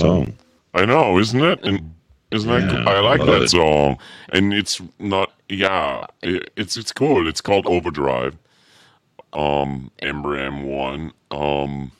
Song. 0.00 0.36
I 0.74 0.84
know, 0.84 1.18
isn't 1.18 1.42
it? 1.42 1.64
And 1.64 1.94
isn't 2.30 2.48
that? 2.50 2.62
Yeah, 2.62 2.84
cool? 2.84 2.88
I 2.88 3.00
like 3.00 3.20
that 3.20 3.42
it. 3.42 3.50
song, 3.50 3.98
and 4.30 4.52
it's 4.52 4.80
not. 4.98 5.32
Yeah, 5.48 6.06
it, 6.22 6.50
it's 6.56 6.76
it's 6.76 6.92
cool. 6.92 7.28
It's 7.28 7.40
called 7.40 7.66
Overdrive. 7.66 8.36
Um, 9.32 9.90
Amber 10.00 10.36
M1. 10.38 11.12
Um, 11.30 11.92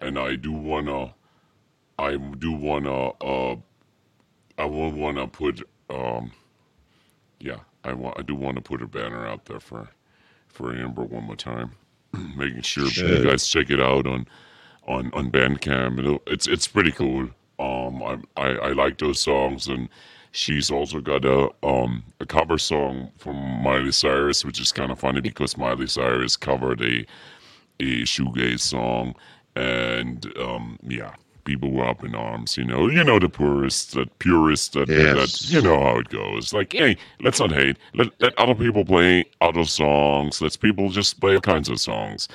and 0.00 0.18
I 0.18 0.36
do 0.36 0.52
wanna, 0.52 1.14
I 1.98 2.16
do 2.16 2.52
wanna, 2.52 3.08
uh, 3.20 3.56
I 4.58 4.64
will 4.64 4.90
wanna 4.92 5.26
put, 5.26 5.62
um, 5.90 6.32
yeah, 7.40 7.58
I 7.84 7.92
want, 7.92 8.18
I 8.18 8.22
do 8.22 8.34
want 8.34 8.56
to 8.56 8.62
put 8.62 8.82
a 8.82 8.86
banner 8.86 9.26
out 9.26 9.46
there 9.46 9.60
for, 9.60 9.88
for 10.48 10.74
Amber 10.74 11.04
one 11.04 11.24
more 11.24 11.36
time, 11.36 11.72
making 12.36 12.62
sure 12.62 12.86
you 12.88 13.24
guys 13.24 13.46
check 13.46 13.70
it 13.70 13.80
out 13.80 14.06
on, 14.06 14.26
on 14.86 15.10
on 15.14 15.30
Bandcamp. 15.30 16.20
It's 16.26 16.46
it's 16.46 16.66
pretty 16.66 16.92
cool. 16.92 17.28
Um, 17.58 18.02
I, 18.02 18.18
I 18.36 18.48
I 18.56 18.72
like 18.72 18.98
those 18.98 19.20
songs, 19.20 19.66
and 19.68 19.88
she's 20.32 20.70
also 20.70 21.00
got 21.00 21.24
a 21.24 21.50
um 21.62 22.04
a 22.20 22.26
cover 22.26 22.58
song 22.58 23.10
from 23.18 23.36
Miley 23.62 23.92
Cyrus, 23.92 24.44
which 24.44 24.60
is 24.60 24.72
kind 24.72 24.92
of 24.92 24.98
funny 24.98 25.20
because 25.20 25.56
Miley 25.56 25.86
Cyrus 25.86 26.36
covered 26.36 26.80
a 26.82 27.06
a 27.80 28.02
shoegaze 28.04 28.60
song, 28.60 29.14
and 29.54 30.32
um 30.38 30.78
yeah, 30.82 31.14
people 31.44 31.70
were 31.72 31.86
up 31.86 32.04
in 32.04 32.14
arms. 32.14 32.56
You 32.56 32.64
know, 32.64 32.88
you 32.88 33.02
know 33.04 33.18
the 33.18 33.28
purists, 33.28 33.92
that 33.94 34.18
purists 34.18 34.68
that, 34.70 34.88
Yes. 34.88 35.40
that 35.40 35.50
you 35.52 35.62
know 35.62 35.80
how 35.82 35.98
it 35.98 36.08
goes. 36.08 36.52
Like, 36.52 36.72
hey, 36.72 36.96
let's 37.20 37.40
not 37.40 37.52
hate. 37.52 37.76
Let 37.94 38.08
let 38.20 38.38
other 38.38 38.54
people 38.54 38.84
play 38.84 39.24
other 39.40 39.64
songs. 39.64 40.40
Let's 40.42 40.56
people 40.56 40.90
just 40.90 41.20
play 41.20 41.34
all 41.34 41.40
kinds 41.40 41.68
of 41.68 41.80
songs. 41.80 42.28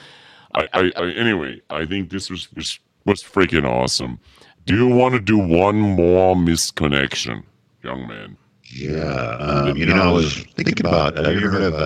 I, 0.56 0.68
I, 0.74 0.92
I 0.98 1.12
anyway, 1.12 1.62
I 1.70 1.86
think 1.86 2.10
this 2.10 2.30
was 2.30 2.52
was, 2.54 2.80
was 3.06 3.24
freaking 3.24 3.68
awesome. 3.68 4.20
Do 4.66 4.76
you 4.76 4.88
want 4.88 5.14
to 5.16 5.20
do 5.20 5.38
one 5.38 5.78
more 5.80 6.36
misconnection, 6.36 7.44
young 7.84 8.08
man? 8.08 8.38
Yeah. 8.74 9.02
Um, 9.40 9.76
you 9.76 9.86
know, 9.86 10.02
I 10.02 10.12
was 10.12 10.44
thinking 10.56 10.86
about. 10.86 11.18
Have 11.18 11.34
you 11.34 11.50
heard 11.50 11.64
of 11.64 11.74
uh, 11.74 11.78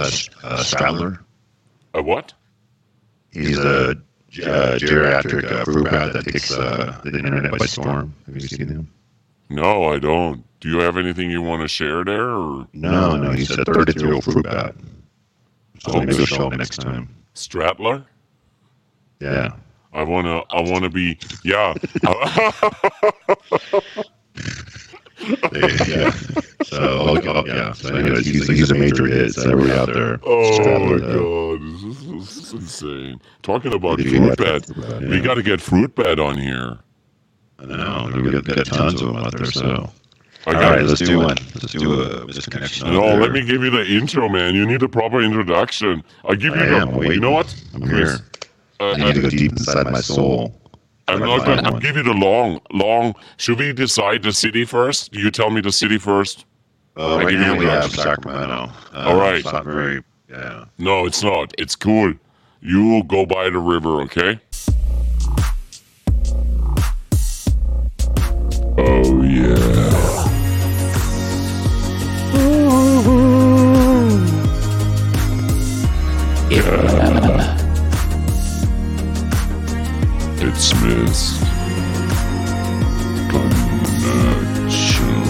uh, 0.44 0.64
Stradler? 0.64 1.20
A 1.94 2.02
what? 2.02 2.34
He's 3.32 3.58
a 3.58 3.92
uh, 3.92 3.94
geriatric 4.30 5.52
uh, 5.52 5.64
fruit 5.64 5.86
bat 5.86 6.14
that 6.14 6.26
takes 6.26 6.52
uh, 6.52 7.00
the 7.04 7.18
internet 7.18 7.58
by 7.58 7.66
storm. 7.66 8.14
Have 8.26 8.36
you 8.36 8.42
seen 8.42 8.68
him? 8.68 8.92
No, 9.50 9.86
I 9.86 10.00
don't. 10.00 10.44
Do 10.60 10.70
you 10.70 10.80
have 10.80 10.98
anything 10.98 11.30
you 11.30 11.42
want 11.42 11.62
to 11.62 11.68
share 11.68 12.04
there? 12.04 12.30
Or 12.30 12.68
No, 12.74 13.16
no. 13.16 13.32
He's 13.32 13.52
a 13.52 13.64
33 13.64 14.04
year 14.04 14.14
old 14.16 14.24
fruit 14.24 14.44
bat. 14.44 14.76
So 15.80 16.00
maybe 16.00 16.16
we'll 16.16 16.26
show 16.26 16.50
him 16.50 16.58
next 16.58 16.82
time. 16.82 17.10
Stratler? 17.36 18.06
Yeah. 19.20 19.56
I 19.94 20.04
wanna, 20.04 20.42
I 20.50 20.62
wanna 20.62 20.90
be, 20.90 21.18
yeah. 21.44 21.74
yeah. 25.56 26.12
So, 26.64 26.80
oh, 26.82 27.16
I'll, 27.16 27.30
I'll, 27.30 27.38
oh, 27.38 27.44
yeah. 27.46 27.72
So, 27.72 27.96
anyways, 27.96 28.26
he's, 28.26 28.48
he's 28.48 28.72
a 28.72 28.76
major 28.76 29.06
hit. 29.06 29.34
So, 29.34 29.50
everybody 29.50 29.80
out 29.80 29.94
there. 29.94 30.20
Oh 30.24 30.90
my 30.90 30.98
god, 30.98 31.62
this 32.22 32.38
is, 32.38 32.54
insane. 32.54 33.22
Talking 33.42 33.74
about 33.74 34.02
fruit 34.02 34.38
bat, 34.38 34.66
fruit 34.66 35.10
we 35.10 35.22
got 35.22 35.36
to 35.36 35.44
get 35.44 35.62
fruit 35.62 35.96
bat 35.96 36.20
on 36.20 36.38
here. 36.38 36.80
I 37.60 37.66
know. 37.66 38.12
We 38.14 38.32
got, 38.32 38.44
got 38.44 38.66
tons 38.66 39.02
of 39.02 39.08
them 39.08 39.18
out 39.18 39.38
there. 39.38 39.46
So, 39.46 39.90
I 40.48 40.54
all 40.54 40.62
right, 40.62 40.84
let's 40.84 41.00
do 41.00 41.20
one. 41.20 41.38
Let's 41.56 41.72
do 41.72 42.02
a 42.02 42.26
misconnection. 42.26 42.92
No, 42.92 43.02
there. 43.02 43.22
let 43.22 43.32
me 43.32 43.46
give 43.46 43.64
you 43.64 43.70
the 43.70 43.86
intro, 43.86 44.30
man. 44.30 44.54
You 44.54 44.66
need 44.66 44.84
a 44.84 44.90
proper 44.90 45.22
introduction. 45.22 46.04
I'll 46.24 46.36
give 46.36 46.56
you 46.56 46.62
I 46.62 46.66
the. 46.66 46.76
am 46.78 47.04
You 47.04 47.20
know 47.20 47.32
what? 47.32 47.64
I'm 47.74 47.90
here. 47.90 48.18
Uh, 48.80 48.92
I 48.92 48.98
need 48.98 49.16
to 49.16 49.22
go 49.22 49.30
deep 49.30 49.52
inside 49.54 49.92
my 49.92 50.02
soul. 50.02 50.60
I'm 51.08 51.20
not 51.20 51.46
gonna. 51.46 51.62
I'll 51.64 51.74
one. 51.74 51.82
give 51.82 51.96
you 51.96 52.04
the 52.04 52.14
long, 52.14 52.60
long. 52.72 53.16
Should 53.38 53.60
we 53.60 53.74
decide 53.74 54.24
the 54.24 54.34
city 54.34 54.66
first? 54.66 55.14
You 55.14 55.30
tell 55.32 55.50
me 55.50 55.62
the 55.62 55.72
city 55.72 55.98
first. 55.98 56.46
Uh, 56.98 57.20
right 57.22 57.34
you 57.34 57.40
now 57.40 57.54
the 57.54 57.60
we 57.60 57.66
have. 57.66 57.92
Sacramento. 57.92 58.72
Uh, 58.94 58.98
All 58.98 59.18
right. 59.18 59.36
It's 59.36 59.52
not 59.52 59.66
very. 59.66 60.04
Yeah. 60.30 60.66
No, 60.78 61.06
it's 61.06 61.22
not. 61.22 61.54
It's 61.58 61.76
cool. 61.76 62.14
You 62.62 63.04
go 63.04 63.26
by 63.26 63.50
the 63.50 63.60
river, 63.60 64.02
okay? 64.02 64.40
Oh 68.78 69.22
yeah. 69.22 69.56
Yeah. 76.50 77.15
It's 80.58 80.74
Miss 80.82 81.38
Connection. 83.30 85.26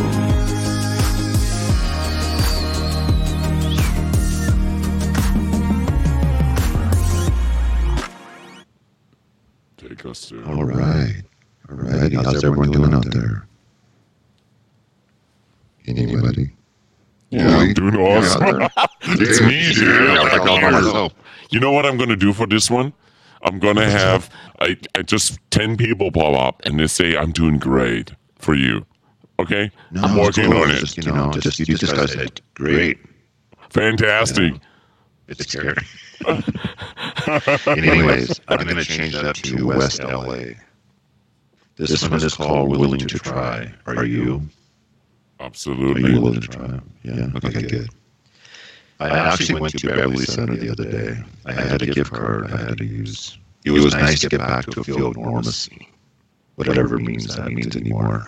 Take 9.78 10.06
us 10.06 10.30
there. 10.30 10.46
All 10.46 10.64
right. 10.64 11.24
All 11.70 11.76
right. 11.76 12.14
How's 12.14 12.44
everyone 12.44 12.70
doing 12.70 12.94
out 12.94 13.12
there? 13.12 13.48
Anybody? 15.88 16.52
Yeah, 17.32 17.58
I'm 17.58 17.74
doing 17.74 17.96
awesome. 17.96 18.44
Yeah, 19.08 19.16
it's 19.20 19.42
me, 19.42 19.74
dude. 19.74 20.08
Yeah, 20.08 20.38
by 20.40 20.62
myself. 20.72 21.14
You 21.50 21.60
know 21.60 21.72
what 21.72 21.86
I'm 21.86 21.98
going 21.98 22.10
to 22.10 22.16
do 22.16 22.32
for 22.34 22.48
this 22.48 22.70
one? 22.72 22.94
I'm 23.44 23.60
going 23.60 23.76
to 23.76 23.88
have 23.88 24.30
I, 24.60 24.78
I 24.96 25.02
just 25.02 25.40
10 25.52 25.78
people 25.78 26.12
pop 26.12 26.34
up 26.36 26.62
and 26.66 26.80
they 26.80 26.88
say 26.88 27.18
I'm 27.18 27.32
doing 27.32 27.58
great 27.60 28.14
for 28.38 28.56
you. 28.56 28.86
Okay? 29.40 29.72
No, 29.92 30.02
I'm 30.02 30.18
working 30.18 30.52
cool. 30.52 30.62
on 30.64 30.70
It's 30.72 30.78
it. 30.78 30.86
Just, 30.86 30.98
you 30.98 31.12
know, 31.12 31.32
just 31.32 31.60
you 31.60 31.66
just 31.66 31.96
guys 31.96 32.14
said 32.14 32.42
great. 32.54 32.98
Fantastic. 33.70 34.54
It's 35.28 35.46
scary. 35.46 35.76
Anyways, 37.68 38.40
I'm 38.48 38.64
going 38.64 38.76
to 38.78 38.86
change 38.86 39.14
that 39.14 39.36
to 39.36 39.66
West 39.66 40.02
LA. 40.02 40.54
This 41.76 42.08
one 42.08 42.24
is 42.24 42.36
called 42.36 42.70
Willing 42.70 43.00
to 43.00 43.20
Try. 43.20 43.74
Are 43.86 44.06
you? 44.06 44.42
Are 45.40 45.46
Absolutely. 45.48 46.12
you 46.12 46.22
willing 46.22 46.40
to 46.42 46.48
try? 46.48 46.80
Yeah. 47.04 47.28
Okay, 47.36 47.64
good. 47.64 47.90
I 49.00 49.10
actually 49.10 49.60
went 49.60 49.78
to 49.78 49.88
Beverly 49.88 50.24
Center 50.26 50.56
the 50.56 50.70
other 50.70 50.90
day. 50.90 51.18
I 51.46 51.52
had 51.52 51.82
a 51.82 51.86
gift 51.88 52.14
card 52.14 52.52
I 52.52 52.58
had 52.58 52.78
to 52.78 52.86
use. 52.86 53.38
It 53.66 53.72
was 53.72 53.94
nice 53.96 54.22
to 54.22 54.30
get 54.30 54.40
back 54.40 54.66
to 54.68 54.82
a 54.82 54.84
feel 54.84 55.08
of 55.08 55.18
normalcy, 55.18 55.90
whatever 56.56 56.98
it 56.98 57.02
means 57.02 57.36
that 57.36 57.52
means 57.52 57.76
anymore. 57.76 58.28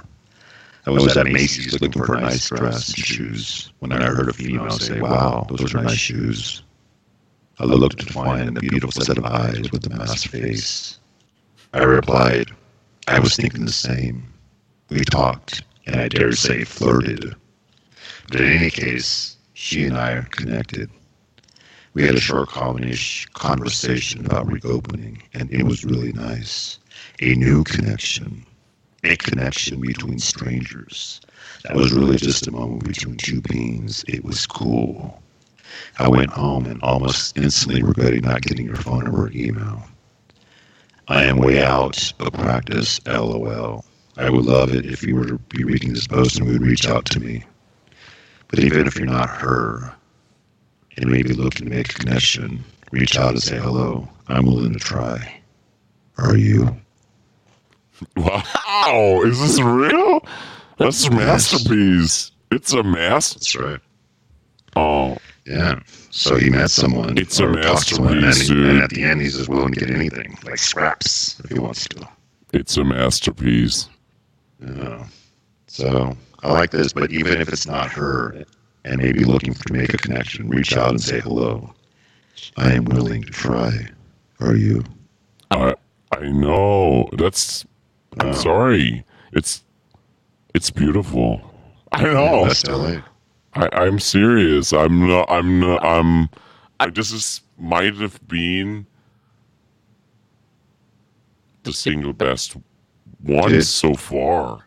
I 0.88 0.90
was 0.90 1.16
at 1.16 1.28
Macy's 1.28 1.80
looking 1.80 2.04
for 2.04 2.16
a 2.16 2.22
nice 2.22 2.50
dress 2.50 2.88
and 2.88 3.06
shoes 3.06 3.72
when 3.80 3.92
I 3.92 4.04
heard 4.08 4.30
a 4.30 4.34
female 4.34 4.72
say, 4.72 5.00
Wow, 5.00 5.46
those 5.50 5.76
are 5.76 5.84
nice 5.84 5.98
shoes. 5.98 6.64
I 7.60 7.66
looked 7.66 8.00
to 8.00 8.14
find 8.14 8.58
a 8.58 8.62
beautiful 8.62 8.92
set 8.92 9.18
of 9.18 9.26
eyes 9.26 9.72
with 9.72 9.86
a 9.86 9.90
masked 9.96 10.30
face. 10.30 11.00
I 11.74 11.84
replied, 11.84 12.52
I 13.08 13.20
was 13.20 13.36
thinking 13.36 13.66
the 13.66 13.72
same. 13.72 14.24
We 14.90 15.02
talked, 15.02 15.64
and 15.86 15.98
I 15.98 16.08
dare 16.08 16.32
say 16.32 16.64
flirted. 16.64 17.36
But 18.30 18.42
in 18.42 18.52
any 18.54 18.70
case, 18.70 19.38
she 19.54 19.84
and 19.86 19.98
I 19.98 20.14
are 20.14 20.24
connected. 20.24 20.90
We 21.98 22.04
had 22.04 22.14
a 22.14 22.20
short 22.20 22.50
conversation 22.50 24.24
about 24.24 24.46
reopening, 24.46 25.24
and 25.34 25.52
it 25.52 25.64
was 25.64 25.84
really 25.84 26.14
nice. 26.14 26.78
A 27.22 27.34
new 27.34 27.64
connection. 27.64 28.46
A 29.04 29.16
connection 29.16 29.82
between 29.82 30.20
strangers. 30.20 31.22
That 31.64 31.76
was 31.76 31.92
really 31.94 32.18
just 32.18 32.46
a 32.46 32.52
moment 32.52 32.84
between 32.84 33.18
two 33.18 33.42
beings. 33.42 34.06
It 34.08 34.24
was 34.24 34.46
cool. 34.46 35.24
I 35.98 36.08
went 36.08 36.30
home 36.30 36.68
and 36.68 36.80
almost 36.84 37.36
instantly 37.36 37.82
regretted 37.82 38.24
not 38.24 38.44
getting 38.44 38.68
your 38.68 38.76
phone 38.76 39.08
or 39.08 39.12
work 39.12 39.34
email. 39.34 39.84
I 41.08 41.24
am 41.24 41.40
way 41.40 41.64
out 41.64 42.14
of 42.20 42.32
practice, 42.32 43.02
lol. 43.08 43.84
I 44.18 44.30
would 44.30 44.46
love 44.46 44.72
it 44.72 44.86
if 44.86 45.02
you 45.02 45.16
were 45.16 45.26
to 45.26 45.40
be 45.40 45.64
reading 45.64 45.94
this 45.94 46.06
post 46.06 46.38
and 46.38 46.48
would 46.48 46.62
reach 46.62 46.88
out 46.88 47.06
to 47.06 47.20
me. 47.20 47.44
But 48.50 48.60
even 48.60 48.86
if 48.86 48.98
you're 48.98 49.08
not 49.08 49.30
her, 49.30 49.96
and 50.98 51.10
maybe 51.12 51.34
looking 51.34 51.68
to 51.70 51.74
make 51.76 51.92
a 51.92 51.94
connection, 51.94 52.64
reach 52.92 53.18
out 53.18 53.30
and 53.32 53.42
say 53.44 53.58
hello. 53.58 54.08
I'm 54.28 54.46
willing 54.46 54.74
to 54.74 54.80
try. 54.80 55.42
Are 56.18 56.38
you? 56.38 56.76
Wow. 58.16 59.24
Is 59.26 59.40
this 59.40 59.60
real? 59.60 60.24
That's 60.78 61.08
a 61.08 61.12
masterpiece. 61.12 62.32
It's 62.52 62.72
a 62.74 62.84
master. 62.84 63.40
That's 63.40 63.56
right. 63.56 63.80
Oh, 64.76 65.18
Yeah. 65.46 65.80
So 66.12 66.36
he 66.36 66.52
met 66.52 66.70
someone. 66.70 67.18
It's 67.18 67.40
a 67.40 67.48
or 67.48 67.56
talked 67.62 67.88
to 67.90 67.96
someone, 67.96 68.22
masterpiece, 68.22 68.50
and, 68.50 68.58
dude. 68.60 68.70
and 68.70 68.82
at 68.84 68.90
the 68.92 69.04
end, 69.04 69.22
he's 69.22 69.36
just 69.38 69.50
willing 69.50 69.74
to 69.74 69.80
get 69.80 69.90
anything, 69.90 70.38
like 70.44 70.58
scraps, 70.60 71.40
if 71.44 71.50
he 71.50 71.58
wants 71.60 71.88
to. 71.88 72.08
it's 72.54 72.78
a 72.78 72.84
masterpiece. 72.84 73.90
Yeah. 74.64 75.08
So 75.66 76.16
I 76.44 76.52
like 76.54 76.70
this, 76.70 76.94
but 76.94 77.12
even 77.12 77.42
if 77.42 77.50
it's 77.50 77.66
not 77.66 77.90
her, 77.92 78.46
and 78.88 79.02
maybe 79.02 79.26
looking 79.26 79.54
to 79.54 79.74
make 79.74 79.94
a 79.94 79.98
connection, 79.98 80.50
reach 80.50 80.76
out 80.76 80.90
and 80.90 81.02
say 81.02 81.20
hello. 81.20 81.74
I 82.56 82.72
am 82.74 82.86
willing 82.86 83.24
to 83.24 83.32
try. 83.32 83.72
Are 84.40 84.56
you? 84.56 84.84
I 85.52 85.76
I 86.12 86.28
know. 86.28 87.10
That's 87.18 87.66
I'm 88.20 88.34
sorry. 88.34 89.04
It's 89.34 89.64
it's 90.54 90.72
beautiful. 90.72 91.42
I 91.92 92.04
know. 92.04 92.44
West 92.44 92.68
LA. 92.68 93.02
I, 93.54 93.70
I'm 93.74 94.00
serious. 94.00 94.74
I'm 94.74 95.08
not. 95.08 95.30
I'm 95.30 95.60
not. 95.60 95.84
I'm. 95.84 96.30
I, 96.80 96.90
this 96.90 97.12
is 97.12 97.42
might 97.58 97.96
have 97.96 98.26
been 98.28 98.86
the 101.64 101.74
single 101.74 102.14
best 102.14 102.56
one 103.24 103.62
so 103.62 103.96
far. 103.96 104.64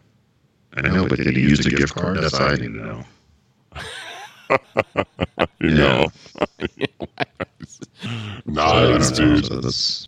I 0.74 0.82
know, 0.82 1.08
but 1.08 1.18
did 1.18 1.36
he 1.36 1.42
use 1.42 1.60
the 1.60 1.70
gift 1.70 1.94
card? 1.94 2.18
That's 2.18 2.34
all 2.34 2.48
I 2.48 2.54
need 2.54 2.74
to 2.74 2.84
know. 2.84 3.04
You 5.61 5.70
know. 5.70 6.07
I 8.03 8.40
nice, 8.46 9.11
don't 9.11 9.42
dude. 9.42 9.62
That's, 9.62 10.07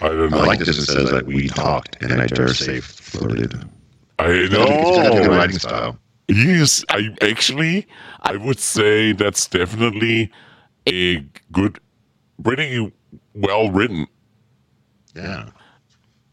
I 0.00 0.08
don't 0.08 0.32
I 0.32 0.44
like 0.46 0.60
this. 0.60 0.78
It 0.78 0.86
says 0.86 1.10
that 1.10 1.26
we 1.26 1.48
talked, 1.48 2.02
and 2.02 2.20
I 2.20 2.26
dare 2.26 2.54
say 2.54 2.80
flirted. 2.80 3.68
I 4.18 4.32
He's 4.32 4.48
got 4.48 4.68
a 4.68 5.10
good 5.10 5.30
know. 5.30 5.36
writing 5.36 5.58
style. 5.58 5.98
Yes, 6.28 6.84
I 6.88 7.14
actually, 7.20 7.86
I 8.22 8.36
would 8.36 8.58
say 8.58 9.12
that's 9.12 9.46
definitely 9.46 10.30
a 10.88 11.18
good, 11.52 11.78
pretty 12.42 12.92
well 13.34 13.70
written. 13.70 14.06
Yeah. 15.14 15.50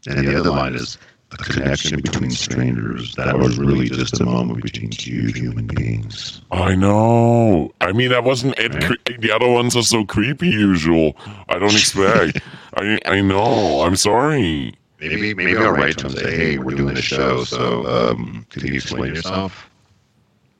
And 0.06 0.26
the 0.26 0.38
other 0.38 0.50
line 0.50 0.74
is 0.74 0.98
connection 1.38 2.00
between 2.00 2.30
strangers. 2.30 3.14
That 3.16 3.38
was 3.38 3.58
really 3.58 3.88
just 3.88 4.20
a 4.20 4.24
moment 4.24 4.62
between 4.62 4.90
two 4.90 5.32
human 5.34 5.66
beings. 5.66 6.42
I 6.50 6.74
know. 6.74 7.72
I 7.80 7.92
mean, 7.92 8.10
that 8.10 8.24
wasn't. 8.24 8.56
Cre- 8.56 9.12
the 9.18 9.32
other 9.32 9.48
ones 9.48 9.76
are 9.76 9.82
so 9.82 10.04
creepy. 10.04 10.48
Usual. 10.48 11.16
I 11.48 11.58
don't 11.58 11.74
expect. 11.74 12.40
I 12.76 12.98
I 13.06 13.20
know. 13.20 13.82
I'm 13.82 13.96
sorry. 13.96 14.74
Maybe 15.00 15.34
maybe 15.34 15.56
I'll 15.56 15.72
write 15.72 15.98
to 15.98 16.06
him 16.06 16.12
and 16.12 16.20
say, 16.20 16.36
hey, 16.36 16.58
we're 16.58 16.76
doing 16.76 16.96
a 16.96 17.02
show, 17.02 17.44
so 17.44 17.86
um, 17.86 18.46
can 18.50 18.66
you 18.66 18.74
explain 18.74 19.14
yourself? 19.14 19.68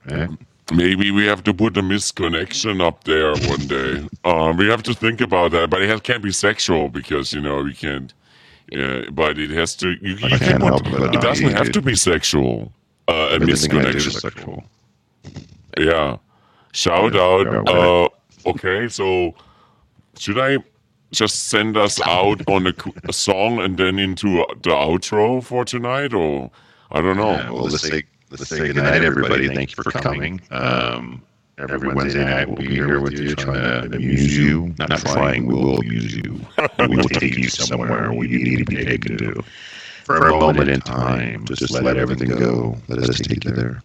Right? 0.07 0.29
Maybe 0.73 1.11
we 1.11 1.27
have 1.27 1.45
to 1.45 1.55
put 1.55 1.77
a 1.77 1.83
misconnection 1.83 2.81
up 2.81 3.05
there 3.05 3.35
one 3.49 3.67
day. 3.67 4.09
Um, 4.25 4.57
we 4.57 4.69
have 4.69 4.83
to 4.85 4.95
think 4.95 5.21
about 5.21 5.51
that, 5.53 5.69
but 5.69 5.83
it 5.83 5.89
has, 5.91 6.01
can't 6.01 6.23
be 6.23 6.33
sexual 6.33 6.89
because 6.89 7.33
you 7.33 7.41
know 7.41 7.63
we 7.63 7.75
can't. 7.75 8.13
Yeah, 8.71 9.03
but 9.11 9.39
it 9.39 9.51
has 9.51 9.77
to. 9.77 9.91
You, 10.01 10.17
you 10.17 10.27
I 10.27 10.29
can 10.31 10.39
can't 10.39 10.61
put- 10.61 10.67
help 10.69 10.87
it, 10.87 10.99
but 10.99 11.15
it 11.15 11.21
doesn't 11.21 11.51
have 11.53 11.71
to 11.73 11.83
be 11.83 11.95
sexual. 11.95 12.73
Uh, 13.09 13.13
a 13.13 13.35
Everything 13.35 13.77
I 13.79 13.83
do 13.83 13.89
is 13.99 14.07
misconnection. 14.07 14.21
sexual. 14.21 14.65
Yeah. 15.79 16.17
Shout 16.73 17.15
out. 17.15 17.69
Uh, 17.69 18.09
okay, 18.49 18.89
so 18.89 19.35
should 20.19 20.39
I 20.39 20.59
just 21.13 21.49
send 21.49 21.77
us 21.77 22.01
out 22.01 22.41
on 22.49 22.67
a, 22.67 22.75
a 23.09 23.13
song 23.13 23.61
and 23.61 23.77
then 23.77 23.99
into 23.99 24.43
uh, 24.43 24.47
the 24.63 24.71
outro 24.71 25.43
for 25.45 25.65
tonight, 25.65 26.13
or 26.15 26.51
I 26.91 27.01
don't 27.01 27.17
know. 27.17 27.33
Yeah, 27.33 27.51
well, 27.51 27.65
let's 27.65 27.83
say 27.83 28.03
let's 28.31 28.49
say 28.49 28.59
good 28.73 28.77
night, 28.77 29.05
everybody. 29.05 29.55
Thank 29.55 29.77
you 29.77 29.83
for 29.83 29.91
coming. 29.93 30.41
Um, 30.51 31.23
every 31.59 31.95
Wednesday 31.95 32.25
night 32.25 32.49
we'll 32.49 32.57
be 32.57 32.75
here 32.75 33.01
with 33.01 33.19
you, 33.19 33.35
trying 33.35 33.91
to 33.91 33.97
amuse 33.97 34.37
you. 34.37 34.75
Not 34.79 34.91
trying, 34.99 35.47
we 35.47 35.55
will 35.55 35.79
amuse 35.79 36.15
you. 36.15 36.41
We 36.89 36.97
will 36.97 37.09
take 37.09 37.37
you 37.37 37.49
somewhere 37.49 38.13
where 38.13 38.27
you 38.27 38.39
need 38.43 38.59
to 38.59 38.65
be 38.65 38.85
taken 38.85 39.19
to. 39.19 39.43
For 40.05 40.29
a 40.29 40.39
moment 40.39 40.69
in 40.69 40.81
time, 40.81 41.45
just 41.47 41.71
let 41.71 41.97
everything 41.97 42.29
go. 42.29 42.77
Let 42.89 43.09
us 43.09 43.19
take 43.21 43.45
you 43.45 43.53
there. 43.53 43.83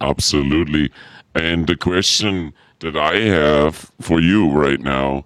Absolutely. 0.00 0.90
And 1.34 1.66
the 1.66 1.76
question 1.76 2.52
that 2.80 2.96
I 2.96 3.18
have 3.18 3.90
for 4.00 4.20
you 4.20 4.48
right 4.50 4.80
now 4.80 5.24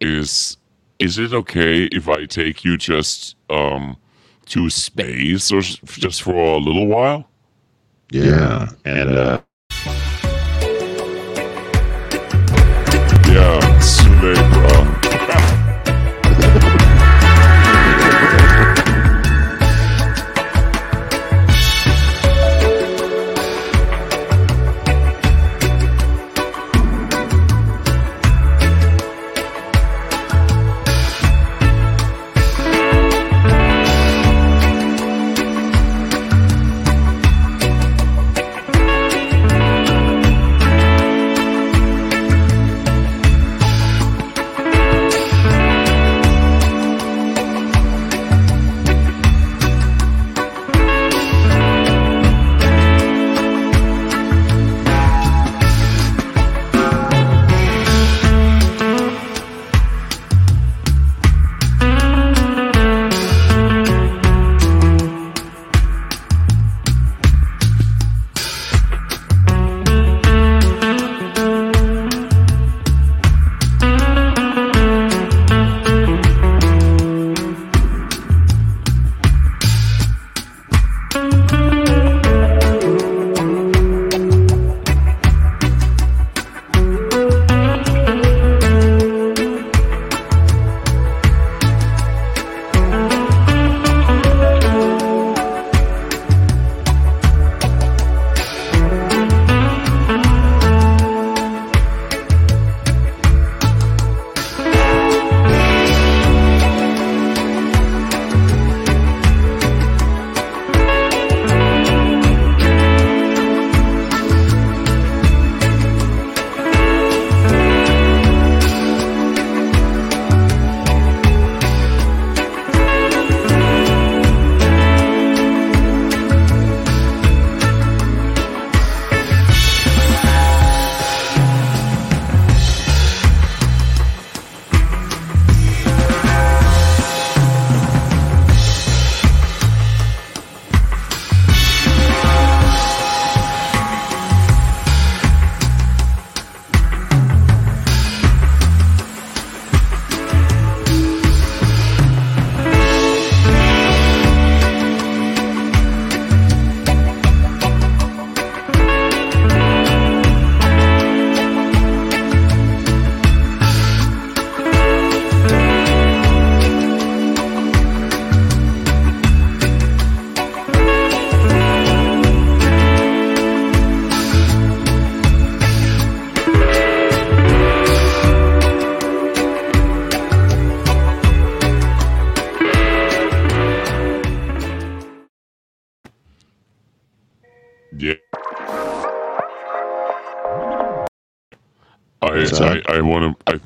is: 0.00 0.56
Is 0.98 1.18
it 1.18 1.34
okay 1.34 1.84
if 1.86 2.08
I 2.08 2.24
take 2.24 2.64
you 2.64 2.78
just 2.78 3.36
um, 3.50 3.96
to 4.46 4.70
space 4.70 5.52
or 5.52 5.60
just 5.60 6.22
for 6.22 6.34
a 6.34 6.58
little 6.58 6.86
while? 6.86 7.28
Yeah, 8.10 8.70
and 8.84 9.10
uh, 9.10 9.40
Yeah, 13.36 13.60
Sule, 13.80 14.32
bro. 14.50 14.95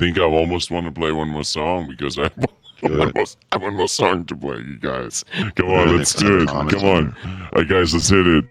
Think 0.00 0.18
I 0.18 0.22
almost 0.22 0.70
want 0.70 0.86
to 0.86 0.92
play 0.92 1.12
one 1.12 1.28
more 1.28 1.44
song 1.44 1.86
because 1.86 2.18
I 2.18 2.22
have 2.22 2.36
one 2.80 3.12
more, 3.12 3.24
I 3.52 3.52
have 3.52 3.62
one 3.62 3.76
more 3.76 3.86
song 3.86 4.24
to 4.24 4.34
play. 4.34 4.56
You 4.56 4.78
guys, 4.78 5.26
come 5.54 5.68
on, 5.68 5.94
let's 5.94 6.14
do 6.14 6.40
it. 6.40 6.48
Come 6.48 6.68
on, 6.68 7.14
all 7.22 7.48
right, 7.54 7.68
guys, 7.68 7.92
let's 7.92 8.08
hit 8.08 8.26
it. 8.26 8.44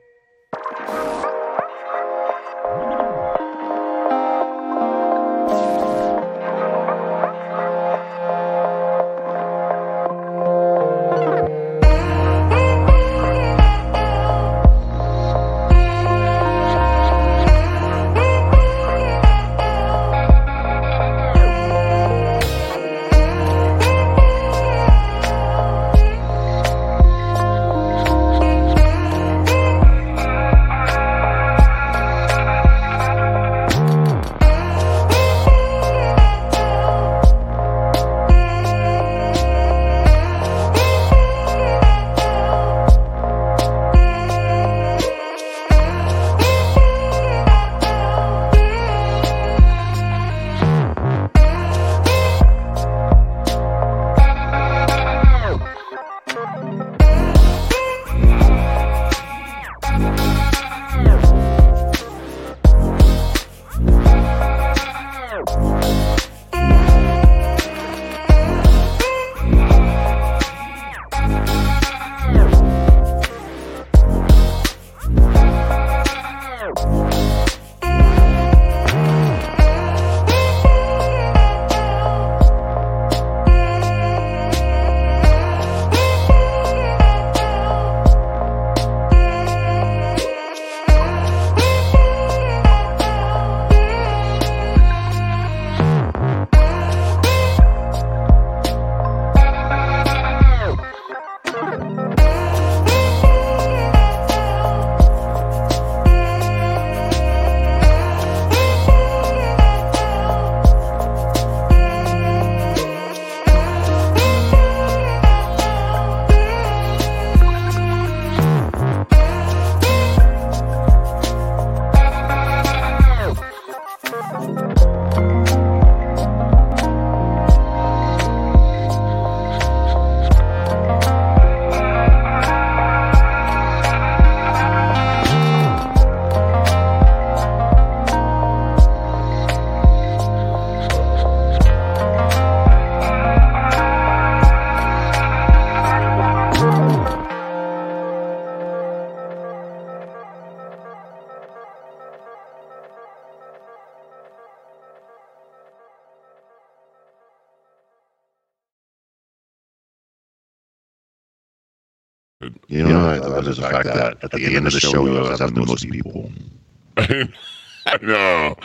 You 162.68 162.88
know, 162.88 163.10
I 163.10 163.20
thought 163.20 163.46
was 163.46 163.58
the 163.58 163.64
fact 163.64 163.86
that 163.86 164.24
at 164.24 164.32
the 164.32 164.56
end 164.56 164.66
of 164.66 164.72
the 164.74 164.80
show, 164.80 165.02
we 165.02 165.18
always 165.18 165.40
have 165.40 165.54
the 165.54 165.66
most 165.66 165.90
people. 165.90 166.32
I 166.98 167.98
know. 168.02 168.56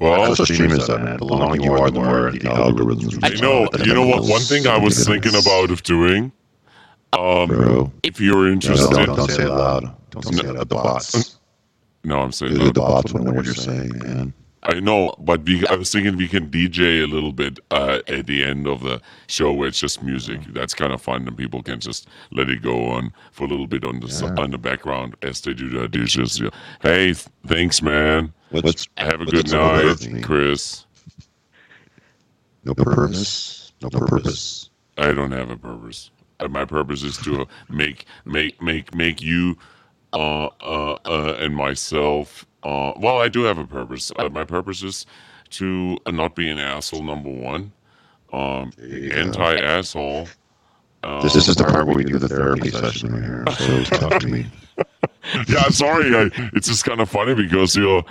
Well, 0.00 0.24
That's 0.24 0.38
what 0.38 0.48
streamers 0.48 0.88
are, 0.88 0.98
man. 0.98 1.16
The 1.16 1.24
longer 1.24 1.60
you 1.60 1.72
are, 1.72 1.90
the 1.90 2.00
more 2.00 2.30
the 2.30 2.38
algorithms. 2.40 3.18
I 3.22 3.40
know. 3.40 3.68
You 3.84 3.94
know 3.94 4.06
what? 4.06 4.24
One 4.28 4.40
thing 4.42 4.66
I 4.66 4.76
was 4.78 5.04
thinking 5.04 5.34
about 5.34 5.70
of 5.70 5.82
doing. 5.82 6.30
Um, 7.12 7.48
Bro, 7.48 7.92
if 8.02 8.20
you're 8.20 8.46
no, 8.46 8.52
interested, 8.52 8.94
don't, 8.94 9.16
don't 9.16 9.30
say 9.30 9.44
it 9.44 9.48
loud. 9.48 9.94
Don't 10.10 10.24
say 10.24 10.48
it. 10.48 10.56
The 10.56 10.66
bots. 10.66 11.38
no, 12.02 12.20
I'm 12.20 12.32
saying 12.32 12.54
The, 12.54 12.64
the 12.64 12.72
bots 12.72 13.12
won't 13.12 13.26
know 13.26 13.32
what 13.32 13.44
you're 13.44 13.54
saying, 13.54 13.96
man. 13.98 14.34
I 14.66 14.80
know, 14.80 15.14
but 15.18 15.44
we, 15.44 15.66
I 15.66 15.74
was 15.74 15.92
thinking 15.92 16.16
we 16.16 16.26
can 16.28 16.48
DJ 16.50 17.02
a 17.02 17.06
little 17.06 17.32
bit 17.32 17.60
uh, 17.70 17.98
at 18.08 18.26
the 18.26 18.42
end 18.42 18.66
of 18.66 18.80
the 18.82 19.00
show 19.26 19.52
where 19.52 19.68
it's 19.68 19.78
just 19.78 20.02
music. 20.02 20.40
That's 20.54 20.72
kind 20.74 20.92
of 20.92 21.02
fun, 21.02 21.28
and 21.28 21.36
people 21.36 21.62
can 21.62 21.80
just 21.80 22.08
let 22.32 22.48
it 22.48 22.62
go 22.62 22.86
on 22.86 23.12
for 23.32 23.44
a 23.44 23.48
little 23.48 23.66
bit 23.66 23.84
on 23.84 24.00
the 24.00 24.06
Yeah. 24.08 24.42
on 24.42 24.50
the 24.52 24.58
background 24.58 25.16
as 25.22 25.40
they 25.42 25.52
do 25.52 25.68
their 25.68 25.88
dishes. 25.88 26.40
Yeah. 26.40 26.48
Hey, 26.82 27.06
th- 27.12 27.26
thanks, 27.46 27.82
man. 27.82 28.32
Let's 28.52 28.88
Have 28.96 29.20
a 29.20 29.26
good 29.26 29.50
night. 29.52 30.22
Chris. 30.22 30.86
No 32.64 32.74
purpose. 32.74 33.72
No 33.82 33.90
purpose. 33.90 34.70
I 34.96 35.12
don't 35.12 35.32
have 35.32 35.50
a 35.50 35.56
purpose. 35.56 36.10
Uh, 36.40 36.48
my 36.48 36.64
purpose 36.64 37.02
is 37.02 37.16
to 37.18 37.46
make 37.68 38.06
make 38.24 38.60
make 38.62 38.94
make 38.94 39.20
you 39.20 39.56
uh, 40.12 40.46
uh, 40.62 40.98
uh, 41.04 41.36
and 41.38 41.54
myself. 41.54 42.46
Uh, 42.64 42.92
well, 42.96 43.18
I 43.20 43.28
do 43.28 43.42
have 43.44 43.58
a 43.58 43.66
purpose. 43.66 44.10
Uh, 44.16 44.28
my 44.30 44.44
purpose 44.44 44.82
is 44.82 45.06
to 45.50 45.98
uh, 46.06 46.10
not 46.10 46.34
be 46.34 46.48
an 46.48 46.58
asshole. 46.58 47.02
Number 47.02 47.30
one, 47.30 47.72
um, 48.32 48.72
anti 48.80 49.56
asshole. 49.56 50.28
Um, 51.02 51.20
This, 51.20 51.34
this 51.34 51.48
is 51.48 51.56
the 51.56 51.64
part 51.64 51.86
where 51.86 51.94
we 51.94 52.04
do 52.04 52.18
the 52.18 52.28
therapy 52.28 52.70
session 52.70 53.12
right 53.12 53.22
here. 53.22 53.44
So 53.58 53.84
talk 53.98 54.20
to 54.20 54.26
me. 54.28 54.46
yeah, 55.48 55.68
sorry. 55.68 56.14
I, 56.16 56.30
it's 56.54 56.66
just 56.68 56.84
kind 56.84 57.00
of 57.00 57.08
funny 57.10 57.34
because 57.34 57.76
you're. 57.76 58.02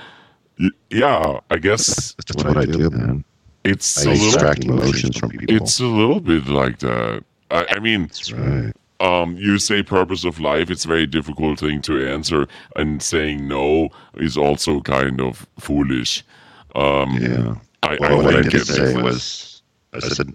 y- 0.60 0.70
Yeah, 0.92 1.40
I 1.50 1.58
guess 1.58 2.14
That's 2.28 2.44
what 2.44 2.56
I 2.56 2.66
do, 2.66 2.90
man. 2.92 3.24
it's 3.64 4.06
I 4.06 4.12
a 4.12 4.14
little. 4.14 4.76
emotions 4.76 5.18
from 5.18 5.32
people. 5.32 5.56
It's 5.56 5.80
a 5.80 5.86
little 5.86 6.20
bit 6.20 6.48
like 6.48 6.78
that. 6.80 7.24
I, 7.50 7.66
I 7.72 7.80
mean, 7.80 8.04
That's 8.04 8.32
right. 8.32 8.74
Um, 9.04 9.36
you 9.38 9.60
say 9.60 9.84
purpose 9.84 10.24
of 10.24 10.40
life, 10.40 10.72
it's 10.72 10.86
a 10.86 10.88
very 10.88 11.06
difficult 11.06 11.60
thing 11.60 11.82
to 11.82 12.08
answer, 12.08 12.48
and 12.78 13.04
saying 13.04 13.46
no 13.48 13.90
is 14.16 14.38
also 14.38 14.80
kind 14.82 15.20
of 15.20 15.46
foolish. 15.60 16.24
Um, 16.76 17.18
Yeah. 17.20 17.56
I, 17.84 17.98
Well, 18.00 18.24
what 18.24 18.36
I 18.38 18.42
did 18.44 18.66
say 18.66 18.96
was, 18.96 19.62
I 19.92 20.00
said 20.00 20.34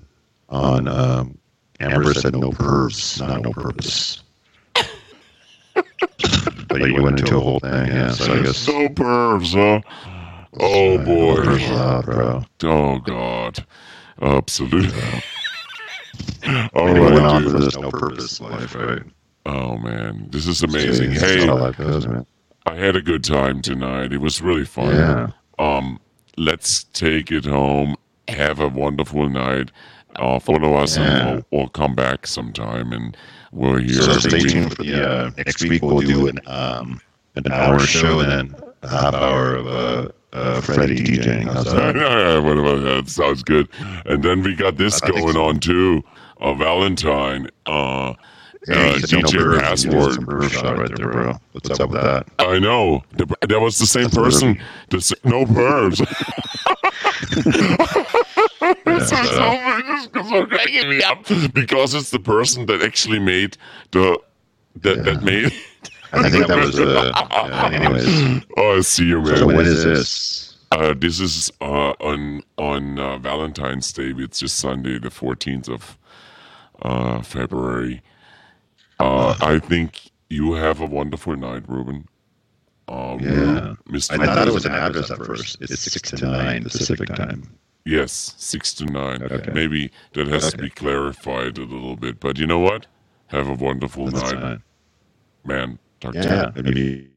on 0.51 0.87
um, 0.87 1.39
Amber 1.81 2.12
said 2.12 2.37
no 2.37 2.51
purpose, 2.51 3.21
not 3.21 3.41
no 3.41 3.53
purpose. 3.53 4.23
but 4.75 6.81
you 6.81 7.03
went 7.03 7.21
into 7.21 7.39
a 7.39 7.41
whole 7.41 7.61
thing, 7.61 7.87
yeah. 7.87 8.12
So 8.12 8.35
I 8.35 8.43
guess. 8.43 8.69
no 8.69 8.89
pervs, 8.91 9.55
huh? 9.55 9.81
Oh 10.61 10.99
boy. 10.99 12.03
bro. 12.03 12.45
Oh 12.64 12.99
god. 12.99 13.64
Absolutely. 14.21 15.23
All 16.74 16.89
And 16.89 17.01
went 17.01 17.14
right, 17.16 17.22
on 17.24 17.43
dude. 17.43 17.62
this 17.62 17.76
no 17.76 17.91
purpose 17.91 18.41
life, 18.41 18.74
right? 18.74 19.03
Oh 19.47 19.76
man, 19.78 20.26
this 20.30 20.47
is 20.47 20.62
amazing. 20.62 21.11
That's 21.14 21.22
Hey, 21.22 21.45
life 21.51 21.76
goes, 21.78 22.07
man. 22.07 22.26
I 22.66 22.74
had 22.74 22.97
a 22.97 23.03
good 23.03 23.24
time 23.24 23.62
tonight. 23.62 24.12
It 24.12 24.18
was 24.20 24.43
really 24.43 24.64
fun. 24.66 24.95
Yeah. 24.95 25.28
Um, 25.59 25.99
let's 26.36 26.84
take 26.84 27.32
it 27.32 27.45
home. 27.47 27.97
Have 28.28 28.61
a 28.61 28.68
wonderful 28.68 29.28
night. 29.28 29.70
Uh, 30.16 30.39
follow 30.39 30.74
us 30.74 30.97
Yeah. 30.97 31.03
and 31.28 31.30
we'll, 31.51 31.61
we'll 31.61 31.68
come 31.68 31.95
back 31.95 32.26
sometime 32.26 32.93
and 32.93 33.16
we're 33.52 33.78
here. 33.81 34.02
So 34.02 34.12
stay 34.19 34.40
tuned 34.40 34.77
for 34.77 34.82
the 34.82 35.09
uh, 35.10 35.31
next 35.39 35.62
week. 35.62 35.81
We'll 35.82 36.01
do 36.01 36.28
an 36.28 36.40
um, 36.47 37.01
an 37.36 37.51
hour 37.51 37.78
show 37.78 38.20
and 38.20 38.31
then 38.31 38.55
a 38.82 38.89
half 38.89 39.15
hour 39.15 39.55
of 39.55 39.66
uh, 39.66 40.09
uh, 40.35 40.60
Freddie 40.60 40.97
DJing. 41.02 41.44
How's 41.51 41.73
that? 41.73 41.97
yeah, 41.97 42.39
whatever. 42.47 42.78
That 42.78 43.09
sounds 43.09 43.43
good. 43.43 43.69
And 44.05 44.23
then 44.23 44.43
we 44.43 44.55
got 44.55 44.77
this 44.77 45.01
going 45.01 45.36
on 45.36 45.59
too. 45.60 46.02
Uh, 46.40 46.55
Valentine. 46.55 47.48
Uh, 47.66 48.15
Hey, 48.66 48.74
uh, 48.74 48.97
you 48.97 49.01
no 49.23 49.28
DJ 49.28 49.39
birds. 49.39 49.62
Password. 49.62 49.94
You 49.94 50.01
did 50.01 50.15
some 50.15 50.24
bird 50.24 50.51
shot 50.51 50.78
right 50.78 50.94
there, 50.97 51.09
bro. 51.10 51.35
What's, 51.52 51.70
up 51.81 51.90
with 51.90 52.02
that? 52.02 52.27
I 52.40 52.59
know. 52.59 53.02
That 53.12 53.60
was 53.60 53.78
the 53.78 53.86
same 53.86 54.05
That's 54.05 54.16
person. 54.16 54.60
The, 54.90 54.97
s- 54.98 55.12
no 55.24 55.44
verbs. 55.44 56.01
This 58.85 59.12
is 59.12 59.31
so- 59.31 60.09
this 60.12 60.28
so 60.28 60.47
cracking 60.47 60.89
me 60.90 61.02
up 61.02 61.24
because 61.55 61.94
it's 61.94 62.10
the 62.10 62.19
person 62.19 62.66
that 62.66 62.82
actually 62.82 63.19
made 63.19 63.56
the 63.93 64.19
that 64.82 65.05
that 65.05 65.23
made. 65.23 65.52
I 66.12 66.31
think 66.31 66.47
that 66.47 66.56
was. 66.59 66.78
Uh, 66.78 67.12
yeah, 67.31 67.70
anyways, 67.73 68.44
Oh, 68.56 68.77
I 68.78 68.81
see 68.81 69.05
you, 69.06 69.20
man. 69.23 69.36
so 69.36 69.47
when 69.47 69.66
is 69.66 69.85
this? 69.85 70.56
Uh, 70.73 70.94
this 70.97 71.20
is 71.20 71.51
uh, 71.60 71.90
on 72.01 72.43
on 72.56 72.98
uh, 72.98 73.19
Valentine's 73.19 73.93
Day. 73.93 74.12
It's 74.16 74.40
just 74.40 74.56
Sunday, 74.59 74.98
the 74.98 75.10
fourteenth 75.10 75.69
of 75.69 75.98
uh, 76.82 77.22
February. 77.22 78.02
Uh, 79.00 79.36
I 79.40 79.59
think 79.59 80.10
you 80.28 80.55
have 80.55 80.80
a 80.80 80.86
wonderful 80.86 81.36
night, 81.36 81.68
Ruben. 81.68 82.06
Uh, 82.88 83.16
Yeah. 83.20 83.74
Mr. 83.88 84.18
I 84.20 84.26
thought 84.26 84.48
it 84.48 84.55
was 84.55 84.64
an 84.66 84.72
address 84.72 85.10
at 85.10 85.18
first. 85.18 85.59
It's 85.60 85.80
six 85.80 86.10
to 86.12 86.26
nine 86.26 86.64
Pacific 86.64 87.09
time. 87.14 87.48
Yes, 87.84 88.34
six 88.36 88.74
to 88.74 88.84
nine. 88.86 89.22
Okay. 89.22 89.50
Maybe 89.52 89.90
that 90.12 90.26
has 90.28 90.50
to 90.52 90.59
be 90.59 90.68
clarified 90.70 91.59
a 91.59 91.62
little 91.62 91.96
bit. 91.96 92.20
But 92.20 92.38
you 92.38 92.46
know 92.46 92.59
what? 92.59 92.86
Have 93.28 93.48
a 93.48 93.55
wonderful 93.55 94.06
That's 94.10 94.32
night, 94.32 94.40
fine. 94.40 94.62
man. 95.44 95.78
Talk 96.00 96.12
to 96.14 96.20
Yeah, 96.22 96.50
maybe. 96.62 97.09